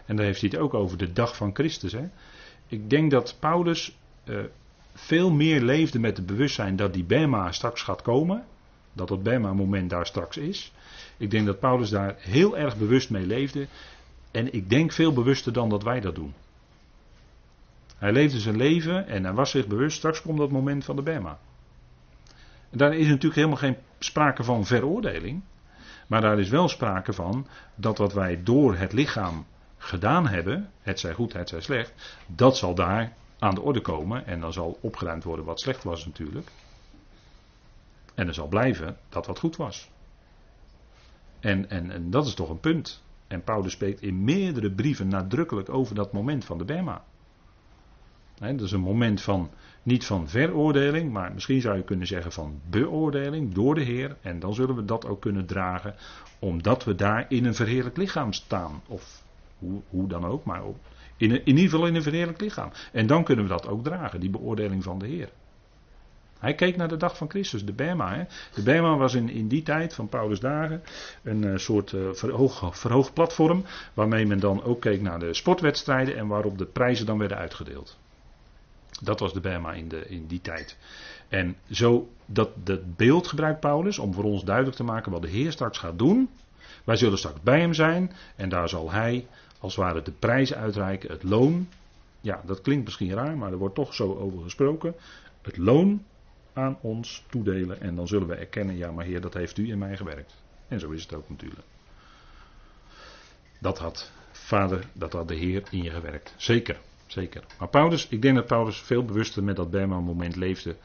En 0.10 0.16
daar 0.16 0.26
heeft 0.26 0.42
hij 0.42 0.50
het 0.54 0.60
ook 0.60 0.74
over 0.74 0.98
de 0.98 1.14
dag 1.14 1.36
van 1.36 1.54
Christus. 1.54 1.92
Hè? 1.92 2.10
Ik 2.68 2.90
denk 2.90 3.12
dat 3.12 3.38
Paulus 3.40 3.98
uh, 4.26 4.40
veel 4.94 5.32
meer 5.32 5.62
leefde 5.62 6.00
met 6.00 6.18
het 6.18 6.26
bewustzijn 6.26 6.76
dat 6.76 6.94
die 6.94 7.04
Bema 7.04 7.52
straks 7.52 7.82
gaat 7.82 8.02
komen. 8.02 8.46
Dat 8.94 9.08
dat 9.08 9.24
Bema-moment 9.24 9.90
daar 9.90 10.06
straks 10.06 10.38
is. 10.38 10.74
Ik 11.18 11.32
denk 11.32 11.46
dat 11.46 11.60
Paulus 11.60 11.90
daar 11.90 12.16
heel 12.18 12.58
erg 12.58 12.78
bewust 12.78 13.10
mee 13.10 13.26
leefde. 13.26 13.68
En 14.32 14.54
ik 14.54 14.70
denk 14.70 14.92
veel 14.92 15.14
bewuster 15.14 15.54
dan 15.54 15.70
dat 15.70 15.84
wij 15.84 16.00
dat 16.00 16.16
doen. 16.16 16.34
Hij 17.98 18.12
leefde 18.12 18.40
zijn 18.40 18.58
leven 18.58 19.08
en 19.08 19.24
hij 19.24 19.34
was 19.34 19.52
zich 19.52 19.68
bewust, 19.68 19.98
straks 19.98 20.22
komt 20.22 20.38
dat 20.38 20.52
moment 20.52 20.86
van 20.86 20.96
de 20.96 21.02
Bema. 21.02 21.40
En 22.70 22.78
daar 22.78 22.96
is 22.96 23.08
natuurlijk 23.08 23.36
helemaal 23.36 23.58
geen 23.58 23.78
sprake 24.00 24.44
van 24.44 24.66
veroordeling. 24.66 25.42
Maar 26.08 26.22
daar 26.22 26.40
is 26.40 26.50
wel 26.50 26.68
sprake 26.68 27.14
van 27.14 27.48
dat 27.76 27.98
wat 27.98 28.14
wij 28.14 28.44
door 28.44 28.76
het 28.76 28.94
lichaam 28.94 29.46
gedaan 29.80 30.28
hebben, 30.28 30.70
het 30.82 31.00
zij 31.00 31.14
goed, 31.14 31.34
het 31.34 31.50
zij 31.50 31.62
slecht, 31.62 31.94
dat 32.28 32.58
zal 32.58 32.76
daar 32.76 33.14
aan 33.40 33.56
de 33.56 33.62
orde 33.62 33.82
komen. 33.82 34.26
En 34.26 34.40
dan 34.40 34.54
zal 34.54 34.78
opgeruimd 34.82 35.24
worden 35.24 35.46
wat 35.46 35.60
slecht 35.60 35.84
was 35.84 36.06
natuurlijk. 36.06 36.52
En 38.16 38.28
er 38.28 38.34
zal 38.34 38.48
blijven 38.48 38.98
dat 39.10 39.26
wat 39.26 39.40
goed 39.40 39.56
was. 39.56 39.90
En, 41.40 41.70
en, 41.70 41.92
en 41.92 42.12
dat 42.12 42.28
is 42.28 42.34
toch 42.34 42.50
een 42.50 42.60
punt. 42.60 43.04
En 43.28 43.44
Paulus 43.44 43.72
spreekt 43.72 44.02
in 44.02 44.24
meerdere 44.24 44.72
brieven 44.72 45.08
nadrukkelijk 45.08 45.70
over 45.70 45.96
dat 45.96 46.12
moment 46.12 46.46
van 46.46 46.58
de 46.58 46.66
Bema. 46.66 47.04
dat 48.40 48.62
is 48.62 48.72
een 48.72 48.80
moment 48.80 49.22
van, 49.22 49.50
niet 49.84 50.06
van 50.06 50.30
veroordeling, 50.30 51.12
maar 51.12 51.34
misschien 51.34 51.62
zou 51.62 51.78
je 51.78 51.84
kunnen 51.84 52.08
zeggen 52.08 52.32
van 52.32 52.62
beoordeling 52.70 53.54
door 53.54 53.76
de 53.76 53.84
Heer. 53.84 54.18
En 54.22 54.40
dan 54.40 54.54
zullen 54.54 54.76
we 54.76 54.86
dat 54.86 55.06
ook 55.06 55.22
kunnen 55.22 55.46
dragen, 55.46 55.96
omdat 56.40 56.84
we 56.84 56.96
daar 56.96 57.26
in 57.30 57.46
een 57.46 57.56
verheerlijk 57.56 57.98
lichaam 57.98 58.34
staan. 58.34 58.82
Of 58.88 59.24
hoe, 59.60 59.82
hoe 59.90 60.08
dan 60.08 60.26
ook, 60.26 60.44
maar 60.44 60.64
op, 60.64 60.78
in, 61.18 61.32
in 61.32 61.46
ieder 61.46 61.70
geval 61.70 61.88
in 61.88 61.96
een 61.96 62.04
verheerlijk 62.04 62.42
lichaam. 62.42 62.72
En 62.92 63.08
dan 63.08 63.24
kunnen 63.24 63.46
we 63.46 63.52
dat 63.52 63.68
ook 63.68 63.84
dragen, 63.84 64.20
die 64.20 64.30
beoordeling 64.30 64.84
van 64.84 65.00
de 65.00 65.08
Heer. 65.08 65.30
Hij 66.40 66.54
keek 66.54 66.76
naar 66.76 66.88
de 66.88 66.98
dag 66.98 67.18
van 67.18 67.30
Christus, 67.30 67.66
de 67.66 67.74
Bema. 67.74 68.16
Hè. 68.16 68.24
De 68.54 68.64
Bema 68.64 68.98
was 68.98 69.14
in, 69.14 69.30
in 69.30 69.48
die 69.48 69.64
tijd 69.64 69.94
van 69.94 70.10
Paulus' 70.10 70.40
dagen 70.40 70.84
een 71.24 71.44
uh, 71.44 71.58
soort 71.58 71.92
uh, 71.92 72.10
verhoog, 72.12 72.78
verhoogd 72.78 73.14
platform. 73.14 73.66
Waarmee 73.94 74.26
men 74.26 74.40
dan 74.40 74.64
ook 74.64 74.82
keek 74.82 75.02
naar 75.02 75.20
de 75.20 75.34
sportwedstrijden 75.34 76.18
en 76.18 76.28
waarop 76.28 76.58
de 76.58 76.66
prijzen 76.66 77.06
dan 77.06 77.18
werden 77.18 77.38
uitgedeeld. 77.38 77.98
Dat 79.02 79.20
was 79.20 79.34
de 79.34 79.40
Bema 79.40 79.74
in, 79.74 79.88
de, 79.88 80.06
in 80.08 80.28
die 80.28 80.42
tijd. 80.42 80.78
En 81.28 81.56
zo, 81.72 82.10
dat, 82.26 82.50
dat 82.64 82.96
beeld 82.96 83.28
gebruikt 83.28 83.60
Paulus 83.60 84.00
om 84.00 84.14
voor 84.14 84.24
ons 84.24 84.44
duidelijk 84.44 84.76
te 84.76 84.84
maken 84.84 85.12
wat 85.12 85.22
de 85.22 85.30
Heer 85.30 85.52
straks 85.52 85.78
gaat 85.78 86.00
doen. 86.00 86.30
Wij 86.84 86.96
zullen 86.96 87.18
straks 87.18 87.42
bij 87.42 87.60
hem 87.60 87.74
zijn 87.74 88.12
en 88.36 88.50
daar 88.50 88.70
zal 88.70 88.92
hij 88.92 89.28
als 89.60 89.76
het 89.76 89.86
ware 89.86 90.02
de 90.02 90.12
prijzen 90.12 90.58
uitreiken, 90.58 91.12
het 91.12 91.24
loon. 91.24 91.68
Ja, 92.22 92.42
dat 92.46 92.62
klinkt 92.62 92.86
misschien 92.86 93.14
raar, 93.14 93.38
maar 93.38 93.52
er 93.52 93.58
wordt 93.58 93.76
toch 93.76 93.94
zo 93.94 94.16
over 94.16 94.42
gesproken. 94.42 94.96
Het 95.42 95.58
loon 95.58 96.06
aan 96.54 96.78
ons 96.82 97.24
toedelen 97.30 97.82
en 97.82 97.96
dan 97.96 98.08
zullen 98.08 98.28
we 98.28 98.36
erkennen, 98.36 98.78
ja 98.78 98.92
maar 98.92 99.06
Heer, 99.06 99.22
dat 99.22 99.34
heeft 99.34 99.58
u 99.58 99.70
in 99.70 99.78
mij 99.78 99.98
gewerkt. 99.98 100.36
En 100.68 100.80
zo 100.80 100.90
is 100.90 101.02
het 101.02 101.14
ook 101.14 101.30
natuurlijk. 101.30 101.68
Dat 103.60 103.78
had 103.78 104.12
Vader, 104.32 104.86
dat 104.94 105.14
had 105.14 105.28
de 105.28 105.36
Heer 105.36 105.64
in 105.72 105.84
je 105.84 105.90
gewerkt. 105.90 106.34
Zeker, 106.38 106.80
zeker. 107.08 107.44
Maar 107.60 107.68
Paulus, 107.68 108.08
ik 108.08 108.22
denk 108.22 108.36
dat 108.36 108.46
Paulus 108.46 108.78
veel 108.78 109.06
bewuster 109.06 109.44
met 109.44 109.56
dat 109.56 109.70
Bema 109.70 110.00
moment 110.00 110.36
leefde, 110.36 110.76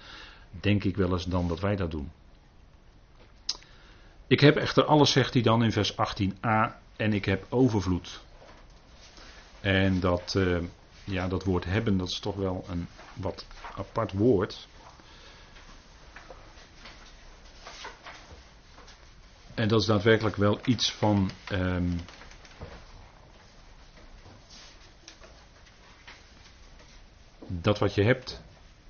denk 0.50 0.84
ik 0.84 0.96
wel 0.96 1.12
eens, 1.12 1.24
dan 1.24 1.48
dat 1.48 1.60
wij 1.60 1.76
dat 1.76 1.90
doen. 1.90 2.10
Ik 4.26 4.40
heb 4.40 4.56
echter 4.56 4.84
alles, 4.84 5.12
zegt 5.12 5.34
hij 5.34 5.42
dan 5.42 5.64
in 5.64 5.72
vers 5.72 5.92
18a, 5.92 6.82
en 6.96 7.12
ik 7.12 7.24
heb 7.24 7.46
overvloed. 7.48 8.22
En 9.64 10.00
dat, 10.00 10.34
uh, 10.36 10.62
ja, 11.04 11.28
dat 11.28 11.44
woord 11.44 11.64
hebben, 11.64 11.96
dat 11.96 12.08
is 12.08 12.18
toch 12.18 12.36
wel 12.36 12.64
een 12.68 12.88
wat 13.14 13.46
apart 13.76 14.12
woord. 14.12 14.68
En 19.54 19.68
dat 19.68 19.80
is 19.80 19.86
daadwerkelijk 19.86 20.36
wel 20.36 20.58
iets 20.64 20.92
van. 20.92 21.30
Um, 21.52 22.00
dat 27.46 27.78
wat 27.78 27.94
je 27.94 28.02
hebt, 28.02 28.42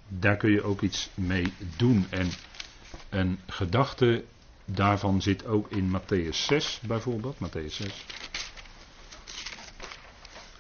daar 0.09 0.37
kun 0.37 0.51
je 0.51 0.63
ook 0.63 0.81
iets 0.81 1.11
mee 1.15 1.53
doen. 1.77 2.07
En 2.11 2.31
een 3.09 3.41
gedachte 3.47 4.25
daarvan 4.65 5.23
zit 5.23 5.47
ook 5.47 5.71
in 5.71 6.01
Matthäus 6.01 6.37
6 6.37 6.81
bijvoorbeeld. 6.87 7.37
Matthäus 7.37 7.73
6. 7.73 8.05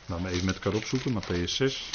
Laten 0.06 0.24
we 0.24 0.30
even 0.32 0.44
met 0.44 0.54
elkaar 0.54 0.74
opzoeken, 0.74 1.12
Matthäus 1.12 1.54
6. 1.54 1.90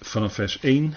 Vanaf 0.00 0.34
vers 0.34 0.60
1. 0.60 0.94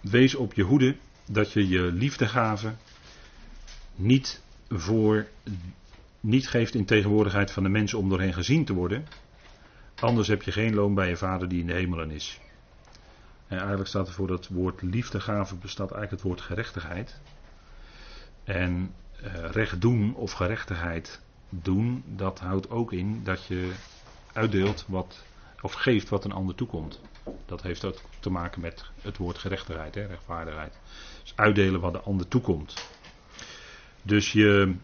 Wees 0.00 0.34
op 0.34 0.54
je 0.54 0.62
hoede 0.62 0.96
dat 1.26 1.52
je 1.52 1.68
je 1.68 1.80
liefdegave 1.82 2.74
niet 3.94 4.40
voor 4.68 5.26
niet 6.20 6.48
geeft 6.48 6.74
in 6.74 6.84
tegenwoordigheid 6.84 7.50
van 7.50 7.62
de 7.62 7.68
mensen 7.68 7.98
om 7.98 8.08
door 8.08 8.20
hen 8.20 8.32
gezien 8.34 8.64
te 8.64 8.72
worden. 8.72 9.06
Anders 10.00 10.28
heb 10.28 10.42
je 10.42 10.52
geen 10.52 10.74
loon 10.74 10.94
bij 10.94 11.08
je 11.08 11.16
vader 11.16 11.48
die 11.48 11.60
in 11.60 11.66
de 11.66 11.72
hemelen 11.72 12.10
is. 12.10 12.40
En 13.46 13.58
eigenlijk 13.58 13.88
staat 13.88 14.08
er 14.08 14.14
voor 14.14 14.26
dat 14.26 14.48
woord 14.48 14.82
liefdegave 14.82 15.54
bestaat 15.54 15.90
eigenlijk 15.90 16.10
het 16.10 16.22
woord 16.22 16.40
gerechtigheid. 16.40 17.20
En 18.44 18.94
uh, 19.24 19.50
recht 19.50 19.80
doen 19.80 20.14
of 20.14 20.32
gerechtigheid 20.32 21.20
doen, 21.48 22.02
dat 22.06 22.40
houdt 22.40 22.70
ook 22.70 22.92
in 22.92 23.24
dat 23.24 23.44
je 23.44 23.72
uitdeelt 24.32 24.84
wat, 24.88 25.24
of 25.60 25.72
geeft 25.72 26.08
wat 26.08 26.24
een 26.24 26.32
ander 26.32 26.54
toekomt. 26.54 27.00
Dat 27.46 27.62
heeft 27.62 27.84
ook 27.84 27.98
te 28.20 28.30
maken 28.30 28.60
met 28.60 28.84
het 29.02 29.16
woord 29.16 29.38
gerechtigheid, 29.38 29.94
hè, 29.94 30.06
rechtvaardigheid. 30.06 30.78
Dus 31.22 31.36
uitdelen 31.36 31.80
wat 31.80 31.92
de 31.92 32.00
ander 32.00 32.28
toekomt. 32.28 32.74
Dus 34.06 34.32
je. 34.32 34.74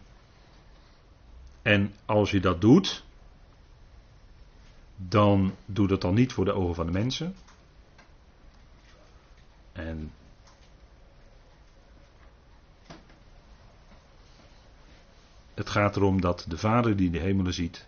En 1.61 1.93
als 2.05 2.31
je 2.31 2.39
dat 2.39 2.61
doet, 2.61 3.03
dan 4.95 5.55
doe 5.65 5.87
dat 5.87 6.01
dan 6.01 6.13
niet 6.13 6.33
voor 6.33 6.45
de 6.45 6.53
ogen 6.53 6.75
van 6.75 6.85
de 6.85 6.91
mensen. 6.91 7.35
En 9.71 10.11
het 15.53 15.69
gaat 15.69 15.95
erom 15.95 16.21
dat 16.21 16.45
de 16.47 16.57
Vader 16.57 16.95
die 16.95 17.05
in 17.05 17.11
de 17.11 17.19
hemelen 17.19 17.53
ziet, 17.53 17.87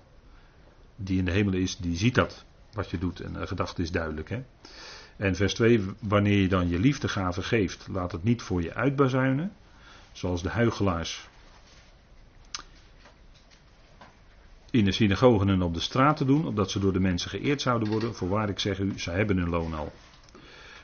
die 0.96 1.18
in 1.18 1.26
de 1.26 1.32
hemelen 1.32 1.62
is, 1.62 1.78
die 1.78 1.98
ziet 1.98 2.16
dat 2.16 2.46
wat 2.74 2.90
je 2.90 2.98
doet. 2.98 3.20
En 3.20 3.34
de 3.34 3.48
gedachte 3.48 3.82
is 3.82 3.92
duidelijk. 3.92 4.30
Hè? 4.30 4.44
En 5.18 5.36
vers 5.36 5.54
2, 5.54 5.86
wanneer 6.00 6.42
je 6.42 6.48
dan 6.48 6.70
je 6.70 6.80
liefdegave 6.80 7.44
geeft, 7.44 7.88
laat 7.88 8.12
het 8.12 8.24
niet 8.24 8.42
voor 8.42 8.62
je 8.62 8.74
uitbazuinen. 8.74 9.52
Zoals 10.16 10.42
de 10.42 10.50
huigelaars 10.50 11.28
in 14.72 14.86
de 14.86 14.92
synagogen 14.92 15.50
en 15.50 15.62
op 15.62 15.74
de 15.74 15.80
straten 15.80 16.28
doen, 16.28 16.48
opdat 16.48 16.72
ze 16.72 16.80
door 16.80 16.94
de 16.94 17.00
mensen 17.00 17.30
geëerd 17.30 17.62
zouden 17.62 17.90
worden. 17.90 18.16
Voorwaar 18.16 18.50
ik 18.50 18.60
zeg 18.60 18.80
u, 18.80 19.00
zij 19.00 19.16
hebben 19.16 19.38
hun 19.38 19.50
loon 19.50 19.74
al. 19.74 19.94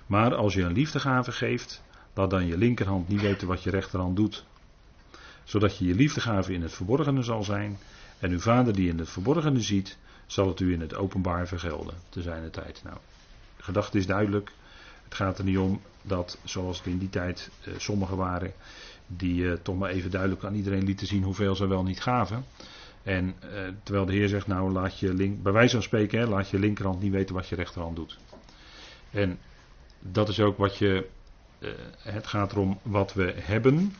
Maar 0.05 0.35
als 0.35 0.53
je 0.53 0.61
een 0.61 0.73
liefdegave 0.73 1.31
geeft, 1.31 1.81
laat 2.13 2.29
dan 2.29 2.45
je 2.45 2.57
linkerhand 2.57 3.07
niet 3.07 3.21
weten 3.21 3.47
wat 3.47 3.63
je 3.63 3.69
rechterhand 3.69 4.15
doet. 4.15 4.45
Zodat 5.43 5.77
je 5.77 5.85
je 5.85 5.95
liefdegave 5.95 6.53
in 6.53 6.61
het 6.61 6.73
verborgene 6.73 7.23
zal 7.23 7.43
zijn. 7.43 7.77
En 8.19 8.31
uw 8.31 8.39
vader 8.39 8.73
die 8.75 8.89
in 8.89 8.99
het 8.99 9.09
verborgene 9.09 9.61
ziet, 9.61 9.97
zal 10.25 10.47
het 10.47 10.59
u 10.59 10.73
in 10.73 10.81
het 10.81 10.95
openbaar 10.95 11.47
vergelden. 11.47 11.95
Te 12.09 12.21
zijn 12.21 12.43
de 12.43 12.49
tijd. 12.49 12.81
Nou, 12.83 12.97
de 13.57 13.63
gedachte 13.63 13.97
is 13.97 14.05
duidelijk. 14.05 14.51
Het 15.03 15.15
gaat 15.15 15.37
er 15.37 15.43
niet 15.43 15.57
om 15.57 15.81
dat, 16.01 16.37
zoals 16.43 16.77
het 16.77 16.87
in 16.87 16.97
die 16.97 17.09
tijd 17.09 17.49
eh, 17.63 17.73
sommigen 17.77 18.17
waren, 18.17 18.53
die 19.17 19.51
eh, 19.51 19.57
toch 19.61 19.77
maar 19.77 19.89
even 19.89 20.11
duidelijk 20.11 20.43
aan 20.43 20.55
iedereen 20.55 20.83
lieten 20.83 21.07
zien 21.07 21.23
hoeveel 21.23 21.55
ze 21.55 21.67
wel 21.67 21.83
niet 21.83 22.01
gaven. 22.01 22.45
En 23.03 23.35
eh, 23.39 23.49
terwijl 23.83 24.05
de 24.05 24.13
Heer 24.13 24.27
zegt, 24.27 24.47
nou 24.47 24.71
laat 24.71 24.99
je 24.99 25.13
link, 25.13 25.43
bij 25.43 25.51
wijze 25.51 25.73
van 25.73 25.83
spreken, 25.83 26.27
laat 26.27 26.49
je 26.49 26.59
linkerhand 26.59 27.01
niet 27.01 27.11
weten 27.11 27.35
wat 27.35 27.47
je 27.47 27.55
rechterhand 27.55 27.95
doet. 27.95 28.17
En 29.11 29.39
dat 29.99 30.29
is 30.29 30.39
ook 30.39 30.57
wat 30.57 30.77
je, 30.77 31.07
eh, 31.59 31.69
het 31.97 32.27
gaat 32.27 32.51
erom 32.51 32.79
wat 32.81 33.13
we 33.13 33.33
hebben. 33.35 33.95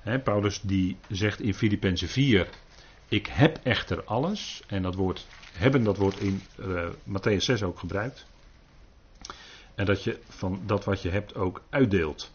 Hè, 0.00 0.18
Paulus 0.18 0.60
die 0.60 0.96
zegt 1.08 1.40
in 1.40 1.54
Filippenzen 1.54 2.08
4, 2.08 2.48
ik 3.08 3.26
heb 3.26 3.60
echter 3.62 4.04
alles. 4.04 4.62
En 4.66 4.82
dat 4.82 4.94
woord 4.94 5.26
hebben, 5.52 5.84
dat 5.84 5.96
wordt 5.96 6.20
in 6.20 6.42
uh, 6.58 6.88
Matthäus 7.08 7.36
6 7.36 7.62
ook 7.62 7.78
gebruikt. 7.78 8.26
En 9.74 9.84
dat 9.84 10.04
je 10.04 10.18
van 10.28 10.62
dat 10.66 10.84
wat 10.84 11.02
je 11.02 11.10
hebt 11.10 11.34
ook 11.34 11.62
uitdeelt. 11.70 12.32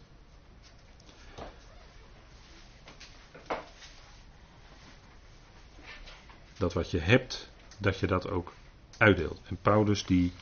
Dat 6.58 6.72
wat 6.72 6.90
je 6.90 6.98
hebt, 6.98 7.50
dat 7.78 7.98
je 7.98 8.06
dat 8.06 8.30
ook 8.30 8.52
uitdeelt. 8.98 9.40
En 9.48 9.58
Paulus 9.62 10.04
die 10.04 10.32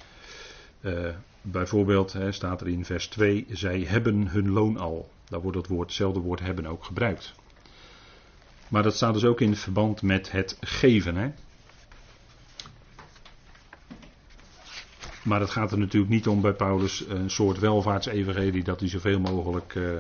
uh, 0.81 1.09
bijvoorbeeld, 1.43 2.13
hè, 2.13 2.33
staat 2.33 2.61
er 2.61 2.69
in 2.69 2.85
vers 2.85 3.07
2, 3.07 3.47
zij 3.51 3.81
hebben 3.81 4.29
hun 4.29 4.51
loon 4.51 4.77
al. 4.77 5.11
Daar 5.29 5.41
wordt 5.41 5.57
het 5.57 5.67
woord, 5.67 5.87
hetzelfde 5.87 6.21
woord 6.21 6.41
hebben 6.41 6.67
ook 6.67 6.85
gebruikt. 6.85 7.35
Maar 8.69 8.83
dat 8.83 8.95
staat 8.95 9.15
dus 9.15 9.25
ook 9.25 9.41
in 9.41 9.57
verband 9.57 10.03
met 10.03 10.31
het 10.31 10.57
geven. 10.61 11.17
Hè. 11.17 11.31
Maar 15.27 15.41
het 15.41 15.51
gaat 15.51 15.73
er 15.73 15.79
natuurlijk 15.79 16.13
niet 16.13 16.27
om 16.27 16.41
bij 16.41 16.53
Paulus 16.53 17.05
een 17.09 17.31
soort 17.31 17.59
welvaartsevangelie 17.59 18.65
dat 18.65 18.81
hij 18.81 18.89
zoveel 18.89 19.21
mogelijk 19.21 19.75
uh, 19.75 19.97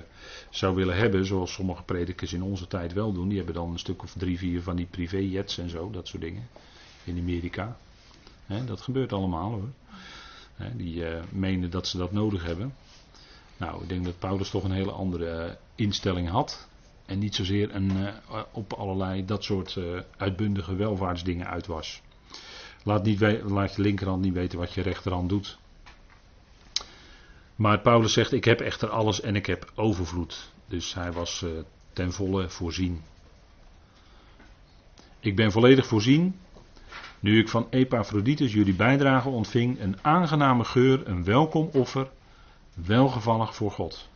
zou 0.50 0.74
willen 0.74 0.96
hebben, 0.96 1.26
zoals 1.26 1.52
sommige 1.52 1.82
predikers 1.82 2.32
in 2.32 2.42
onze 2.42 2.66
tijd 2.66 2.92
wel 2.92 3.12
doen. 3.12 3.28
Die 3.28 3.36
hebben 3.36 3.54
dan 3.54 3.70
een 3.70 3.78
stuk 3.78 4.02
of 4.02 4.12
drie, 4.18 4.38
vier 4.38 4.62
van 4.62 4.76
die 4.76 4.86
privéjets 4.86 5.58
en 5.58 5.68
zo, 5.70 5.90
dat 5.90 6.08
soort 6.08 6.22
dingen. 6.22 6.48
In 7.04 7.18
Amerika. 7.18 7.76
dat 8.66 8.80
gebeurt 8.80 9.12
allemaal 9.12 9.50
hoor. 9.50 9.68
die 10.76 10.94
uh, 10.94 11.22
menen 11.30 11.70
dat 11.70 11.86
ze 11.86 11.98
dat 11.98 12.12
nodig 12.12 12.44
hebben. 12.44 12.74
Nou, 13.56 13.82
ik 13.82 13.88
denk 13.88 14.04
dat 14.04 14.18
Paulus 14.18 14.50
toch 14.50 14.64
een 14.64 14.70
hele 14.70 14.92
andere 14.92 15.46
uh, 15.46 15.52
instelling 15.74 16.28
had. 16.28 16.68
En 17.06 17.18
niet 17.18 17.34
zozeer 17.34 17.74
een, 17.74 17.92
op 18.52 18.72
allerlei 18.72 19.24
dat 19.24 19.44
soort 19.44 19.78
uitbundige 20.16 20.74
welvaartsdingen 20.74 21.46
uit 21.46 21.66
was. 21.66 22.02
Laat, 22.86 23.04
niet 23.04 23.18
je 23.18 23.72
linkerhand 23.76 24.22
niet 24.22 24.32
weten 24.32 24.58
wat 24.58 24.72
je 24.72 24.82
rechterhand 24.82 25.28
doet. 25.28 25.58
Maar 27.56 27.80
Paulus 27.80 28.12
zegt: 28.12 28.32
Ik 28.32 28.44
heb 28.44 28.60
echter 28.60 28.88
alles 28.88 29.20
en 29.20 29.36
ik 29.36 29.46
heb 29.46 29.72
overvloed. 29.74 30.52
Dus 30.66 30.94
hij 30.94 31.12
was 31.12 31.42
uh, 31.42 31.50
ten 31.92 32.12
volle 32.12 32.48
voorzien. 32.48 33.02
Ik 35.20 35.36
ben 35.36 35.52
volledig 35.52 35.86
voorzien. 35.86 36.38
Nu 37.20 37.38
ik 37.38 37.48
van 37.48 37.66
Epaphroditus 37.70 38.52
jullie 38.52 38.74
bijdrage 38.74 39.28
ontving, 39.28 39.80
een 39.80 39.98
aangename 40.02 40.64
geur, 40.64 41.08
een 41.08 41.24
welkom 41.24 41.68
offer, 41.72 42.10
welgevallig 42.74 43.54
voor 43.54 43.70
God. 43.70 44.08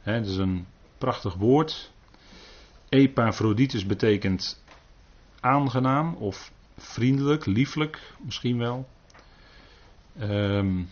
Het 0.00 0.26
is 0.26 0.36
een 0.36 0.66
prachtig 0.98 1.34
woord. 1.34 1.92
Epaphroditus 2.88 3.86
betekent 3.86 4.62
aangenaam 5.40 6.14
of 6.14 6.52
vriendelijk, 6.78 7.46
lieflijk 7.46 8.14
misschien 8.18 8.58
wel. 8.58 8.88
Ehm, 10.18 10.82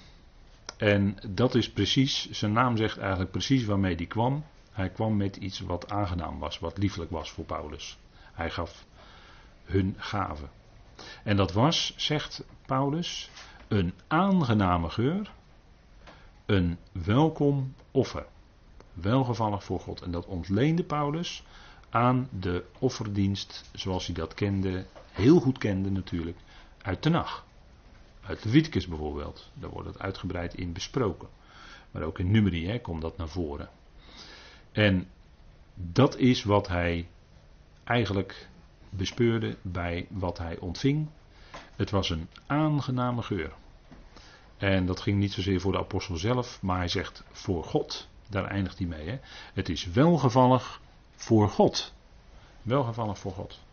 en 0.77 1.17
dat 1.29 1.55
is 1.55 1.71
precies, 1.71 2.31
zijn 2.31 2.53
naam 2.53 2.77
zegt 2.77 2.99
eigenlijk 2.99 3.31
precies 3.31 3.65
waarmee 3.65 3.95
hij 3.95 4.07
kwam. 4.07 4.45
Hij 4.73 4.91
kwam 4.91 5.17
met 5.17 5.37
iets 5.37 5.61
wat 5.61 5.91
aangenaam 5.91 6.39
was, 6.39 6.59
wat 6.59 6.79
lieflijk 6.79 7.11
was 7.11 7.31
voor 7.31 7.45
Paulus. 7.45 7.99
Hij 8.33 8.51
gaf 8.51 8.85
hun 9.65 9.95
gaven. 9.99 10.51
En 11.25 11.37
dat 11.37 11.53
was, 11.53 11.95
zegt 11.97 12.45
Paulus, 12.67 13.31
een 13.69 13.93
aangename 14.07 14.91
geur, 14.91 15.33
een 16.47 16.79
welkom 16.93 17.75
offer. 17.91 18.27
Welgevallig 18.93 19.65
voor 19.65 19.81
God. 19.81 20.01
En 20.01 20.11
dat 20.11 20.27
ontleende 20.27 20.83
Paulus 20.83 21.45
aan 21.91 22.29
de 22.31 22.65
offerdienst 22.79 23.65
zoals 23.73 24.07
hij 24.07 24.15
dat 24.15 24.35
kende, 24.35 24.87
heel 25.17 25.41
goed 25.41 25.59
kende 25.59 25.91
natuurlijk, 25.91 26.39
uit 26.83 27.03
de 27.03 27.11
nacht. 27.11 27.45
Uit 28.23 28.45
Leviticus 28.45 28.87
bijvoorbeeld, 28.87 29.51
daar 29.55 29.71
wordt 29.71 29.89
het 29.89 29.99
uitgebreid 29.99 30.55
in 30.55 30.73
besproken. 30.73 31.29
Maar 31.91 32.03
ook 32.03 32.19
in 32.19 32.31
Numeri 32.31 32.67
hè, 32.67 32.81
komt 32.81 33.03
dat 33.03 33.17
naar 33.17 33.29
voren. 33.29 33.69
En 34.73 35.09
dat 35.75 36.17
is 36.17 36.45
wat 36.45 36.69
hij 36.69 37.09
eigenlijk 37.85 38.49
bespeurde 38.91 39.57
bij 39.63 40.07
wat 40.11 40.39
hij 40.39 40.59
ontving. 40.59 41.09
Het 41.77 41.91
was 41.91 42.11
een 42.11 42.29
aangename 42.47 43.23
geur. 43.23 43.53
En 44.57 44.87
dat 44.87 45.01
ging 45.01 45.19
niet 45.19 45.33
zozeer 45.33 45.61
voor 45.61 45.73
de 45.73 45.79
apostel 45.79 46.17
zelf, 46.17 46.63
maar 46.63 46.77
hij 46.77 46.89
zegt 46.89 47.25
voor 47.31 47.65
God. 47.65 48.09
Daar 48.29 48.45
eindigt 48.45 48.79
hij 48.79 48.87
mee. 48.87 49.09
Hè? 49.09 49.19
Het 49.53 49.69
is 49.69 49.87
welgevallig 49.87 50.81
voor 51.15 51.49
God. 51.49 51.95
Welgevallig 52.63 53.19
voor 53.19 53.33
God. 53.33 53.65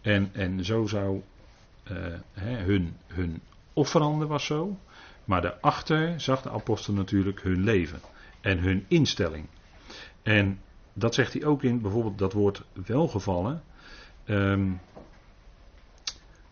En, 0.00 0.30
en 0.32 0.64
zo 0.64 0.86
zou 0.86 1.22
uh, 1.92 1.96
hun, 2.34 2.96
hun 3.06 3.40
offerande 3.72 4.26
was 4.26 4.44
zo. 4.44 4.78
Maar 5.24 5.42
daarachter 5.42 6.20
zag 6.20 6.42
de 6.42 6.50
apostel 6.50 6.94
natuurlijk 6.94 7.42
hun 7.42 7.64
leven. 7.64 8.00
En 8.40 8.58
hun 8.58 8.84
instelling. 8.88 9.46
En 10.22 10.60
dat 10.92 11.14
zegt 11.14 11.32
hij 11.32 11.44
ook 11.44 11.62
in 11.62 11.80
bijvoorbeeld 11.80 12.18
dat 12.18 12.32
woord 12.32 12.62
welgevallen. 12.86 13.62
Um, 14.26 14.80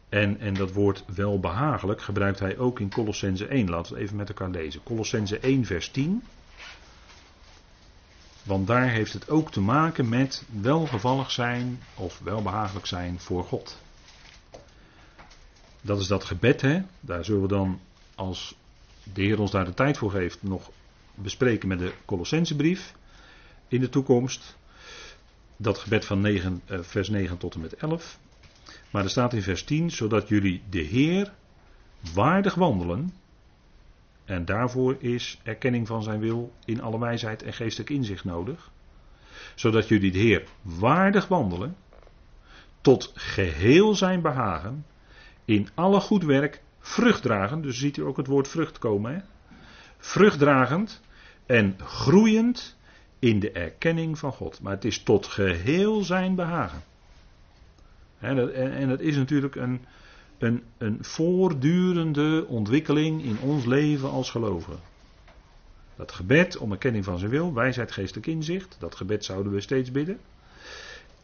en, 0.09 0.41
en 0.41 0.55
dat 0.55 0.73
woord 0.73 1.05
welbehagelijk 1.15 2.03
gebruikt 2.03 2.39
hij 2.39 2.59
ook 2.59 2.81
in 2.81 2.91
Colossense 2.91 3.47
1. 3.47 3.71
Laten 3.71 3.93
we 3.93 3.99
het 3.99 4.05
even 4.07 4.17
met 4.17 4.29
elkaar 4.29 4.51
lezen. 4.51 4.83
Colossense 4.83 5.39
1 5.39 5.65
vers 5.65 5.91
10. 5.91 6.23
Want 8.43 8.67
daar 8.67 8.89
heeft 8.89 9.13
het 9.13 9.31
ook 9.31 9.53
te 9.53 9.61
maken 9.61 10.09
met 10.09 10.45
welgevallig 10.61 11.31
zijn 11.31 11.81
of 11.95 12.19
welbehagelijk 12.19 12.87
zijn 12.87 13.21
voor 13.21 13.45
God. 13.45 13.81
Dat 15.81 16.01
is 16.01 16.07
dat 16.07 16.25
gebed, 16.25 16.61
hè? 16.61 16.83
Daar 17.01 17.25
zullen 17.25 17.43
we 17.43 17.49
dan, 17.49 17.81
als 18.15 18.55
de 19.13 19.23
Heer 19.23 19.41
ons 19.41 19.51
daar 19.51 19.65
de 19.65 19.75
tijd 19.75 19.99
voor 19.99 20.11
geeft, 20.11 20.43
nog 20.43 20.71
bespreken 21.15 21.69
met 21.69 21.79
de 21.79 21.93
Colossensebrief 22.05 22.95
in 23.69 23.81
de 23.81 23.89
toekomst. 23.89 24.57
Dat 25.57 25.79
gebed 25.79 26.05
van 26.05 26.21
9, 26.21 26.63
eh, 26.65 26.79
vers 26.81 27.09
9 27.09 27.39
tot 27.39 27.55
en 27.55 27.61
met 27.61 27.75
11. 27.75 28.19
Maar 28.91 29.05
er 29.05 29.11
staat 29.11 29.33
in 29.33 29.43
vers 29.43 29.65
10, 29.65 29.91
zodat 29.91 30.29
jullie 30.29 30.63
de 30.71 30.81
Heer 30.81 31.33
waardig 32.15 32.55
wandelen. 32.55 33.13
En 34.25 34.45
daarvoor 34.45 34.97
is 34.99 35.41
erkenning 35.43 35.87
van 35.87 36.03
zijn 36.03 36.21
wil 36.21 36.53
in 36.65 36.83
alle 36.83 36.99
wijsheid 36.99 37.43
en 37.43 37.53
geestelijk 37.53 37.91
inzicht 37.91 38.25
nodig. 38.25 38.71
Zodat 39.55 39.89
jullie 39.89 40.13
de 40.13 40.19
Heer 40.19 40.45
waardig 40.63 41.29
wandelen. 41.29 41.77
Tot 42.81 43.13
geheel 43.15 43.95
zijn 43.95 44.21
behagen. 44.21 44.87
In 45.45 45.69
alle 45.75 46.01
goed 46.01 46.25
werk 46.25 46.63
vruchtdragend. 46.79 47.63
Dus 47.63 47.79
ziet 47.79 47.97
u 47.97 48.03
ook 48.03 48.17
het 48.17 48.27
woord 48.27 48.49
vrucht 48.49 48.79
komen. 48.79 49.15
Hè? 49.15 49.21
Vruchtdragend 49.99 51.01
en 51.47 51.77
groeiend 51.79 52.77
in 53.19 53.41
de 53.41 53.51
erkenning 53.51 54.19
van 54.19 54.33
God. 54.33 54.61
Maar 54.61 54.73
het 54.73 54.85
is 54.85 55.03
tot 55.03 55.27
geheel 55.27 56.05
zijn 56.05 56.35
behagen. 56.35 56.83
En 58.19 58.55
en 58.55 58.89
dat 58.89 59.01
is 59.01 59.17
natuurlijk 59.17 59.55
een, 59.55 59.85
een, 60.43 60.63
een 60.79 60.99
voortdurende 61.01 62.45
ontwikkeling 62.49 63.23
in 63.23 63.39
ons 63.41 63.65
leven 63.65 64.11
als 64.11 64.31
gelovigen. 64.31 64.79
Dat 65.97 66.13
gebed 66.13 66.57
om 66.57 66.73
erkenning 66.73 67.05
van 67.05 67.19
zijn 67.19 67.31
wil, 67.31 67.55
wijsheid, 67.55 67.93
geestelijk 67.93 68.27
inzicht, 68.27 68.77
dat 68.79 68.95
gebed 68.95 69.25
zouden 69.25 69.53
we 69.53 69.61
steeds 69.61 69.91
bidden. 69.91 70.19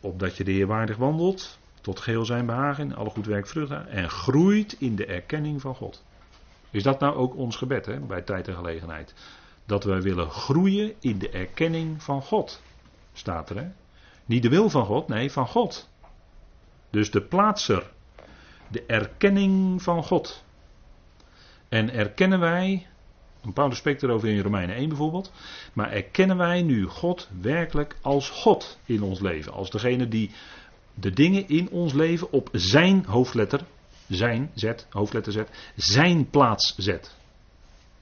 Opdat 0.01 0.37
je 0.37 0.45
de 0.45 0.51
Heer 0.53 0.67
waardig 0.67 0.97
wandelt, 0.97 1.59
tot 1.81 2.01
geheel 2.01 2.25
zijn 2.25 2.47
behagen, 2.47 2.85
in 2.85 2.97
alle 2.97 3.11
goed 3.11 3.27
werk 3.27 3.47
vruchten, 3.47 3.89
en 3.89 4.11
groeit 4.11 4.77
in 4.79 4.97
de 4.97 5.07
erkenning 5.07 5.61
van 5.61 5.75
God. 5.75 6.05
Is 6.71 6.83
dat 6.83 7.01
nou 7.01 7.17
ook 7.17 7.37
ons 7.37 7.57
gebed 7.57 7.87
hè, 7.87 7.99
bij 8.01 8.23
tijd 8.23 8.49
en 8.49 8.55
gelegenheid? 8.55 9.15
Dat 9.67 9.85
wij 9.85 10.03
willen 10.03 10.31
groeien 10.31 10.95
in 11.01 11.19
de 11.19 11.31
erkenning 11.31 12.03
van 12.03 12.23
God. 12.23 12.63
Staat 13.13 13.51
er 13.51 13.57
hè? 13.57 13.69
Niet 14.25 14.43
de 14.43 14.49
wil 14.49 14.71
van 14.71 14.85
God, 14.85 15.09
nee, 15.09 15.33
van 15.33 15.47
God. 15.47 15.89
Dus 16.91 17.11
de 17.11 17.23
plaatser. 17.23 17.91
De 18.71 18.85
erkenning 18.87 19.83
van 19.83 20.05
God. 20.05 20.45
En 21.69 21.93
erkennen 21.93 22.41
wij, 22.41 22.87
Paulus 23.55 23.79
spreekt 23.79 24.03
erover 24.03 24.29
in 24.29 24.41
Romeinen 24.41 24.77
1 24.77 24.89
bijvoorbeeld, 24.89 25.33
maar 25.73 25.93
erkennen 25.93 26.37
wij 26.37 26.63
nu 26.63 26.87
God 26.87 27.29
werkelijk 27.41 27.97
als 28.03 28.31
God 28.31 28.79
in 28.85 29.03
ons 29.03 29.21
leven? 29.21 29.53
Als 29.53 29.71
degene 29.71 30.09
die 30.09 30.31
de 30.95 31.11
dingen 31.11 31.49
in 31.49 31.71
ons 31.71 31.93
leven 31.93 32.33
op 32.33 32.49
zijn 32.53 33.05
hoofdletter, 33.05 33.61
zijn, 34.09 34.51
zet, 34.55 34.87
hoofdletter 34.91 35.33
zet, 35.33 35.73
zijn 35.77 36.31
plaats 36.31 36.75
zet. 36.77 37.17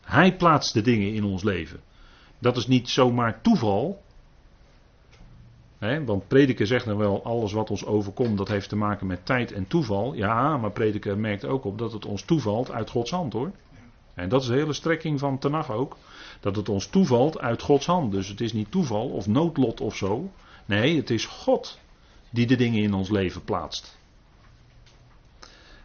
Hij 0.01 0.37
plaatst 0.37 0.75
de 0.75 0.83
dingen 0.83 1.12
in 1.12 1.25
ons 1.25 1.43
leven. 1.43 1.81
Dat 2.39 2.57
is 2.57 2.67
niet 2.67 2.89
zomaar 2.89 3.41
toeval, 3.43 4.03
want 5.79 6.29
prediker 6.29 6.66
zegt 6.66 6.85
dan 6.85 6.97
wel, 6.97 7.24
alles 7.24 7.53
wat 7.53 7.70
ons 7.70 7.85
overkomt, 7.87 8.39
dat 8.39 8.49
heeft 8.49 8.68
te 8.68 8.77
maken 8.77 9.07
met 9.07 9.27
tijd 9.27 9.53
en 9.53 9.66
toeval. 9.66 10.14
Ja, 10.14 10.57
maar 10.57 10.70
prediker 10.70 11.18
merkt 11.18 11.45
ook 11.45 11.64
op 11.64 11.79
dat 11.79 11.93
het 11.93 12.07
ons 12.07 12.22
toevalt 12.22 12.70
uit 12.70 12.91
Gods 12.91 13.11
hand 13.11 13.33
hoor. 13.33 13.53
En 14.14 14.29
dat 14.29 14.43
is 14.43 14.49
de 14.49 14.55
hele 14.55 14.72
strekking 14.72 15.18
van 15.18 15.39
Tenach 15.39 15.70
ook. 15.70 15.97
Dat 16.41 16.57
het 16.57 16.68
ons 16.68 16.87
toevalt 16.87 17.39
uit 17.39 17.62
Gods 17.62 17.87
hand. 17.87 18.12
Dus 18.12 18.29
het 18.29 18.41
is 18.41 18.53
niet 18.53 18.70
toeval 18.70 19.09
of 19.09 19.27
noodlot 19.27 19.81
of 19.81 19.97
zo. 19.97 20.31
Nee, 20.64 20.97
het 20.97 21.11
is 21.11 21.27
God 21.27 21.79
die 22.31 22.47
de 22.47 22.57
dingen 22.57 22.83
in 22.83 22.95
ons 22.95 23.11
leven 23.11 23.45
plaatst. 23.45 23.99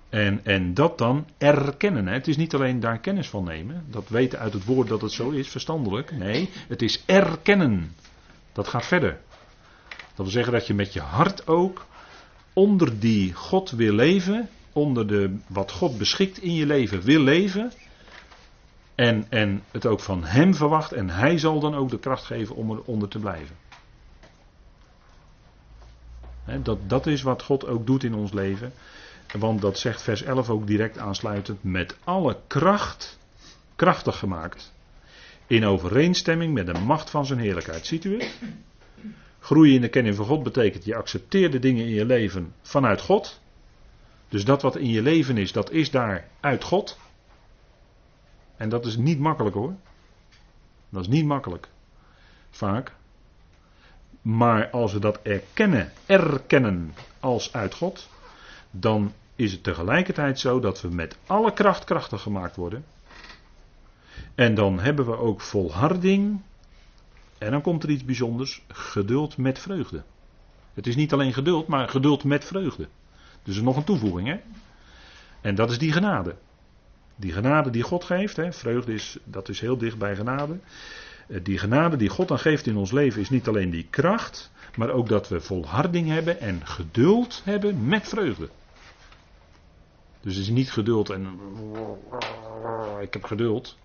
En, 0.10 0.46
en 0.46 0.74
dat 0.74 0.98
dan 0.98 1.26
erkennen. 1.38 2.08
Hè. 2.08 2.14
Het 2.14 2.28
is 2.28 2.38
niet 2.38 2.54
alleen 2.54 2.80
daar 2.80 3.00
kennis 3.00 3.30
van 3.30 3.44
nemen. 3.44 3.86
Dat 3.90 4.10
weten 4.10 4.40
uit 4.40 4.54
het 4.54 4.66
woord 4.66 4.88
dat 4.88 5.02
het 5.02 5.12
zo 5.12 5.30
is, 5.30 5.48
verstandelijk. 5.48 6.12
Nee, 6.12 6.50
het 6.68 6.82
is 6.82 7.04
erkennen. 7.06 7.96
Dat 8.52 8.68
gaat 8.68 8.86
verder. 8.86 9.20
Dat 10.16 10.26
wil 10.26 10.36
zeggen 10.36 10.54
dat 10.54 10.68
je 10.68 10.74
met 10.74 10.94
je 10.94 11.00
hart 11.00 11.48
ook 11.48 11.86
onder 12.54 13.00
die 13.00 13.34
God 13.34 13.72
wil 13.72 13.94
leven, 13.94 14.50
onder 14.74 15.08
de, 15.08 15.38
wat 15.48 15.72
God 15.72 15.98
beschikt 15.98 16.38
in 16.38 16.54
je 16.54 16.66
leven 16.66 17.02
wil 17.02 17.22
leven. 17.22 17.72
En, 18.96 19.26
en 19.30 19.64
het 19.72 19.86
ook 19.86 20.00
van 20.00 20.24
Hem 20.24 20.56
verwacht 20.56 20.92
en 20.92 21.10
Hij 21.10 21.38
zal 21.38 21.60
dan 21.60 21.76
ook 21.76 21.90
de 21.90 22.00
kracht 22.00 22.26
geven 22.26 22.56
om 22.56 22.72
eronder 22.72 23.08
te 23.08 23.20
blijven. 23.20 23.56
dat, 26.64 26.90
dat 26.90 27.08
is 27.08 27.22
wat 27.22 27.44
God 27.44 27.68
ook 27.68 27.86
doet 27.86 28.04
in 28.04 28.14
ons 28.14 28.32
leven. 28.32 28.74
Want 29.40 29.62
dat 29.62 29.80
zegt 29.80 30.02
vers 30.02 30.22
11 30.22 30.50
ook 30.50 30.68
direct 30.68 30.98
aansluitend. 30.98 31.64
Met 31.64 31.98
alle 32.04 32.38
kracht 32.48 33.20
krachtig 33.76 34.18
gemaakt. 34.18 34.74
In 35.48 35.66
overeenstemming 35.66 36.54
met 36.54 36.66
de 36.66 36.80
macht 36.80 37.10
van 37.10 37.26
zijn 37.26 37.40
heerlijkheid. 37.40 37.86
Ziet 37.86 38.04
u 38.04 38.20
het? 38.20 38.40
Groeien 39.42 39.76
in 39.76 39.82
de 39.82 39.90
kennis 39.90 40.16
van 40.16 40.26
God 40.26 40.44
betekent 40.44 40.86
je 40.86 40.96
accepteert 40.96 41.52
de 41.52 41.60
dingen 41.60 41.86
in 41.86 41.92
je 41.92 42.06
leven 42.06 42.54
vanuit 42.62 43.02
God. 43.02 43.40
Dus 44.30 44.46
dat 44.46 44.62
wat 44.62 44.76
in 44.76 44.90
je 44.90 45.02
leven 45.02 45.38
is, 45.38 45.52
dat 45.52 45.72
is 45.72 45.92
daar 45.92 46.28
uit 46.40 46.64
God. 46.64 47.00
En 48.58 48.70
dat 48.70 48.86
is 48.86 48.98
niet 48.98 49.20
makkelijk 49.20 49.56
hoor. 49.56 49.74
Dat 50.90 51.02
is 51.02 51.08
niet 51.08 51.26
makkelijk. 51.26 51.68
Vaak. 52.50 52.96
Maar 54.22 54.70
als 54.70 54.94
we 54.94 55.00
dat 55.00 55.20
erkennen, 55.22 55.92
erkennen 56.06 56.94
als 57.20 57.54
uit 57.54 57.74
God, 57.74 58.10
dan 58.72 59.14
is 59.36 59.52
het 59.52 59.64
tegelijkertijd 59.64 60.40
zo 60.40 60.60
dat 60.60 60.82
we 60.82 60.88
met 60.88 61.18
alle 61.28 61.54
kracht 61.54 61.84
krachtig 61.84 62.22
gemaakt 62.22 62.56
worden. 62.56 62.86
En 64.36 64.56
dan 64.56 64.80
hebben 64.80 65.06
we 65.06 65.18
ook 65.18 65.42
volharding 65.42 66.42
en 67.42 67.52
dan 67.52 67.62
komt 67.62 67.84
er 67.84 67.90
iets 67.90 68.06
bijzonders: 68.06 68.62
geduld 68.68 69.38
met 69.38 69.60
vreugde. 69.60 70.04
Het 70.74 70.88
is 70.88 70.96
niet 70.96 71.14
alleen 71.14 71.34
geduld, 71.34 71.68
maar 71.68 71.90
geduld 71.90 72.24
met 72.24 72.46
vreugde. 72.46 72.88
Dus 73.44 73.62
nog 73.62 73.78
een 73.78 73.84
toevoeging, 73.84 74.28
hè? 74.28 74.40
En 75.42 75.56
dat 75.56 75.72
is 75.72 75.78
die 75.78 75.92
genade. 75.92 76.36
Die 77.16 77.32
genade 77.32 77.70
die 77.70 77.84
God 77.84 78.04
geeft, 78.04 78.36
hè? 78.36 78.54
vreugde 78.54 78.94
is, 78.94 79.18
dat 79.24 79.50
is 79.50 79.60
heel 79.60 79.78
dicht 79.78 79.98
bij 79.98 80.16
genade. 80.16 80.60
Eh, 81.28 81.40
die 81.44 81.58
genade 81.58 81.98
die 81.98 82.10
God 82.10 82.28
dan 82.28 82.40
geeft 82.40 82.68
in 82.68 82.78
ons 82.78 82.92
leven 82.92 83.22
is 83.22 83.30
niet 83.30 83.48
alleen 83.48 83.70
die 83.70 83.88
kracht, 83.90 84.52
maar 84.76 84.90
ook 84.90 85.10
dat 85.10 85.28
we 85.28 85.42
volharding 85.42 86.08
hebben 86.08 86.40
en 86.40 86.68
geduld 86.68 87.42
hebben 87.44 87.88
met 87.88 88.08
vreugde. 88.08 88.50
Dus 90.22 90.36
het 90.36 90.44
is 90.44 90.50
niet 90.50 90.72
geduld 90.72 91.10
en. 91.10 91.40
Ik 93.02 93.14
heb 93.14 93.24
geduld. 93.24 93.78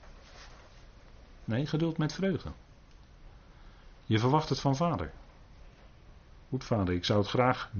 Nee, 1.45 1.67
geduld 1.67 1.99
met 1.99 2.13
vreugde. 2.13 2.51
Je 4.07 4.19
verwacht 4.19 4.49
het 4.49 4.61
van 4.61 4.77
vader. 4.77 5.11
Goed, 6.49 6.65
vader, 6.65 6.95
ik 6.95 7.05
zou 7.05 7.19
het 7.19 7.29
graag 7.29 7.71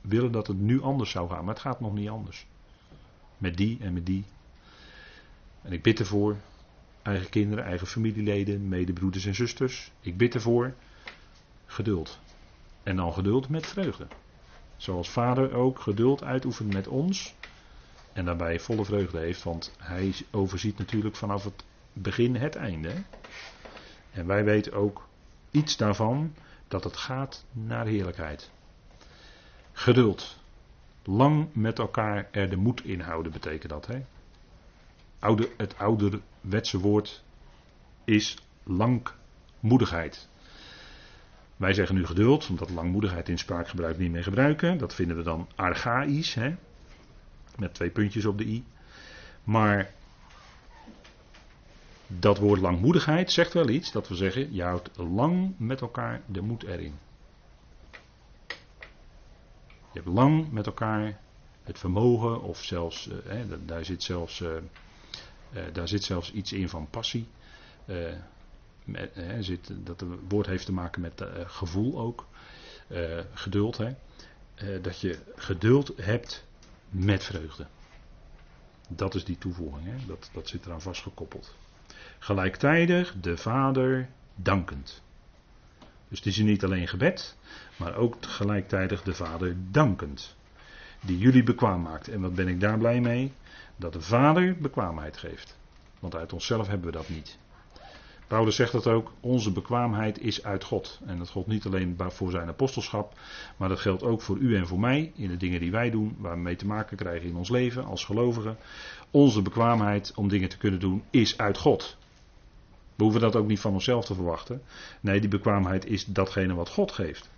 willen 0.00 0.32
dat 0.32 0.46
het 0.46 0.58
nu 0.58 0.82
anders 0.82 1.10
zou 1.10 1.28
gaan, 1.28 1.44
maar 1.44 1.54
het 1.54 1.62
gaat 1.62 1.80
nog 1.80 1.94
niet 1.94 2.08
anders. 2.08 2.46
Met 3.38 3.56
die 3.56 3.78
en 3.80 3.92
met 3.92 4.06
die. 4.06 4.24
En 5.62 5.72
ik 5.72 5.82
bid 5.82 5.98
ervoor, 5.98 6.36
eigen 7.02 7.30
kinderen, 7.30 7.64
eigen 7.64 7.86
familieleden, 7.86 8.68
medebroeders 8.68 9.24
en 9.24 9.34
zusters. 9.34 9.92
Ik 10.00 10.16
bid 10.16 10.34
ervoor 10.34 10.74
geduld. 11.66 12.18
En 12.82 12.96
dan 12.96 13.12
geduld 13.12 13.48
met 13.48 13.66
vreugde. 13.66 14.06
Zoals 14.76 15.10
vader 15.10 15.54
ook 15.54 15.80
geduld 15.80 16.22
uitoefent 16.22 16.72
met 16.72 16.88
ons. 16.88 17.34
En 18.12 18.24
daarbij 18.24 18.60
volle 18.60 18.84
vreugde 18.84 19.18
heeft, 19.18 19.42
want 19.42 19.74
hij 19.78 20.14
overziet 20.30 20.78
natuurlijk 20.78 21.16
vanaf 21.16 21.44
het 21.44 21.64
begin 21.92 22.36
het 22.36 22.56
einde. 22.56 22.92
En 24.12 24.26
wij 24.26 24.44
weten 24.44 24.72
ook 24.72 25.08
iets 25.54 25.76
daarvan 25.76 26.34
dat 26.68 26.84
het 26.84 26.96
gaat 26.96 27.44
naar 27.52 27.86
heerlijkheid. 27.86 28.50
Geduld. 29.72 30.38
Lang 31.02 31.48
met 31.52 31.78
elkaar 31.78 32.28
er 32.30 32.50
de 32.50 32.56
moed 32.56 32.84
inhouden 32.84 33.32
betekent 33.32 33.72
dat. 33.72 33.86
Hè? 33.86 34.04
Oude, 35.18 35.50
het 35.56 35.78
ouderwetse 35.78 36.78
woord 36.78 37.24
is 38.04 38.38
langmoedigheid. 38.62 40.28
Wij 41.56 41.72
zeggen 41.72 41.94
nu 41.94 42.06
geduld, 42.06 42.48
omdat 42.48 42.70
langmoedigheid 42.70 43.28
in 43.28 43.38
spraakgebruik 43.38 43.98
niet 43.98 44.10
meer 44.10 44.22
gebruiken. 44.22 44.78
Dat 44.78 44.94
vinden 44.94 45.16
we 45.16 45.22
dan 45.22 45.48
archaïs, 45.54 46.34
hè? 46.34 46.54
met 47.58 47.74
twee 47.74 47.90
puntjes 47.90 48.24
op 48.24 48.38
de 48.38 48.46
i. 48.46 48.64
Maar 49.44 49.92
dat 52.06 52.38
woord 52.38 52.60
langmoedigheid 52.60 53.32
zegt 53.32 53.52
wel 53.52 53.68
iets, 53.68 53.92
dat 53.92 54.08
we 54.08 54.14
zeggen, 54.14 54.54
je 54.54 54.62
houdt 54.62 54.90
lang 54.96 55.54
met 55.58 55.80
elkaar 55.80 56.22
de 56.26 56.40
moed 56.40 56.62
erin. 56.62 56.94
Je 59.92 60.00
hebt 60.00 60.06
lang 60.06 60.50
met 60.50 60.66
elkaar 60.66 61.20
het 61.62 61.78
vermogen, 61.78 62.42
of 62.42 62.62
zelfs, 62.62 63.08
eh, 63.08 63.40
daar, 63.66 63.84
zit 63.84 64.02
zelfs, 64.02 64.40
eh, 64.40 64.56
eh, 64.56 65.62
daar 65.72 65.88
zit 65.88 66.04
zelfs 66.04 66.32
iets 66.32 66.52
in 66.52 66.68
van 66.68 66.88
passie. 66.90 67.26
Eh, 67.84 68.12
met, 68.84 69.12
zit, 69.40 69.72
dat 69.84 70.04
woord 70.28 70.46
heeft 70.46 70.66
te 70.66 70.72
maken 70.72 71.00
met 71.00 71.24
gevoel 71.46 71.98
ook. 71.98 72.26
Geduld. 73.34 73.76
Hè. 73.76 73.94
dat 74.80 75.00
je 75.00 75.18
geduld 75.36 75.92
hebt 75.96 76.44
met 76.88 77.24
vreugde. 77.24 77.66
Dat 78.88 79.14
is 79.14 79.24
die 79.24 79.38
toevoeging, 79.38 79.84
hè? 79.86 80.06
Dat, 80.06 80.30
dat 80.32 80.48
zit 80.48 80.66
eraan 80.66 80.80
vastgekoppeld. 80.80 81.54
Gelijktijdig 82.24 83.14
de 83.20 83.36
Vader 83.36 84.08
dankend. 84.34 85.02
Dus 86.08 86.18
het 86.18 86.26
is 86.26 86.38
niet 86.38 86.64
alleen 86.64 86.88
gebed, 86.88 87.36
maar 87.76 87.96
ook 87.96 88.16
gelijktijdig 88.20 89.02
de 89.02 89.14
Vader 89.14 89.56
dankend. 89.70 90.36
Die 91.00 91.18
jullie 91.18 91.42
bekwaam 91.42 91.82
maakt. 91.82 92.08
En 92.08 92.20
wat 92.20 92.34
ben 92.34 92.48
ik 92.48 92.60
daar 92.60 92.78
blij 92.78 93.00
mee? 93.00 93.32
Dat 93.76 93.92
de 93.92 94.00
Vader 94.00 94.56
bekwaamheid 94.56 95.16
geeft. 95.16 95.58
Want 95.98 96.14
uit 96.14 96.32
onszelf 96.32 96.66
hebben 96.66 96.86
we 96.86 96.96
dat 96.96 97.08
niet. 97.08 97.38
Paulus 98.26 98.56
zegt 98.56 98.72
dat 98.72 98.86
ook, 98.86 99.12
onze 99.20 99.52
bekwaamheid 99.52 100.20
is 100.20 100.44
uit 100.44 100.64
God. 100.64 101.00
En 101.06 101.18
dat 101.18 101.30
geldt 101.30 101.48
niet 101.48 101.66
alleen 101.66 101.96
voor 101.98 102.30
zijn 102.30 102.48
apostelschap, 102.48 103.12
maar 103.56 103.68
dat 103.68 103.80
geldt 103.80 104.02
ook 104.02 104.22
voor 104.22 104.36
u 104.36 104.56
en 104.56 104.66
voor 104.66 104.80
mij 104.80 105.12
in 105.14 105.28
de 105.28 105.36
dingen 105.36 105.60
die 105.60 105.70
wij 105.70 105.90
doen, 105.90 106.16
waar 106.18 106.34
we 106.34 106.40
mee 106.40 106.56
te 106.56 106.66
maken 106.66 106.96
krijgen 106.96 107.28
in 107.28 107.36
ons 107.36 107.48
leven 107.48 107.84
als 107.84 108.04
gelovigen. 108.04 108.56
Onze 109.10 109.42
bekwaamheid 109.42 110.12
om 110.14 110.28
dingen 110.28 110.48
te 110.48 110.58
kunnen 110.58 110.80
doen 110.80 111.04
is 111.10 111.38
uit 111.38 111.58
God. 111.58 111.96
We 112.94 113.02
hoeven 113.02 113.20
dat 113.20 113.36
ook 113.36 113.46
niet 113.46 113.60
van 113.60 113.72
onszelf 113.72 114.04
te 114.04 114.14
verwachten. 114.14 114.62
Nee, 115.00 115.20
die 115.20 115.28
bekwaamheid 115.28 115.86
is 115.86 116.04
datgene 116.04 116.54
wat 116.54 116.68
God 116.68 116.92
geeft. 116.92 117.30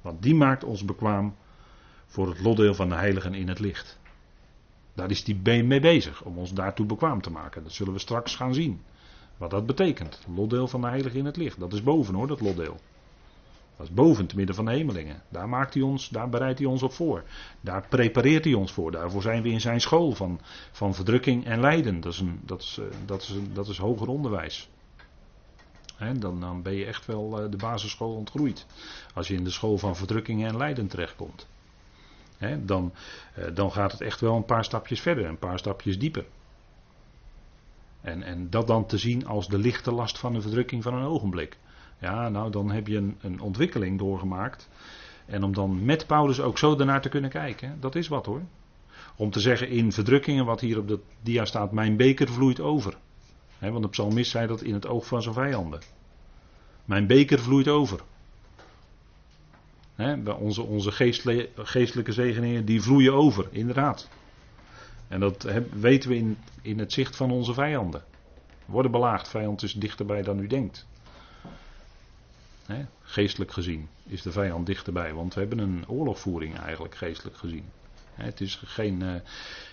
Want 0.00 0.22
die 0.22 0.34
maakt 0.34 0.64
ons 0.64 0.84
bekwaam 0.84 1.34
voor 2.06 2.28
het 2.28 2.40
lotdeel 2.40 2.74
van 2.74 2.88
de 2.88 2.94
heiligen 2.94 3.34
in 3.34 3.48
het 3.48 3.58
licht. 3.58 3.98
Daar 4.94 5.10
is 5.10 5.24
hij 5.24 5.62
mee 5.62 5.80
bezig, 5.80 6.22
om 6.22 6.38
ons 6.38 6.52
daartoe 6.52 6.86
bekwaam 6.86 7.20
te 7.22 7.30
maken. 7.30 7.62
Dat 7.62 7.72
zullen 7.72 7.92
we 7.92 7.98
straks 7.98 8.36
gaan 8.36 8.54
zien. 8.54 8.82
Wat 9.36 9.50
dat 9.50 9.66
betekent. 9.66 10.26
Lotdeel 10.34 10.68
van 10.68 10.80
de 10.80 10.86
heilige 10.86 11.18
in 11.18 11.24
het 11.24 11.36
licht. 11.36 11.60
Dat 11.60 11.72
is 11.72 11.82
boven 11.82 12.14
hoor, 12.14 12.26
dat 12.26 12.40
lotdeel. 12.40 12.80
Dat 13.78 13.86
is 13.86 13.94
boven, 13.94 14.26
te 14.26 14.36
midden 14.36 14.54
van 14.54 14.64
de 14.64 14.70
hemelingen. 14.70 15.22
Daar, 15.28 15.48
maakt 15.48 15.74
hij 15.74 15.82
ons, 15.82 16.08
daar 16.08 16.28
bereidt 16.28 16.58
hij 16.58 16.68
ons 16.68 16.82
op 16.82 16.92
voor. 16.92 17.24
Daar 17.60 17.88
prepareert 17.88 18.44
hij 18.44 18.54
ons 18.54 18.72
voor. 18.72 18.90
Daarvoor 18.90 19.22
zijn 19.22 19.42
we 19.42 19.48
in 19.48 19.60
zijn 19.60 19.80
school 19.80 20.12
van, 20.12 20.40
van 20.72 20.94
verdrukking 20.94 21.44
en 21.44 21.60
lijden. 21.60 22.00
Dat 22.00 22.12
is, 22.12 22.20
een, 22.20 22.40
dat 22.44 22.62
is, 22.62 22.78
eh, 22.78 22.84
dat 23.06 23.22
is, 23.22 23.28
een, 23.28 23.50
dat 23.52 23.68
is 23.68 23.78
hoger 23.78 24.08
onderwijs. 24.08 24.68
dan, 26.18 26.40
dan 26.40 26.62
ben 26.62 26.74
je 26.74 26.84
echt 26.84 27.06
wel 27.06 27.40
eh, 27.40 27.50
de 27.50 27.56
basisschool 27.56 28.14
ontgroeid. 28.14 28.66
Als 29.14 29.28
je 29.28 29.34
in 29.34 29.44
de 29.44 29.50
school 29.50 29.78
van 29.78 29.96
verdrukking 29.96 30.44
en 30.44 30.56
lijden 30.56 30.86
terechtkomt. 30.86 31.48
dan, 32.58 32.92
eh, 33.34 33.44
dan 33.54 33.72
gaat 33.72 33.92
het 33.92 34.00
echt 34.00 34.20
wel 34.20 34.36
een 34.36 34.44
paar 34.44 34.64
stapjes 34.64 35.00
verder, 35.00 35.24
een 35.24 35.38
paar 35.38 35.58
stapjes 35.58 35.98
dieper. 35.98 36.24
En, 38.00 38.22
en 38.22 38.50
dat 38.50 38.66
dan 38.66 38.86
te 38.86 38.98
zien 38.98 39.26
als 39.26 39.48
de 39.48 39.58
lichte 39.58 39.92
last 39.92 40.18
van 40.18 40.32
de 40.32 40.40
verdrukking 40.40 40.82
van 40.82 40.94
een 40.94 41.06
ogenblik. 41.06 41.58
Ja, 41.98 42.28
nou 42.28 42.50
dan 42.50 42.70
heb 42.70 42.86
je 42.86 42.96
een, 42.96 43.16
een 43.20 43.40
ontwikkeling 43.40 43.98
doorgemaakt. 43.98 44.68
En 45.26 45.42
om 45.42 45.54
dan 45.54 45.84
met 45.84 46.06
Paulus 46.06 46.40
ook 46.40 46.58
zo 46.58 46.76
daarnaar 46.76 47.02
te 47.02 47.08
kunnen 47.08 47.30
kijken, 47.30 47.76
dat 47.80 47.94
is 47.94 48.08
wat 48.08 48.26
hoor. 48.26 48.42
Om 49.16 49.30
te 49.30 49.40
zeggen 49.40 49.68
in 49.68 49.92
verdrukkingen, 49.92 50.44
wat 50.44 50.60
hier 50.60 50.78
op 50.78 50.88
de 50.88 50.98
dia 51.22 51.44
staat, 51.44 51.72
mijn 51.72 51.96
beker 51.96 52.28
vloeit 52.28 52.60
over. 52.60 52.96
want 53.58 53.82
de 53.82 53.88
psalmist 53.88 54.30
zei 54.30 54.46
dat 54.46 54.62
in 54.62 54.74
het 54.74 54.86
oog 54.86 55.06
van 55.06 55.22
zijn 55.22 55.34
vijanden. 55.34 55.80
Mijn 56.84 57.06
beker 57.06 57.38
vloeit 57.38 57.68
over. 57.68 58.00
He, 59.94 60.32
onze 60.32 60.62
onze 60.62 60.92
geestelijke 61.54 62.12
zegeningen, 62.12 62.64
die 62.64 62.82
vloeien 62.82 63.14
over, 63.14 63.48
inderdaad. 63.50 64.08
En 65.08 65.20
dat 65.20 65.46
weten 65.72 66.10
we 66.10 66.16
in, 66.16 66.38
in 66.62 66.78
het 66.78 66.92
zicht 66.92 67.16
van 67.16 67.30
onze 67.30 67.54
vijanden. 67.54 68.02
Worden 68.64 68.90
belaagd, 68.90 69.28
vijand 69.28 69.62
is 69.62 69.72
dichterbij 69.72 70.22
dan 70.22 70.38
u 70.38 70.46
denkt. 70.46 70.86
Geestelijk 73.02 73.52
gezien 73.52 73.88
is 74.06 74.22
de 74.22 74.32
vijand 74.32 74.66
dichterbij, 74.66 75.12
want 75.12 75.34
we 75.34 75.40
hebben 75.40 75.58
een 75.58 75.84
oorlogvoering 75.88 76.58
eigenlijk 76.58 76.94
geestelijk 76.94 77.36
gezien. 77.36 77.64
het 78.14 78.40
is 78.40 78.62
geen, 78.64 79.02
uh, 79.02 79.14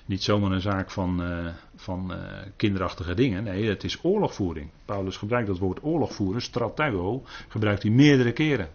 niet 0.06 0.24
zomaar 0.24 0.52
een 0.52 0.62
zaak 0.62 0.92
van, 0.92 1.22
uh, 1.22 1.54
van 1.76 2.12
uh, 2.12 2.18
kinderachtige 2.56 3.14
dingen. 3.14 3.44
Nee, 3.44 3.70
het 3.70 3.84
is 3.84 4.04
oorlogvoering. 4.04 4.70
Paulus 4.86 5.18
gebruikt 5.18 5.48
dat 5.48 5.58
woord 5.58 5.84
oorlogvoeren, 5.84 6.42
stratego, 6.42 7.24
gebruikt 7.48 7.82
hij 7.84 7.92
meerdere 7.92 8.32
keren. 8.32 8.70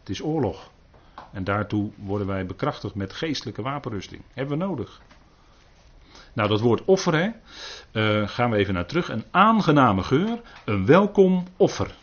Het 0.00 0.08
is 0.08 0.22
oorlog. 0.22 0.70
En 1.32 1.44
daartoe 1.44 1.90
worden 1.96 2.26
wij 2.26 2.46
bekrachtigd 2.46 2.94
met 2.94 3.12
geestelijke 3.12 3.62
wapenrusting. 3.62 4.22
Hebben 4.32 4.58
we 4.58 4.64
nodig. 4.64 5.00
Nou, 6.32 6.48
dat 6.48 6.60
woord 6.60 6.84
offer, 6.84 7.34
gaan 8.24 8.50
we 8.50 8.56
even 8.56 8.74
naar 8.74 8.86
terug. 8.86 9.08
Een 9.08 9.24
aangename 9.30 10.02
geur, 10.02 10.40
een 10.64 10.86
welkom 10.86 11.44
offer. 11.56 11.94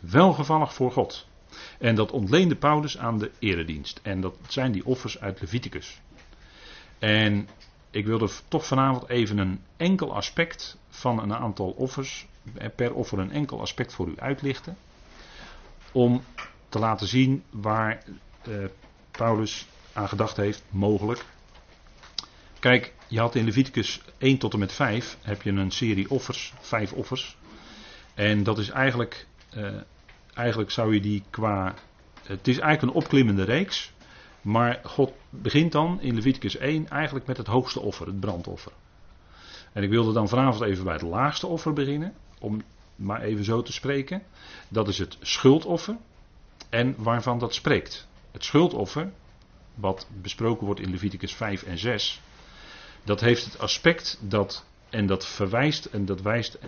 Welgevallig 0.00 0.74
voor 0.74 0.92
God. 0.92 1.26
En 1.78 1.94
dat 1.94 2.10
ontleende 2.10 2.56
Paulus 2.56 2.98
aan 2.98 3.18
de 3.18 3.30
eredienst. 3.38 4.00
En 4.02 4.20
dat 4.20 4.36
zijn 4.48 4.72
die 4.72 4.86
offers 4.86 5.20
uit 5.20 5.40
Leviticus. 5.40 6.00
En 6.98 7.48
ik 7.90 8.06
wilde 8.06 8.28
toch 8.48 8.66
vanavond 8.66 9.08
even 9.08 9.38
een 9.38 9.60
enkel 9.76 10.14
aspect 10.14 10.76
van 10.88 11.18
een 11.22 11.34
aantal 11.34 11.70
offers, 11.70 12.26
eh, 12.54 12.68
per 12.76 12.94
offer 12.94 13.18
een 13.18 13.32
enkel 13.32 13.60
aspect 13.60 13.92
voor 13.92 14.08
u 14.08 14.14
uitlichten. 14.16 14.76
Om 15.92 16.22
te 16.68 16.78
laten 16.78 17.06
zien 17.06 17.42
waar 17.50 18.02
uh, 18.48 18.64
Paulus 19.10 19.66
aan 19.92 20.08
gedacht 20.08 20.36
heeft, 20.36 20.62
mogelijk. 20.70 21.24
Kijk, 22.58 22.94
je 23.08 23.18
had 23.18 23.34
in 23.34 23.44
Leviticus 23.44 24.00
1 24.18 24.38
tot 24.38 24.52
en 24.52 24.58
met 24.58 24.72
5 24.72 25.18
heb 25.22 25.42
je 25.42 25.50
een 25.50 25.70
serie 25.70 26.10
offers, 26.10 26.52
vijf 26.60 26.92
offers. 26.92 27.36
En 28.14 28.42
dat 28.42 28.58
is 28.58 28.70
eigenlijk, 28.70 29.26
uh, 29.56 29.68
eigenlijk 30.34 30.70
zou 30.70 30.94
je 30.94 31.00
die 31.00 31.22
qua. 31.30 31.74
Het 32.22 32.48
is 32.48 32.58
eigenlijk 32.58 32.82
een 32.82 33.02
opklimmende 33.02 33.44
reeks. 33.44 33.92
Maar 34.40 34.80
God 34.82 35.12
begint 35.30 35.72
dan 35.72 36.00
in 36.00 36.14
Leviticus 36.14 36.56
1 36.56 36.88
eigenlijk 36.88 37.26
met 37.26 37.36
het 37.36 37.46
hoogste 37.46 37.80
offer, 37.80 38.06
het 38.06 38.20
brandoffer. 38.20 38.72
En 39.72 39.82
ik 39.82 39.90
wilde 39.90 40.12
dan 40.12 40.28
vanavond 40.28 40.62
even 40.62 40.84
bij 40.84 40.92
het 40.92 41.02
laagste 41.02 41.46
offer 41.46 41.72
beginnen, 41.72 42.14
om 42.38 42.62
maar 42.96 43.20
even 43.20 43.44
zo 43.44 43.62
te 43.62 43.72
spreken. 43.72 44.22
Dat 44.68 44.88
is 44.88 44.98
het 44.98 45.16
schuldoffer 45.20 45.96
en 46.68 46.94
waarvan 46.98 47.38
dat 47.38 47.54
spreekt. 47.54 48.08
Het 48.30 48.44
schuldoffer, 48.44 49.12
wat 49.74 50.06
besproken 50.20 50.66
wordt 50.66 50.80
in 50.80 50.90
Leviticus 50.90 51.34
5 51.34 51.62
en 51.62 51.78
6, 51.78 52.20
dat 53.04 53.20
heeft 53.20 53.44
het 53.44 53.58
aspect 53.58 54.18
dat, 54.20 54.64
en 54.90 55.06
dat 55.06 55.26
verwijst 55.26 55.84
en 55.84 56.04
dat 56.04 56.22
wijst 56.22 56.58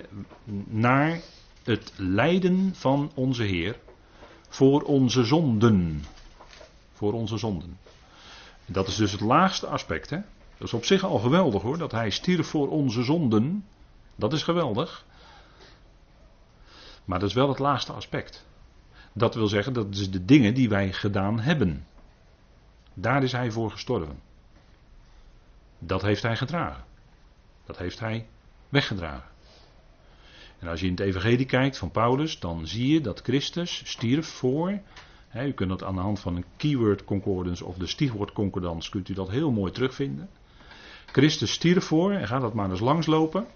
naar 0.66 1.20
het 1.64 1.92
lijden 1.96 2.74
van 2.74 3.10
onze 3.14 3.42
Heer 3.42 3.78
voor 4.48 4.82
onze 4.82 5.24
zonden. 5.24 6.04
Voor 6.92 7.12
onze 7.12 7.38
zonden. 7.38 7.78
Dat 8.66 8.88
is 8.88 8.96
dus 8.96 9.12
het 9.12 9.20
laagste 9.20 9.66
aspect. 9.66 10.10
Hè? 10.10 10.18
Dat 10.58 10.68
is 10.68 10.74
op 10.74 10.84
zich 10.84 11.04
al 11.04 11.18
geweldig 11.18 11.62
hoor, 11.62 11.78
dat 11.78 11.92
hij 11.92 12.10
stierf 12.10 12.46
voor 12.46 12.68
onze 12.68 13.02
zonden. 13.02 13.64
Dat 14.16 14.32
is 14.32 14.42
geweldig. 14.42 15.04
Maar 17.04 17.18
dat 17.18 17.28
is 17.28 17.34
wel 17.34 17.48
het 17.48 17.58
laatste 17.58 17.92
aspect. 17.92 18.46
Dat 19.12 19.34
wil 19.34 19.46
zeggen, 19.46 19.72
dat 19.72 19.94
is 19.94 20.10
de 20.10 20.24
dingen 20.24 20.54
die 20.54 20.68
wij 20.68 20.92
gedaan 20.92 21.40
hebben. 21.40 21.86
Daar 22.94 23.22
is 23.22 23.32
hij 23.32 23.50
voor 23.50 23.70
gestorven. 23.70 24.20
Dat 25.78 26.02
heeft 26.02 26.22
hij 26.22 26.36
gedragen. 26.36 26.84
Dat 27.66 27.78
heeft 27.78 28.00
hij 28.00 28.26
weggedragen. 28.68 29.28
En 30.60 30.68
als 30.68 30.80
je 30.80 30.86
in 30.86 30.92
het 30.92 31.00
Evangelie 31.00 31.46
kijkt 31.46 31.78
van 31.78 31.90
Paulus, 31.90 32.38
dan 32.38 32.66
zie 32.66 32.92
je 32.92 33.00
dat 33.00 33.20
Christus 33.20 33.82
stierf 33.84 34.26
voor. 34.26 34.80
U 35.34 35.52
kunt 35.52 35.68
dat 35.68 35.84
aan 35.84 35.94
de 35.94 36.00
hand 36.00 36.20
van 36.20 36.36
een 36.36 36.44
keyword 36.56 37.04
concordance 37.04 37.64
of 37.64 37.76
de 37.76 37.86
stichwoord 37.86 38.32
concordance 38.32 38.90
kunt 38.90 39.08
u 39.08 39.14
dat 39.14 39.30
heel 39.30 39.50
mooi 39.50 39.72
terugvinden. 39.72 40.28
Christus 41.06 41.52
stierf 41.52 41.84
voor, 41.84 42.12
en 42.12 42.26
gaat 42.26 42.40
dat 42.40 42.54
maar 42.54 42.70
eens 42.70 42.80
langslopen. 42.80 43.46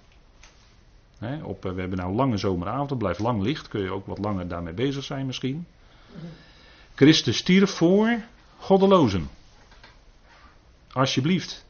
Op, 1.43 1.65
eh, 1.65 1.73
we 1.73 1.81
hebben 1.81 1.99
nou 1.99 2.15
lange 2.15 2.37
zomeravond, 2.37 2.99
blijft 2.99 3.21
lang 3.21 3.43
licht, 3.43 3.69
kun 3.69 3.83
je 3.83 3.91
ook 3.91 4.07
wat 4.07 4.19
langer 4.19 4.49
daarmee 4.49 4.75
bezig 4.75 5.05
zijn 5.05 5.27
misschien. 5.27 5.67
Christus 6.95 7.37
stierf 7.37 7.71
voor 7.71 8.25
goddelozen. 8.59 9.29
Alsjeblieft. 10.93 11.67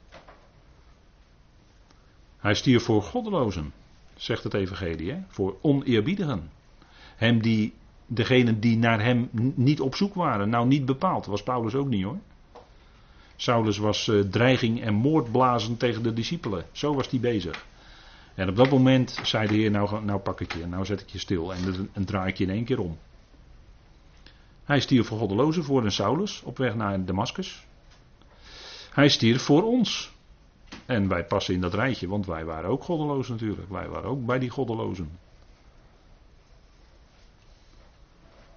Hij 2.38 2.54
stierf 2.54 2.84
voor 2.84 3.02
goddelozen, 3.02 3.72
zegt 4.16 4.44
het 4.44 4.54
evangelie, 4.54 5.10
hè? 5.10 5.18
voor 5.28 5.56
oneerbiedigen. 5.60 6.50
Hem 7.16 7.42
die, 7.42 7.74
degenen 8.06 8.60
die 8.60 8.76
naar 8.76 9.04
hem 9.04 9.28
niet 9.54 9.80
op 9.80 9.94
zoek 9.94 10.14
waren, 10.14 10.48
nou 10.48 10.66
niet 10.66 10.84
bepaald, 10.84 11.26
was 11.26 11.42
Paulus 11.42 11.74
ook 11.74 11.88
niet 11.88 12.04
hoor. 12.04 12.18
Saulus 13.36 13.78
was 13.78 14.06
uh, 14.06 14.20
dreiging 14.20 14.82
en 14.82 14.94
moordblazen 14.94 15.76
tegen 15.76 16.02
de 16.02 16.12
discipelen, 16.12 16.64
zo 16.72 16.94
was 16.94 17.10
hij 17.10 17.20
bezig. 17.20 17.64
En 18.34 18.48
op 18.48 18.56
dat 18.56 18.70
moment 18.70 19.20
zei 19.22 19.48
de 19.48 19.54
Heer, 19.54 19.70
nou, 19.70 20.04
nou 20.04 20.20
pak 20.20 20.40
ik 20.40 20.54
je, 20.54 20.66
nou 20.66 20.84
zet 20.84 21.00
ik 21.00 21.08
je 21.08 21.18
stil 21.18 21.54
en, 21.54 21.90
en 21.92 22.04
draai 22.04 22.28
ik 22.28 22.38
je 22.38 22.44
in 22.44 22.50
één 22.50 22.64
keer 22.64 22.80
om. 22.80 22.98
Hij 24.64 24.80
stierf 24.80 25.06
voor 25.06 25.18
goddelozen, 25.18 25.64
voor 25.64 25.84
een 25.84 25.92
Saulus, 25.92 26.42
op 26.42 26.58
weg 26.58 26.74
naar 26.74 27.04
Damascus. 27.04 27.66
Hij 28.90 29.08
stierf 29.08 29.42
voor 29.42 29.62
ons. 29.62 30.13
En 30.86 31.08
wij 31.08 31.24
passen 31.24 31.54
in 31.54 31.60
dat 31.60 31.74
rijtje, 31.74 32.08
want 32.08 32.26
wij 32.26 32.44
waren 32.44 32.70
ook 32.70 32.84
goddeloos 32.84 33.28
natuurlijk. 33.28 33.70
Wij 33.70 33.88
waren 33.88 34.10
ook 34.10 34.26
bij 34.26 34.38
die 34.38 34.50
goddelozen. 34.50 35.18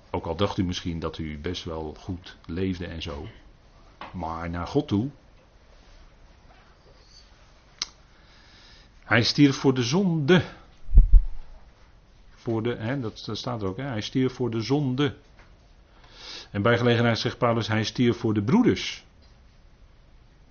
Ook 0.10 0.26
al 0.26 0.36
dacht 0.36 0.58
u 0.58 0.64
misschien 0.64 1.00
dat 1.00 1.18
u 1.18 1.38
best 1.40 1.64
wel 1.64 1.96
goed 2.00 2.38
leefde 2.46 2.86
en 2.86 3.02
zo. 3.02 3.28
Maar 4.14 4.50
naar 4.50 4.68
God 4.68 4.88
toe. 4.88 5.10
Hij 9.04 9.24
stierf 9.24 9.56
voor 9.56 9.74
de 9.74 9.84
zonde. 9.84 10.44
Voor 12.36 12.64
de, 12.64 12.76
hè, 12.76 13.00
dat, 13.00 13.30
staat 13.32 13.62
er 13.62 13.68
ook, 13.68 13.78
hè? 13.78 13.84
hij 13.84 14.02
stierf 14.02 14.34
voor 14.34 14.50
de 14.50 14.62
zonde. 14.62 15.16
En 16.52 16.62
bij 16.62 16.78
gelegenheid 16.78 17.20
zegt 17.20 17.38
Paulus, 17.38 17.68
hij 17.68 17.84
stierf 17.84 18.18
voor 18.18 18.34
de 18.34 18.44
broeders. 18.44 19.06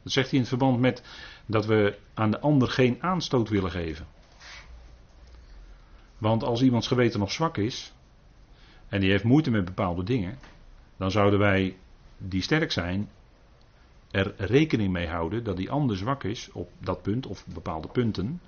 Dat 0.06 0.14
zegt 0.14 0.30
hij 0.30 0.38
in 0.38 0.46
verband 0.46 0.80
met 0.80 1.02
dat 1.46 1.66
we 1.66 1.98
aan 2.14 2.30
de 2.30 2.40
ander 2.40 2.68
geen 2.68 3.02
aanstoot 3.02 3.48
willen 3.48 3.70
geven. 3.70 4.06
Want 6.18 6.42
als 6.42 6.62
iemands 6.62 6.86
geweten 6.86 7.20
nog 7.20 7.32
zwak 7.32 7.56
is, 7.56 7.92
en 8.88 9.00
die 9.00 9.10
heeft 9.10 9.24
moeite 9.24 9.50
met 9.50 9.64
bepaalde 9.64 10.02
dingen, 10.02 10.38
dan 10.96 11.10
zouden 11.10 11.38
wij, 11.38 11.76
die 12.18 12.42
sterk 12.42 12.72
zijn, 12.72 13.10
er 14.10 14.34
rekening 14.36 14.92
mee 14.92 15.08
houden 15.08 15.44
dat 15.44 15.56
die 15.56 15.70
ander 15.70 15.96
zwak 15.96 16.24
is 16.24 16.52
op 16.52 16.70
dat 16.78 17.02
punt 17.02 17.26
of 17.26 17.46
bepaalde 17.46 17.88
punten. 17.88 18.40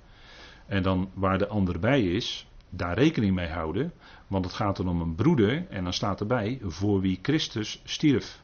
En 0.65 0.83
dan 0.83 1.09
waar 1.13 1.37
de 1.37 1.47
ander 1.47 1.79
bij 1.79 2.01
is, 2.01 2.47
daar 2.69 2.97
rekening 2.97 3.35
mee 3.35 3.49
houden. 3.49 3.93
Want 4.27 4.45
het 4.45 4.53
gaat 4.53 4.77
dan 4.77 4.87
om 4.87 5.01
een 5.01 5.15
broeder 5.15 5.67
en 5.69 5.83
dan 5.83 5.93
staat 5.93 6.19
erbij 6.19 6.59
voor 6.63 7.01
wie 7.01 7.19
Christus 7.21 7.81
stierf. 7.83 8.41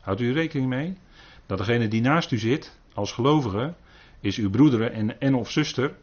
Houdt 0.00 0.20
u 0.20 0.32
rekening 0.32 0.68
mee? 0.68 0.96
Dat 1.52 1.66
degene 1.66 1.88
die 1.88 2.00
naast 2.00 2.30
u 2.30 2.38
zit, 2.38 2.78
als 2.94 3.12
gelovige, 3.12 3.74
is 4.20 4.36
uw 4.36 4.50
broeder 4.50 4.92
en, 4.92 5.20
en 5.20 5.34
of 5.34 5.50
zuster. 5.50 5.94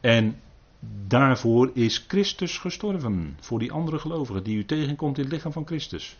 En 0.00 0.40
daarvoor 1.06 1.70
is 1.74 2.04
Christus 2.08 2.58
gestorven. 2.58 3.36
Voor 3.40 3.58
die 3.58 3.72
andere 3.72 3.98
gelovigen 3.98 4.42
die 4.42 4.56
u 4.56 4.64
tegenkomt 4.64 5.16
in 5.16 5.24
het 5.24 5.32
lichaam 5.32 5.52
van 5.52 5.66
Christus. 5.66 6.16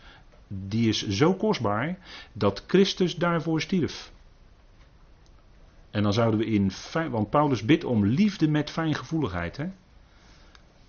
Die 0.47 0.89
is 0.89 1.07
zo 1.07 1.33
kostbaar 1.33 1.97
dat 2.33 2.63
Christus 2.67 3.15
daarvoor 3.15 3.61
stierf. 3.61 4.11
En 5.91 6.03
dan 6.03 6.13
zouden 6.13 6.39
we 6.39 6.45
in, 6.45 6.71
want 7.09 7.29
Paulus 7.29 7.65
bidt 7.65 7.83
om 7.83 8.05
liefde 8.05 8.47
met 8.47 8.69
fijngevoeligheid. 8.69 9.57
Hè? 9.57 9.67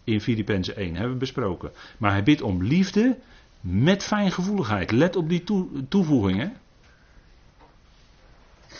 In 0.05 0.21
Filippenzen 0.21 0.77
1 0.77 0.95
hebben 0.95 1.13
we 1.13 1.19
besproken. 1.19 1.71
Maar 1.99 2.11
hij 2.11 2.23
bidt 2.23 2.43
om 2.43 2.63
liefde 2.63 3.19
met 3.61 4.03
fijngevoeligheid. 4.03 4.91
Let 4.91 5.17
op 5.17 5.29
die 5.29 5.45
toevoeging. 5.89 6.53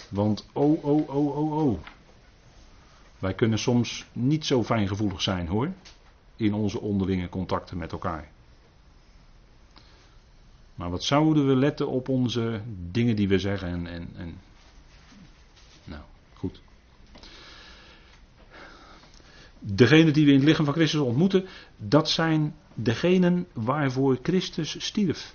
Want 0.09 0.47
oh, 0.53 0.85
oh, 0.85 1.09
oh, 1.09 1.37
oh, 1.37 1.67
oh. 1.67 1.79
Wij 3.19 3.35
kunnen 3.35 3.59
soms 3.59 4.07
niet 4.13 4.47
zo 4.47 4.65
fijngevoelig 4.65 5.23
zijn 5.23 5.47
hoor. 5.47 5.73
In 6.37 6.55
onze 6.55 6.81
onderlinge 6.81 7.29
contacten 7.29 7.79
met 7.79 7.93
elkaar. 7.93 8.31
Maar 10.75 10.91
wat 10.91 11.05
zouden 11.05 11.47
we 11.47 11.57
letten 11.57 11.89
op 11.89 12.09
onze 12.09 12.61
dingen 12.91 13.17
die 13.17 13.29
we 13.29 13.39
zeggen 13.39 13.69
en, 13.69 13.87
en, 13.87 14.09
en 14.17 14.39
nou, 15.85 16.03
goed. 16.35 16.61
Degenen 19.59 20.13
die 20.13 20.25
we 20.25 20.31
in 20.31 20.37
het 20.37 20.47
lichaam 20.47 20.65
van 20.65 20.75
Christus 20.75 21.01
ontmoeten, 21.01 21.47
dat 21.77 22.11
zijn 22.11 22.55
degenen 22.75 23.47
waarvoor 23.53 24.19
Christus 24.23 24.85
stierf. 24.85 25.35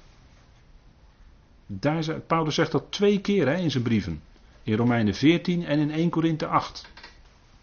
Daar, 1.66 2.20
Paulus 2.20 2.56
zegt 2.56 2.72
dat 2.72 2.92
twee 2.92 3.22
keer 3.22 3.48
hè, 3.48 3.56
in 3.56 3.72
zijn 3.72 3.84
brieven. 3.84 4.22
In 4.64 4.76
Romeinen 4.76 5.14
14 5.14 5.66
en 5.66 5.80
in 5.80 5.92
1 5.92 6.10
Korinthe 6.10 6.48
8. 6.48 6.90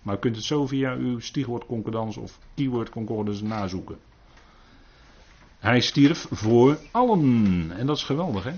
Maar 0.02 0.14
u 0.14 0.18
kunt 0.18 0.36
het 0.36 0.44
zo 0.44 0.66
via 0.66 0.94
uw 0.94 1.20
stichwoordconcordance 1.20 2.20
of 2.20 2.38
keywordconcordance 2.54 3.44
nazoeken. 3.44 3.98
Hij 5.58 5.80
stierf 5.80 6.26
voor 6.30 6.78
allen. 6.90 7.66
En 7.76 7.86
dat 7.86 7.96
is 7.96 8.02
geweldig, 8.02 8.44
hè? 8.44 8.52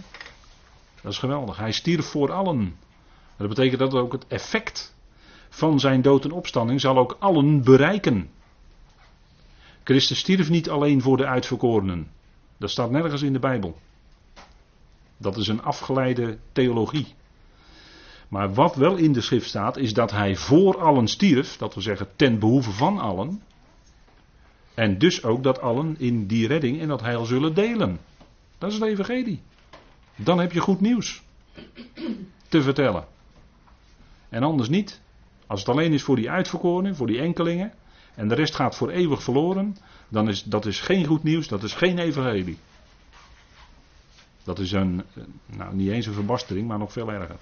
Dat 1.03 1.13
is 1.13 1.19
geweldig. 1.19 1.57
Hij 1.57 1.73
stierf 1.73 2.07
voor 2.07 2.33
allen. 2.33 2.77
Dat 3.37 3.49
betekent 3.49 3.79
dat 3.79 3.95
ook 3.95 4.13
het 4.13 4.27
effect 4.27 4.95
van 5.49 5.81
zijn 5.81 6.03
dood 6.03 6.25
en 6.25 6.33
opstanding 6.33 6.81
zal 6.81 6.99
ook 6.99 7.17
allen 7.19 7.63
bereiken. 7.65 8.31
Christus 9.85 10.19
stierf 10.19 10.51
niet 10.51 10.71
alleen 10.71 11.03
voor 11.03 11.17
de 11.17 11.27
uitverkorenen. 11.27 12.11
Dat 12.57 12.71
staat 12.71 12.91
nergens 12.91 13.23
in 13.23 13.33
de 13.33 13.39
Bijbel. 13.39 13.79
Dat 15.17 15.37
is 15.37 15.49
een 15.49 15.63
afgeleide 15.63 16.39
theologie. 16.53 17.15
Maar 18.31 18.55
wat 18.55 18.75
wel 18.75 18.97
in 18.97 19.13
de 19.13 19.21
schrift 19.21 19.49
staat, 19.49 19.77
is 19.77 19.95
dat 19.95 20.11
hij 20.11 20.37
voor 20.37 20.81
allen 20.81 21.09
stierf, 21.09 21.57
dat 21.57 21.75
wil 21.75 21.83
zeggen 21.83 22.09
ten 22.17 22.39
behoeve 22.39 22.71
van 22.71 22.99
allen. 22.99 23.43
En 24.75 24.99
dus 24.99 25.25
ook 25.25 25.43
dat 25.43 25.61
allen 25.61 25.95
in 25.99 26.27
die 26.27 26.47
redding 26.47 26.81
en 26.81 26.89
dat 26.89 27.01
heil 27.01 27.25
zullen 27.25 27.55
delen. 27.55 28.01
Dat 28.59 28.71
is 28.71 28.79
het 28.79 28.89
evangelie. 28.89 29.41
Dan 30.17 30.39
heb 30.39 30.53
je 30.53 30.61
goed 30.61 30.81
nieuws 30.81 31.23
te 32.49 32.63
vertellen. 32.63 33.07
En 34.29 34.43
anders 34.43 34.69
niet. 34.69 35.01
Als 35.47 35.61
het 35.61 35.69
alleen 35.69 35.93
is 35.93 36.03
voor 36.03 36.17
die 36.17 36.31
uitverkorenen, 36.31 36.97
voor 36.97 37.07
die 37.07 37.21
enkelingen, 37.21 37.73
en 38.15 38.29
de 38.29 38.35
rest 38.35 38.55
gaat 38.55 38.77
voor 38.77 38.91
eeuwig 38.91 39.23
verloren, 39.23 39.77
dan 40.09 40.29
is 40.29 40.43
dat 40.43 40.67
is 40.67 40.81
geen 40.81 41.07
goed 41.07 41.23
nieuws, 41.23 41.49
dat 41.49 41.63
is 41.63 41.75
geen 41.75 41.99
evangelie. 41.99 42.59
Dat 44.45 44.59
is 44.59 44.73
een, 44.73 45.03
nou 45.47 45.75
niet 45.75 45.91
eens 45.91 46.07
een 46.07 46.13
verbastering, 46.13 46.69
maar 46.69 46.79
nog 46.79 46.93
veel 46.93 47.13
erger. 47.13 47.37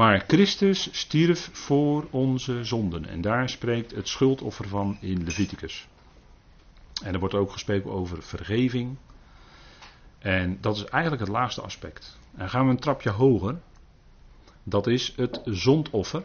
Maar 0.00 0.24
Christus 0.26 0.88
stierf 0.92 1.50
voor 1.52 2.06
onze 2.10 2.64
zonden. 2.64 3.06
En 3.06 3.20
daar 3.20 3.48
spreekt 3.48 3.94
het 3.94 4.08
schuldoffer 4.08 4.68
van 4.68 4.98
in 5.00 5.24
Leviticus. 5.24 5.88
En 7.02 7.12
er 7.14 7.20
wordt 7.20 7.34
ook 7.34 7.52
gesproken 7.52 7.90
over 7.90 8.22
vergeving. 8.22 8.96
En 10.18 10.58
dat 10.60 10.76
is 10.76 10.84
eigenlijk 10.84 11.22
het 11.22 11.32
laatste 11.32 11.60
aspect. 11.60 12.18
En 12.36 12.50
gaan 12.50 12.64
we 12.64 12.70
een 12.70 12.78
trapje 12.78 13.10
hoger. 13.10 13.60
Dat 14.62 14.86
is 14.86 15.12
het 15.16 15.40
zondoffer. 15.44 16.24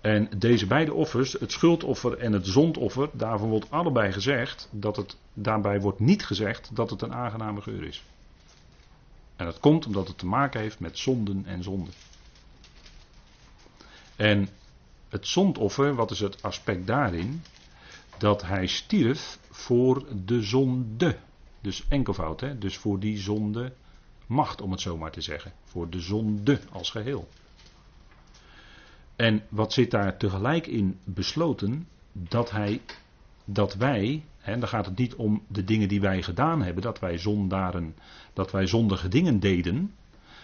En 0.00 0.28
deze 0.38 0.66
beide 0.66 0.92
offers, 0.92 1.32
het 1.32 1.52
schuldoffer 1.52 2.18
en 2.18 2.32
het 2.32 2.46
zondoffer, 2.46 3.08
daarvan 3.12 3.48
wordt 3.48 3.70
allebei 3.70 4.12
gezegd 4.12 4.68
dat 4.72 4.96
het, 4.96 5.16
daarbij 5.34 5.80
wordt 5.80 6.00
niet 6.00 6.26
gezegd 6.26 6.76
dat 6.76 6.90
het 6.90 7.02
een 7.02 7.14
aangename 7.14 7.60
geur 7.60 7.84
is. 7.84 8.04
En 9.36 9.44
dat 9.44 9.60
komt 9.60 9.86
omdat 9.86 10.08
het 10.08 10.18
te 10.18 10.26
maken 10.26 10.60
heeft 10.60 10.80
met 10.80 10.98
zonden 10.98 11.46
en 11.46 11.62
zonden. 11.62 11.92
En 14.16 14.48
het 15.08 15.26
zondoffer, 15.26 15.94
wat 15.94 16.10
is 16.10 16.20
het 16.20 16.42
aspect 16.42 16.86
daarin? 16.86 17.42
Dat 18.18 18.42
hij 18.42 18.66
stierf 18.66 19.38
voor 19.50 20.06
de 20.24 20.42
zonde. 20.42 21.16
Dus 21.60 21.84
enkelvoud, 21.88 22.40
hè? 22.40 22.58
dus 22.58 22.76
voor 22.76 23.00
die 23.00 23.18
zonde 23.18 23.72
macht, 24.26 24.60
om 24.60 24.70
het 24.70 24.80
zo 24.80 24.96
maar 24.96 25.10
te 25.10 25.20
zeggen. 25.20 25.52
Voor 25.64 25.90
de 25.90 26.00
zonde 26.00 26.60
als 26.72 26.90
geheel. 26.90 27.28
En 29.16 29.42
wat 29.48 29.72
zit 29.72 29.90
daar 29.90 30.16
tegelijk 30.16 30.66
in 30.66 30.98
besloten? 31.04 31.88
Dat 32.12 32.50
hij, 32.50 32.80
dat 33.44 33.74
wij, 33.74 34.24
en 34.44 34.60
dan 34.60 34.68
gaat 34.68 34.86
het 34.86 34.98
niet 34.98 35.14
om 35.14 35.42
de 35.48 35.64
dingen 35.64 35.88
die 35.88 36.00
wij 36.00 36.22
gedaan 36.22 36.62
hebben, 36.62 36.82
dat 36.82 36.98
wij 36.98 37.18
zondaren, 37.18 37.94
dat 38.32 38.50
wij 38.50 38.66
zondige 38.66 39.08
dingen 39.08 39.40
deden. 39.40 39.94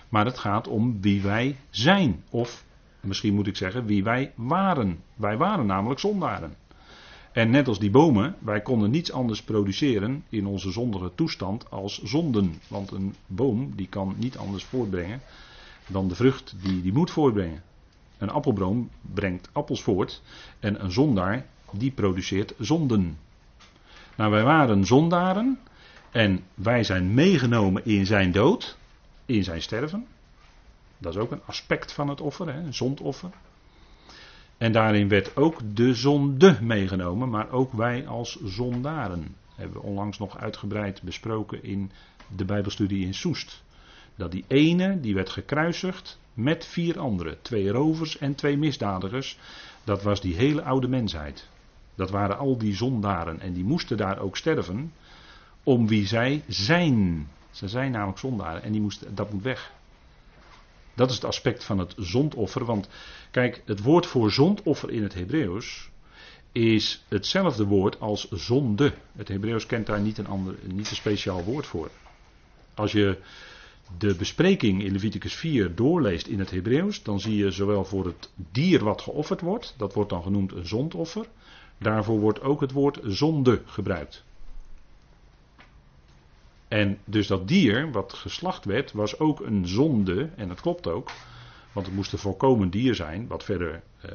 Maar 0.09 0.24
het 0.24 0.38
gaat 0.38 0.68
om 0.68 1.01
wie 1.01 1.22
wij 1.22 1.57
zijn. 1.70 2.22
Of 2.30 2.64
misschien 3.01 3.34
moet 3.34 3.46
ik 3.46 3.57
zeggen 3.57 3.84
wie 3.84 4.05
wij 4.05 4.32
waren. 4.34 5.03
Wij 5.14 5.36
waren 5.36 5.66
namelijk 5.66 6.01
zondaren. 6.01 6.55
En 7.32 7.51
net 7.51 7.68
als 7.68 7.78
die 7.78 7.90
bomen, 7.90 8.36
wij 8.38 8.61
konden 8.61 8.90
niets 8.90 9.12
anders 9.12 9.42
produceren 9.42 10.24
in 10.28 10.46
onze 10.46 10.70
zondige 10.70 11.12
toestand 11.14 11.70
als 11.70 12.03
zonden. 12.03 12.61
Want 12.68 12.90
een 12.90 13.14
boom 13.26 13.72
die 13.76 13.88
kan 13.88 14.14
niet 14.16 14.36
anders 14.36 14.64
voortbrengen 14.64 15.20
dan 15.86 16.09
de 16.09 16.14
vrucht 16.14 16.55
die 16.62 16.82
die 16.82 16.92
moet 16.92 17.11
voortbrengen. 17.11 17.62
Een 18.18 18.30
appelboom 18.30 18.90
brengt 19.14 19.48
appels 19.53 19.82
voort 19.82 20.22
en 20.59 20.84
een 20.84 20.92
zondaar 20.92 21.46
die 21.72 21.90
produceert 21.90 22.55
zonden. 22.59 23.18
Nou, 24.20 24.32
wij 24.32 24.44
waren 24.44 24.84
zondaren 24.84 25.58
en 26.10 26.44
wij 26.54 26.84
zijn 26.84 27.14
meegenomen 27.14 27.84
in 27.84 28.06
zijn 28.06 28.32
dood, 28.32 28.76
in 29.26 29.44
zijn 29.44 29.62
sterven. 29.62 30.06
Dat 30.98 31.14
is 31.14 31.20
ook 31.20 31.30
een 31.30 31.42
aspect 31.44 31.92
van 31.92 32.08
het 32.08 32.20
offer, 32.20 32.52
hè, 32.52 32.60
een 32.60 32.74
zondoffer. 32.74 33.30
En 34.58 34.72
daarin 34.72 35.08
werd 35.08 35.36
ook 35.36 35.60
de 35.74 35.94
zonde 35.94 36.58
meegenomen, 36.60 37.28
maar 37.28 37.50
ook 37.50 37.72
wij 37.72 38.06
als 38.06 38.38
zondaren. 38.44 39.34
Hebben 39.54 39.80
we 39.80 39.86
onlangs 39.86 40.18
nog 40.18 40.38
uitgebreid 40.38 41.02
besproken 41.02 41.64
in 41.64 41.90
de 42.36 42.44
Bijbelstudie 42.44 43.06
in 43.06 43.14
Soest. 43.14 43.62
Dat 44.14 44.30
die 44.30 44.44
ene, 44.46 45.00
die 45.00 45.14
werd 45.14 45.30
gekruisigd 45.30 46.18
met 46.34 46.66
vier 46.66 46.98
anderen. 46.98 47.42
Twee 47.42 47.70
rovers 47.70 48.18
en 48.18 48.34
twee 48.34 48.56
misdadigers. 48.56 49.38
Dat 49.84 50.02
was 50.02 50.20
die 50.20 50.34
hele 50.34 50.62
oude 50.62 50.88
mensheid. 50.88 51.48
Dat 52.01 52.11
waren 52.11 52.38
al 52.38 52.59
die 52.59 52.74
zondaren. 52.74 53.40
En 53.40 53.53
die 53.53 53.64
moesten 53.64 53.96
daar 53.96 54.18
ook 54.18 54.36
sterven. 54.36 54.92
Om 55.62 55.88
wie 55.88 56.07
zij 56.07 56.42
zijn. 56.48 57.28
Ze 57.51 57.68
zijn 57.68 57.90
namelijk 57.90 58.18
zondaren. 58.18 58.62
En 58.62 58.72
die 58.72 58.80
moesten, 58.80 59.14
dat 59.14 59.32
moet 59.32 59.42
weg. 59.42 59.72
Dat 60.94 61.09
is 61.09 61.14
het 61.14 61.24
aspect 61.24 61.64
van 61.64 61.78
het 61.78 61.94
zondoffer. 61.96 62.64
Want 62.64 62.88
kijk, 63.30 63.62
het 63.64 63.82
woord 63.82 64.07
voor 64.07 64.32
zondoffer 64.32 64.90
in 64.90 65.03
het 65.03 65.14
Hebreeuws 65.14 65.90
is 66.53 67.05
hetzelfde 67.09 67.64
woord 67.64 68.01
als 68.01 68.30
zonde. 68.30 68.94
Het 69.16 69.28
Hebreeuws 69.28 69.66
kent 69.66 69.86
daar 69.86 70.01
niet 70.01 70.18
een, 70.18 70.26
ander, 70.26 70.55
niet 70.64 70.90
een 70.90 70.96
speciaal 70.96 71.44
woord 71.44 71.66
voor. 71.66 71.90
Als 72.74 72.92
je 72.92 73.18
de 73.98 74.14
bespreking 74.14 74.82
in 74.82 74.92
Leviticus 74.92 75.34
4 75.34 75.74
doorleest 75.74 76.26
in 76.26 76.38
het 76.38 76.51
Hebreeuws, 76.51 77.03
dan 77.03 77.20
zie 77.20 77.36
je 77.36 77.51
zowel 77.51 77.84
voor 77.84 78.05
het 78.05 78.30
dier 78.53 78.84
wat 78.84 79.03
geofferd 79.03 79.40
wordt, 79.40 79.74
dat 79.76 79.94
wordt 79.94 80.11
dan 80.11 80.22
genoemd 80.22 80.53
een 80.53 80.66
zondoffer, 80.66 81.26
daarvoor 81.81 82.20
wordt 82.20 82.43
ook 82.43 82.61
het 82.61 82.72
woord 82.72 82.99
zonde 83.03 83.62
gebruikt. 83.64 84.24
En 86.68 86.99
dus 87.05 87.26
dat 87.26 87.49
dier 87.49 87.91
wat 87.93 88.12
geslacht 88.12 88.64
werd, 88.64 88.93
was 88.93 89.18
ook 89.18 89.41
een 89.41 89.68
zonde, 89.68 90.31
en 90.37 90.49
dat 90.49 90.61
klopt 90.61 90.87
ook, 90.87 91.11
want 91.72 91.87
het 91.87 91.95
moest 91.95 92.12
een 92.12 92.18
volkomen 92.18 92.70
dier 92.70 92.95
zijn, 92.95 93.26
wat 93.26 93.45
verder 93.45 93.83
eh, 94.01 94.12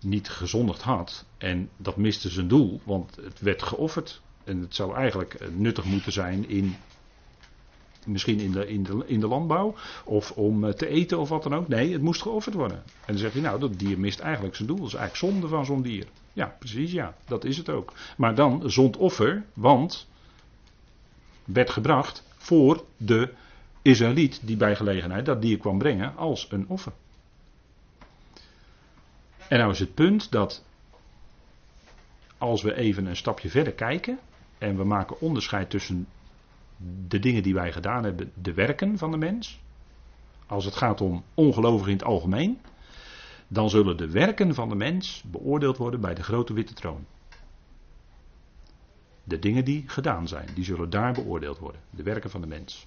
niet 0.00 0.28
gezondigd 0.28 0.82
had. 0.82 1.24
En 1.38 1.70
dat 1.76 1.96
miste 1.96 2.28
zijn 2.28 2.48
doel, 2.48 2.80
want 2.84 3.16
het 3.16 3.40
werd 3.40 3.62
geofferd. 3.62 4.20
En 4.44 4.60
het 4.60 4.74
zou 4.74 4.94
eigenlijk 4.94 5.34
eh, 5.34 5.48
nuttig 5.48 5.84
moeten 5.84 6.12
zijn 6.12 6.48
in 6.48 6.76
misschien 8.06 8.40
in 8.40 8.52
de, 8.52 8.68
in, 8.68 8.82
de, 8.82 9.02
in 9.06 9.20
de 9.20 9.26
landbouw, 9.26 9.74
of 10.04 10.30
om 10.30 10.64
eh, 10.64 10.72
te 10.72 10.86
eten 10.86 11.18
of 11.18 11.28
wat 11.28 11.42
dan 11.42 11.54
ook. 11.54 11.68
Nee, 11.68 11.92
het 11.92 12.02
moest 12.02 12.22
geofferd 12.22 12.54
worden. 12.54 12.76
En 12.76 13.06
dan 13.06 13.18
zeg 13.18 13.32
je, 13.32 13.40
nou, 13.40 13.60
dat 13.60 13.78
dier 13.78 13.98
mist 13.98 14.20
eigenlijk 14.20 14.56
zijn 14.56 14.68
doel. 14.68 14.76
Dat 14.76 14.86
is 14.86 14.94
eigenlijk 14.94 15.32
zonde 15.32 15.48
van 15.48 15.64
zo'n 15.64 15.82
dier. 15.82 16.06
Ja, 16.32 16.56
precies, 16.58 16.92
ja, 16.92 17.14
dat 17.26 17.44
is 17.44 17.56
het 17.56 17.68
ook. 17.68 17.92
Maar 18.16 18.34
dan 18.34 18.70
zond 18.70 18.96
offer, 18.96 19.44
want 19.52 20.08
werd 21.44 21.70
gebracht 21.70 22.24
voor 22.36 22.84
de 22.96 23.32
Israëliet 23.82 24.40
die 24.42 24.56
bij 24.56 24.76
gelegenheid 24.76 25.26
dat 25.26 25.42
dier 25.42 25.58
kwam 25.58 25.78
brengen 25.78 26.16
als 26.16 26.46
een 26.50 26.68
offer. 26.68 26.92
En 29.48 29.58
nou 29.58 29.70
is 29.70 29.78
het 29.78 29.94
punt 29.94 30.30
dat 30.30 30.64
als 32.38 32.62
we 32.62 32.74
even 32.74 33.06
een 33.06 33.16
stapje 33.16 33.50
verder 33.50 33.72
kijken 33.72 34.18
en 34.58 34.76
we 34.76 34.84
maken 34.84 35.20
onderscheid 35.20 35.70
tussen 35.70 36.08
de 37.08 37.18
dingen 37.18 37.42
die 37.42 37.54
wij 37.54 37.72
gedaan 37.72 38.04
hebben, 38.04 38.32
de 38.34 38.54
werken 38.54 38.98
van 38.98 39.10
de 39.10 39.16
mens, 39.16 39.60
als 40.46 40.64
het 40.64 40.76
gaat 40.76 41.00
om 41.00 41.24
ongelovigen 41.34 41.92
in 41.92 41.96
het 41.96 42.06
algemeen, 42.06 42.60
dan 43.52 43.70
zullen 43.70 43.96
de 43.96 44.10
werken 44.10 44.54
van 44.54 44.68
de 44.68 44.74
mens 44.74 45.22
beoordeeld 45.26 45.76
worden 45.76 46.00
bij 46.00 46.14
de 46.14 46.22
grote 46.22 46.52
witte 46.52 46.74
troon. 46.74 47.06
De 49.24 49.38
dingen 49.38 49.64
die 49.64 49.84
gedaan 49.86 50.28
zijn, 50.28 50.48
die 50.54 50.64
zullen 50.64 50.90
daar 50.90 51.12
beoordeeld 51.12 51.58
worden. 51.58 51.80
De 51.90 52.02
werken 52.02 52.30
van 52.30 52.40
de 52.40 52.46
mens. 52.46 52.86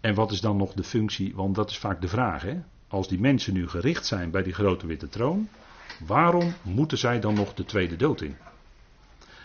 En 0.00 0.14
wat 0.14 0.32
is 0.32 0.40
dan 0.40 0.56
nog 0.56 0.72
de 0.72 0.84
functie? 0.84 1.34
Want 1.34 1.54
dat 1.54 1.70
is 1.70 1.78
vaak 1.78 2.00
de 2.00 2.08
vraag. 2.08 2.42
Hè? 2.42 2.62
Als 2.88 3.08
die 3.08 3.20
mensen 3.20 3.54
nu 3.54 3.68
gericht 3.68 4.06
zijn 4.06 4.30
bij 4.30 4.42
die 4.42 4.52
grote 4.52 4.86
witte 4.86 5.08
troon, 5.08 5.48
waarom 6.06 6.54
moeten 6.62 6.98
zij 6.98 7.20
dan 7.20 7.34
nog 7.34 7.54
de 7.54 7.64
tweede 7.64 7.96
dood 7.96 8.20
in? 8.20 8.36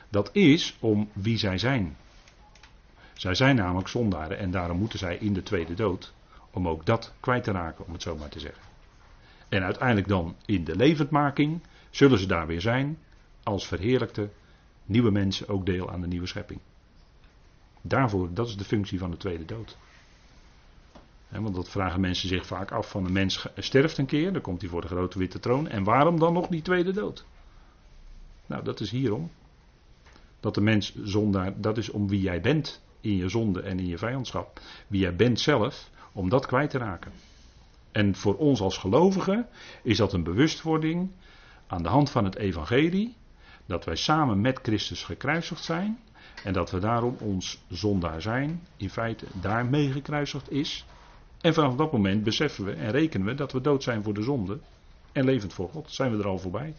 Dat 0.10 0.30
is 0.34 0.78
om 0.80 1.10
wie 1.14 1.38
zij 1.38 1.58
zijn. 1.58 1.98
Zij 3.14 3.36
zijn 3.36 3.56
namelijk 3.56 3.88
zondaren 3.88 4.38
en 4.38 4.52
daarom 4.52 4.78
moeten 4.78 5.00
zij 5.00 5.18
in 5.18 5.34
de 5.34 5.44
tweede 5.44 5.74
dood. 5.74 6.14
Om 6.52 6.68
ook 6.68 6.86
dat 6.86 7.14
kwijt 7.20 7.44
te 7.44 7.52
raken, 7.52 7.86
om 7.86 7.94
het 7.94 8.02
zo 8.02 8.16
maar 8.16 8.30
te 8.30 8.40
zeggen. 8.40 8.69
En 9.50 9.64
uiteindelijk 9.64 10.08
dan 10.08 10.36
in 10.46 10.64
de 10.64 10.76
levendmaking 10.76 11.62
zullen 11.90 12.20
ze 12.20 12.26
daar 12.26 12.48
weer 12.48 12.62
zijn 12.62 12.98
als 13.44 13.68
verheerlijkte 13.68 14.30
nieuwe 14.86 15.12
mensen 15.12 15.48
ook 15.48 15.66
deel 15.66 15.92
aan 15.92 16.02
de 16.02 16.08
nieuwe 16.08 16.28
schepping. 16.28 16.60
Daarvoor, 17.82 18.34
dat 18.34 18.48
is 18.48 18.58
de 18.58 18.64
functie 18.64 19.00
van 19.00 19.12
de 19.12 19.18
tweede 19.18 19.46
dood. 19.46 19.78
want 21.30 21.56
dat 21.56 21.70
vragen 21.70 22.02
mensen 22.02 22.28
zich 22.28 22.46
vaak 22.46 22.72
af 22.72 22.90
van 22.90 23.06
een 23.06 23.12
mens 23.12 23.48
sterft 23.58 23.98
een 23.98 24.06
keer, 24.06 24.34
dan 24.34 24.42
komt 24.42 24.62
hij 24.62 24.70
voor 24.70 24.82
de 24.82 24.88
grote 24.88 25.20
witte 25.20 25.40
troon. 25.40 25.68
En 25.68 25.84
waarom 25.84 26.20
dan 26.20 26.34
nog 26.34 26.48
die 26.48 26.62
tweede 26.62 26.92
dood? 26.92 27.26
Nou, 28.46 28.64
dat 28.64 28.80
is 28.80 28.92
hierom. 28.92 29.32
Dat 30.40 30.56
de 30.56 30.62
mens 30.62 30.96
zondaar, 31.04 31.62
dat 31.62 31.78
is 31.78 31.90
om 31.90 32.08
wie 32.08 32.22
jij 32.22 32.42
bent 32.42 32.82
in 33.02 33.16
je 33.16 33.30
zonde 33.30 33.62
en 33.62 33.80
in 33.80 33.88
je 33.88 33.98
vijandschap. 33.98 34.60
Wie 34.88 35.02
jij 35.02 35.16
bent 35.16 35.40
zelf, 35.40 35.90
om 36.12 36.30
dat 36.30 36.46
kwijt 36.46 36.70
te 36.70 36.78
raken. 36.78 37.12
En 37.92 38.16
voor 38.16 38.36
ons 38.36 38.62
als 38.62 38.78
gelovigen 38.78 39.48
is 39.84 39.98
dat 39.98 40.14
een 40.14 40.24
bewustwording 40.24 41.10
aan 41.68 41.84
de 41.84 41.90
hand 41.90 42.10
van 42.10 42.24
het 42.24 42.36
evangelie. 42.36 43.16
Dat 43.66 43.86
wij 43.86 43.96
samen 43.96 44.42
met 44.42 44.60
Christus 44.62 45.04
gekruisigd 45.04 45.64
zijn. 45.64 46.00
En 46.44 46.54
dat 46.54 46.72
we 46.72 46.80
daarom 46.80 47.16
ons 47.20 47.62
zondaar 47.70 48.22
zijn, 48.22 48.62
in 48.78 48.90
feite 48.90 49.26
daarmee 49.42 49.92
gekruisigd 49.92 50.52
is. 50.52 50.86
En 51.42 51.54
vanaf 51.54 51.76
dat 51.76 51.92
moment 51.92 52.24
beseffen 52.24 52.66
we 52.66 52.72
en 52.72 52.92
rekenen 52.92 53.28
we 53.28 53.34
dat 53.34 53.52
we 53.52 53.62
dood 53.62 53.84
zijn 53.84 54.04
voor 54.04 54.14
de 54.14 54.22
zonde. 54.22 54.60
En 55.12 55.26
levend 55.26 55.54
voor 55.54 55.70
God, 55.70 55.92
zijn 55.92 56.12
we 56.12 56.18
er 56.18 56.28
al 56.28 56.40
voorbij. 56.40 56.74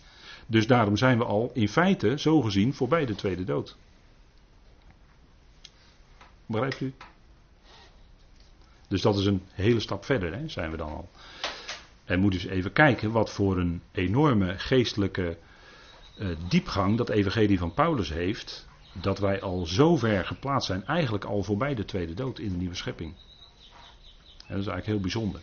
Dus 0.47 0.67
daarom 0.67 0.97
zijn 0.97 1.19
we 1.19 1.25
al 1.25 1.51
in 1.55 1.69
feite, 1.69 2.19
zo 2.19 2.41
gezien, 2.41 2.75
voorbij 2.75 3.07
de 3.07 3.15
tweede 3.15 3.45
dood. 3.45 3.77
Begrijpt 6.47 6.81
u? 6.81 6.95
Dus 8.91 9.03
dat 9.03 9.19
is 9.19 9.27
een 9.27 9.43
hele 9.53 9.81
stap 9.81 10.05
verder, 10.05 10.35
hè, 10.35 10.49
zijn 10.49 10.71
we 10.71 10.77
dan 10.77 10.89
al. 10.89 11.11
En 12.05 12.21
moet 12.21 12.33
dus 12.33 12.45
even 12.45 12.73
kijken 12.73 13.11
wat 13.11 13.31
voor 13.31 13.59
een 13.59 13.83
enorme 13.93 14.59
geestelijke 14.59 15.39
uh, 16.19 16.29
diepgang 16.49 16.97
dat 16.97 17.09
evangelie 17.09 17.59
van 17.59 17.75
Paulus 17.75 18.09
heeft. 18.09 18.69
Dat 18.93 19.19
wij 19.19 19.41
al 19.41 19.67
zo 19.67 19.97
ver 19.97 20.27
geplaatst 20.27 20.67
zijn, 20.67 20.87
eigenlijk 20.87 21.25
al 21.25 21.43
voorbij 21.43 21.75
de 21.75 21.85
tweede 21.85 22.15
dood 22.15 22.39
in 22.39 22.49
de 22.49 22.57
nieuwe 22.57 22.75
schepping. 22.75 23.15
En 24.47 24.57
dat 24.57 24.59
is 24.59 24.67
eigenlijk 24.67 24.87
heel 24.87 25.01
bijzonder. 25.01 25.41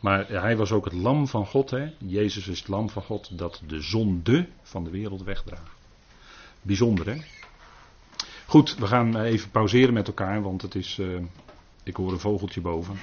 Maar 0.00 0.28
hij 0.28 0.56
was 0.56 0.72
ook 0.72 0.84
het 0.84 0.94
lam 0.94 1.28
van 1.28 1.46
God. 1.46 1.70
Hè? 1.70 1.92
Jezus 1.98 2.48
is 2.48 2.58
het 2.58 2.68
lam 2.68 2.90
van 2.90 3.02
God 3.02 3.38
dat 3.38 3.62
de 3.66 3.80
zonde 3.80 4.48
van 4.62 4.84
de 4.84 4.90
wereld 4.90 5.22
wegdraagt. 5.22 5.76
Bijzonder 6.62 7.06
hè. 7.06 7.16
Goed, 8.46 8.76
we 8.76 8.86
gaan 8.86 9.16
even 9.16 9.50
pauzeren 9.50 9.94
met 9.94 10.06
elkaar, 10.06 10.42
want 10.42 10.62
het 10.62 10.74
is. 10.74 10.98
Uh, 10.98 11.20
ik 11.88 11.96
hoor 11.96 12.12
een 12.12 12.20
vogeltje 12.20 12.60
boven. 12.60 12.98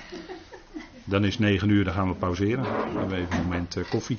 Dan 1.03 1.25
is 1.25 1.39
9 1.39 1.69
uur, 1.69 1.83
dan 1.83 1.93
gaan 1.93 2.07
we 2.07 2.15
pauzeren. 2.15 2.63
Dan 2.63 2.97
hebben 2.97 3.07
we 3.07 3.15
even 3.15 3.36
een 3.38 3.43
moment 3.43 3.75
uh, 3.75 3.89
koffie. 3.89 4.17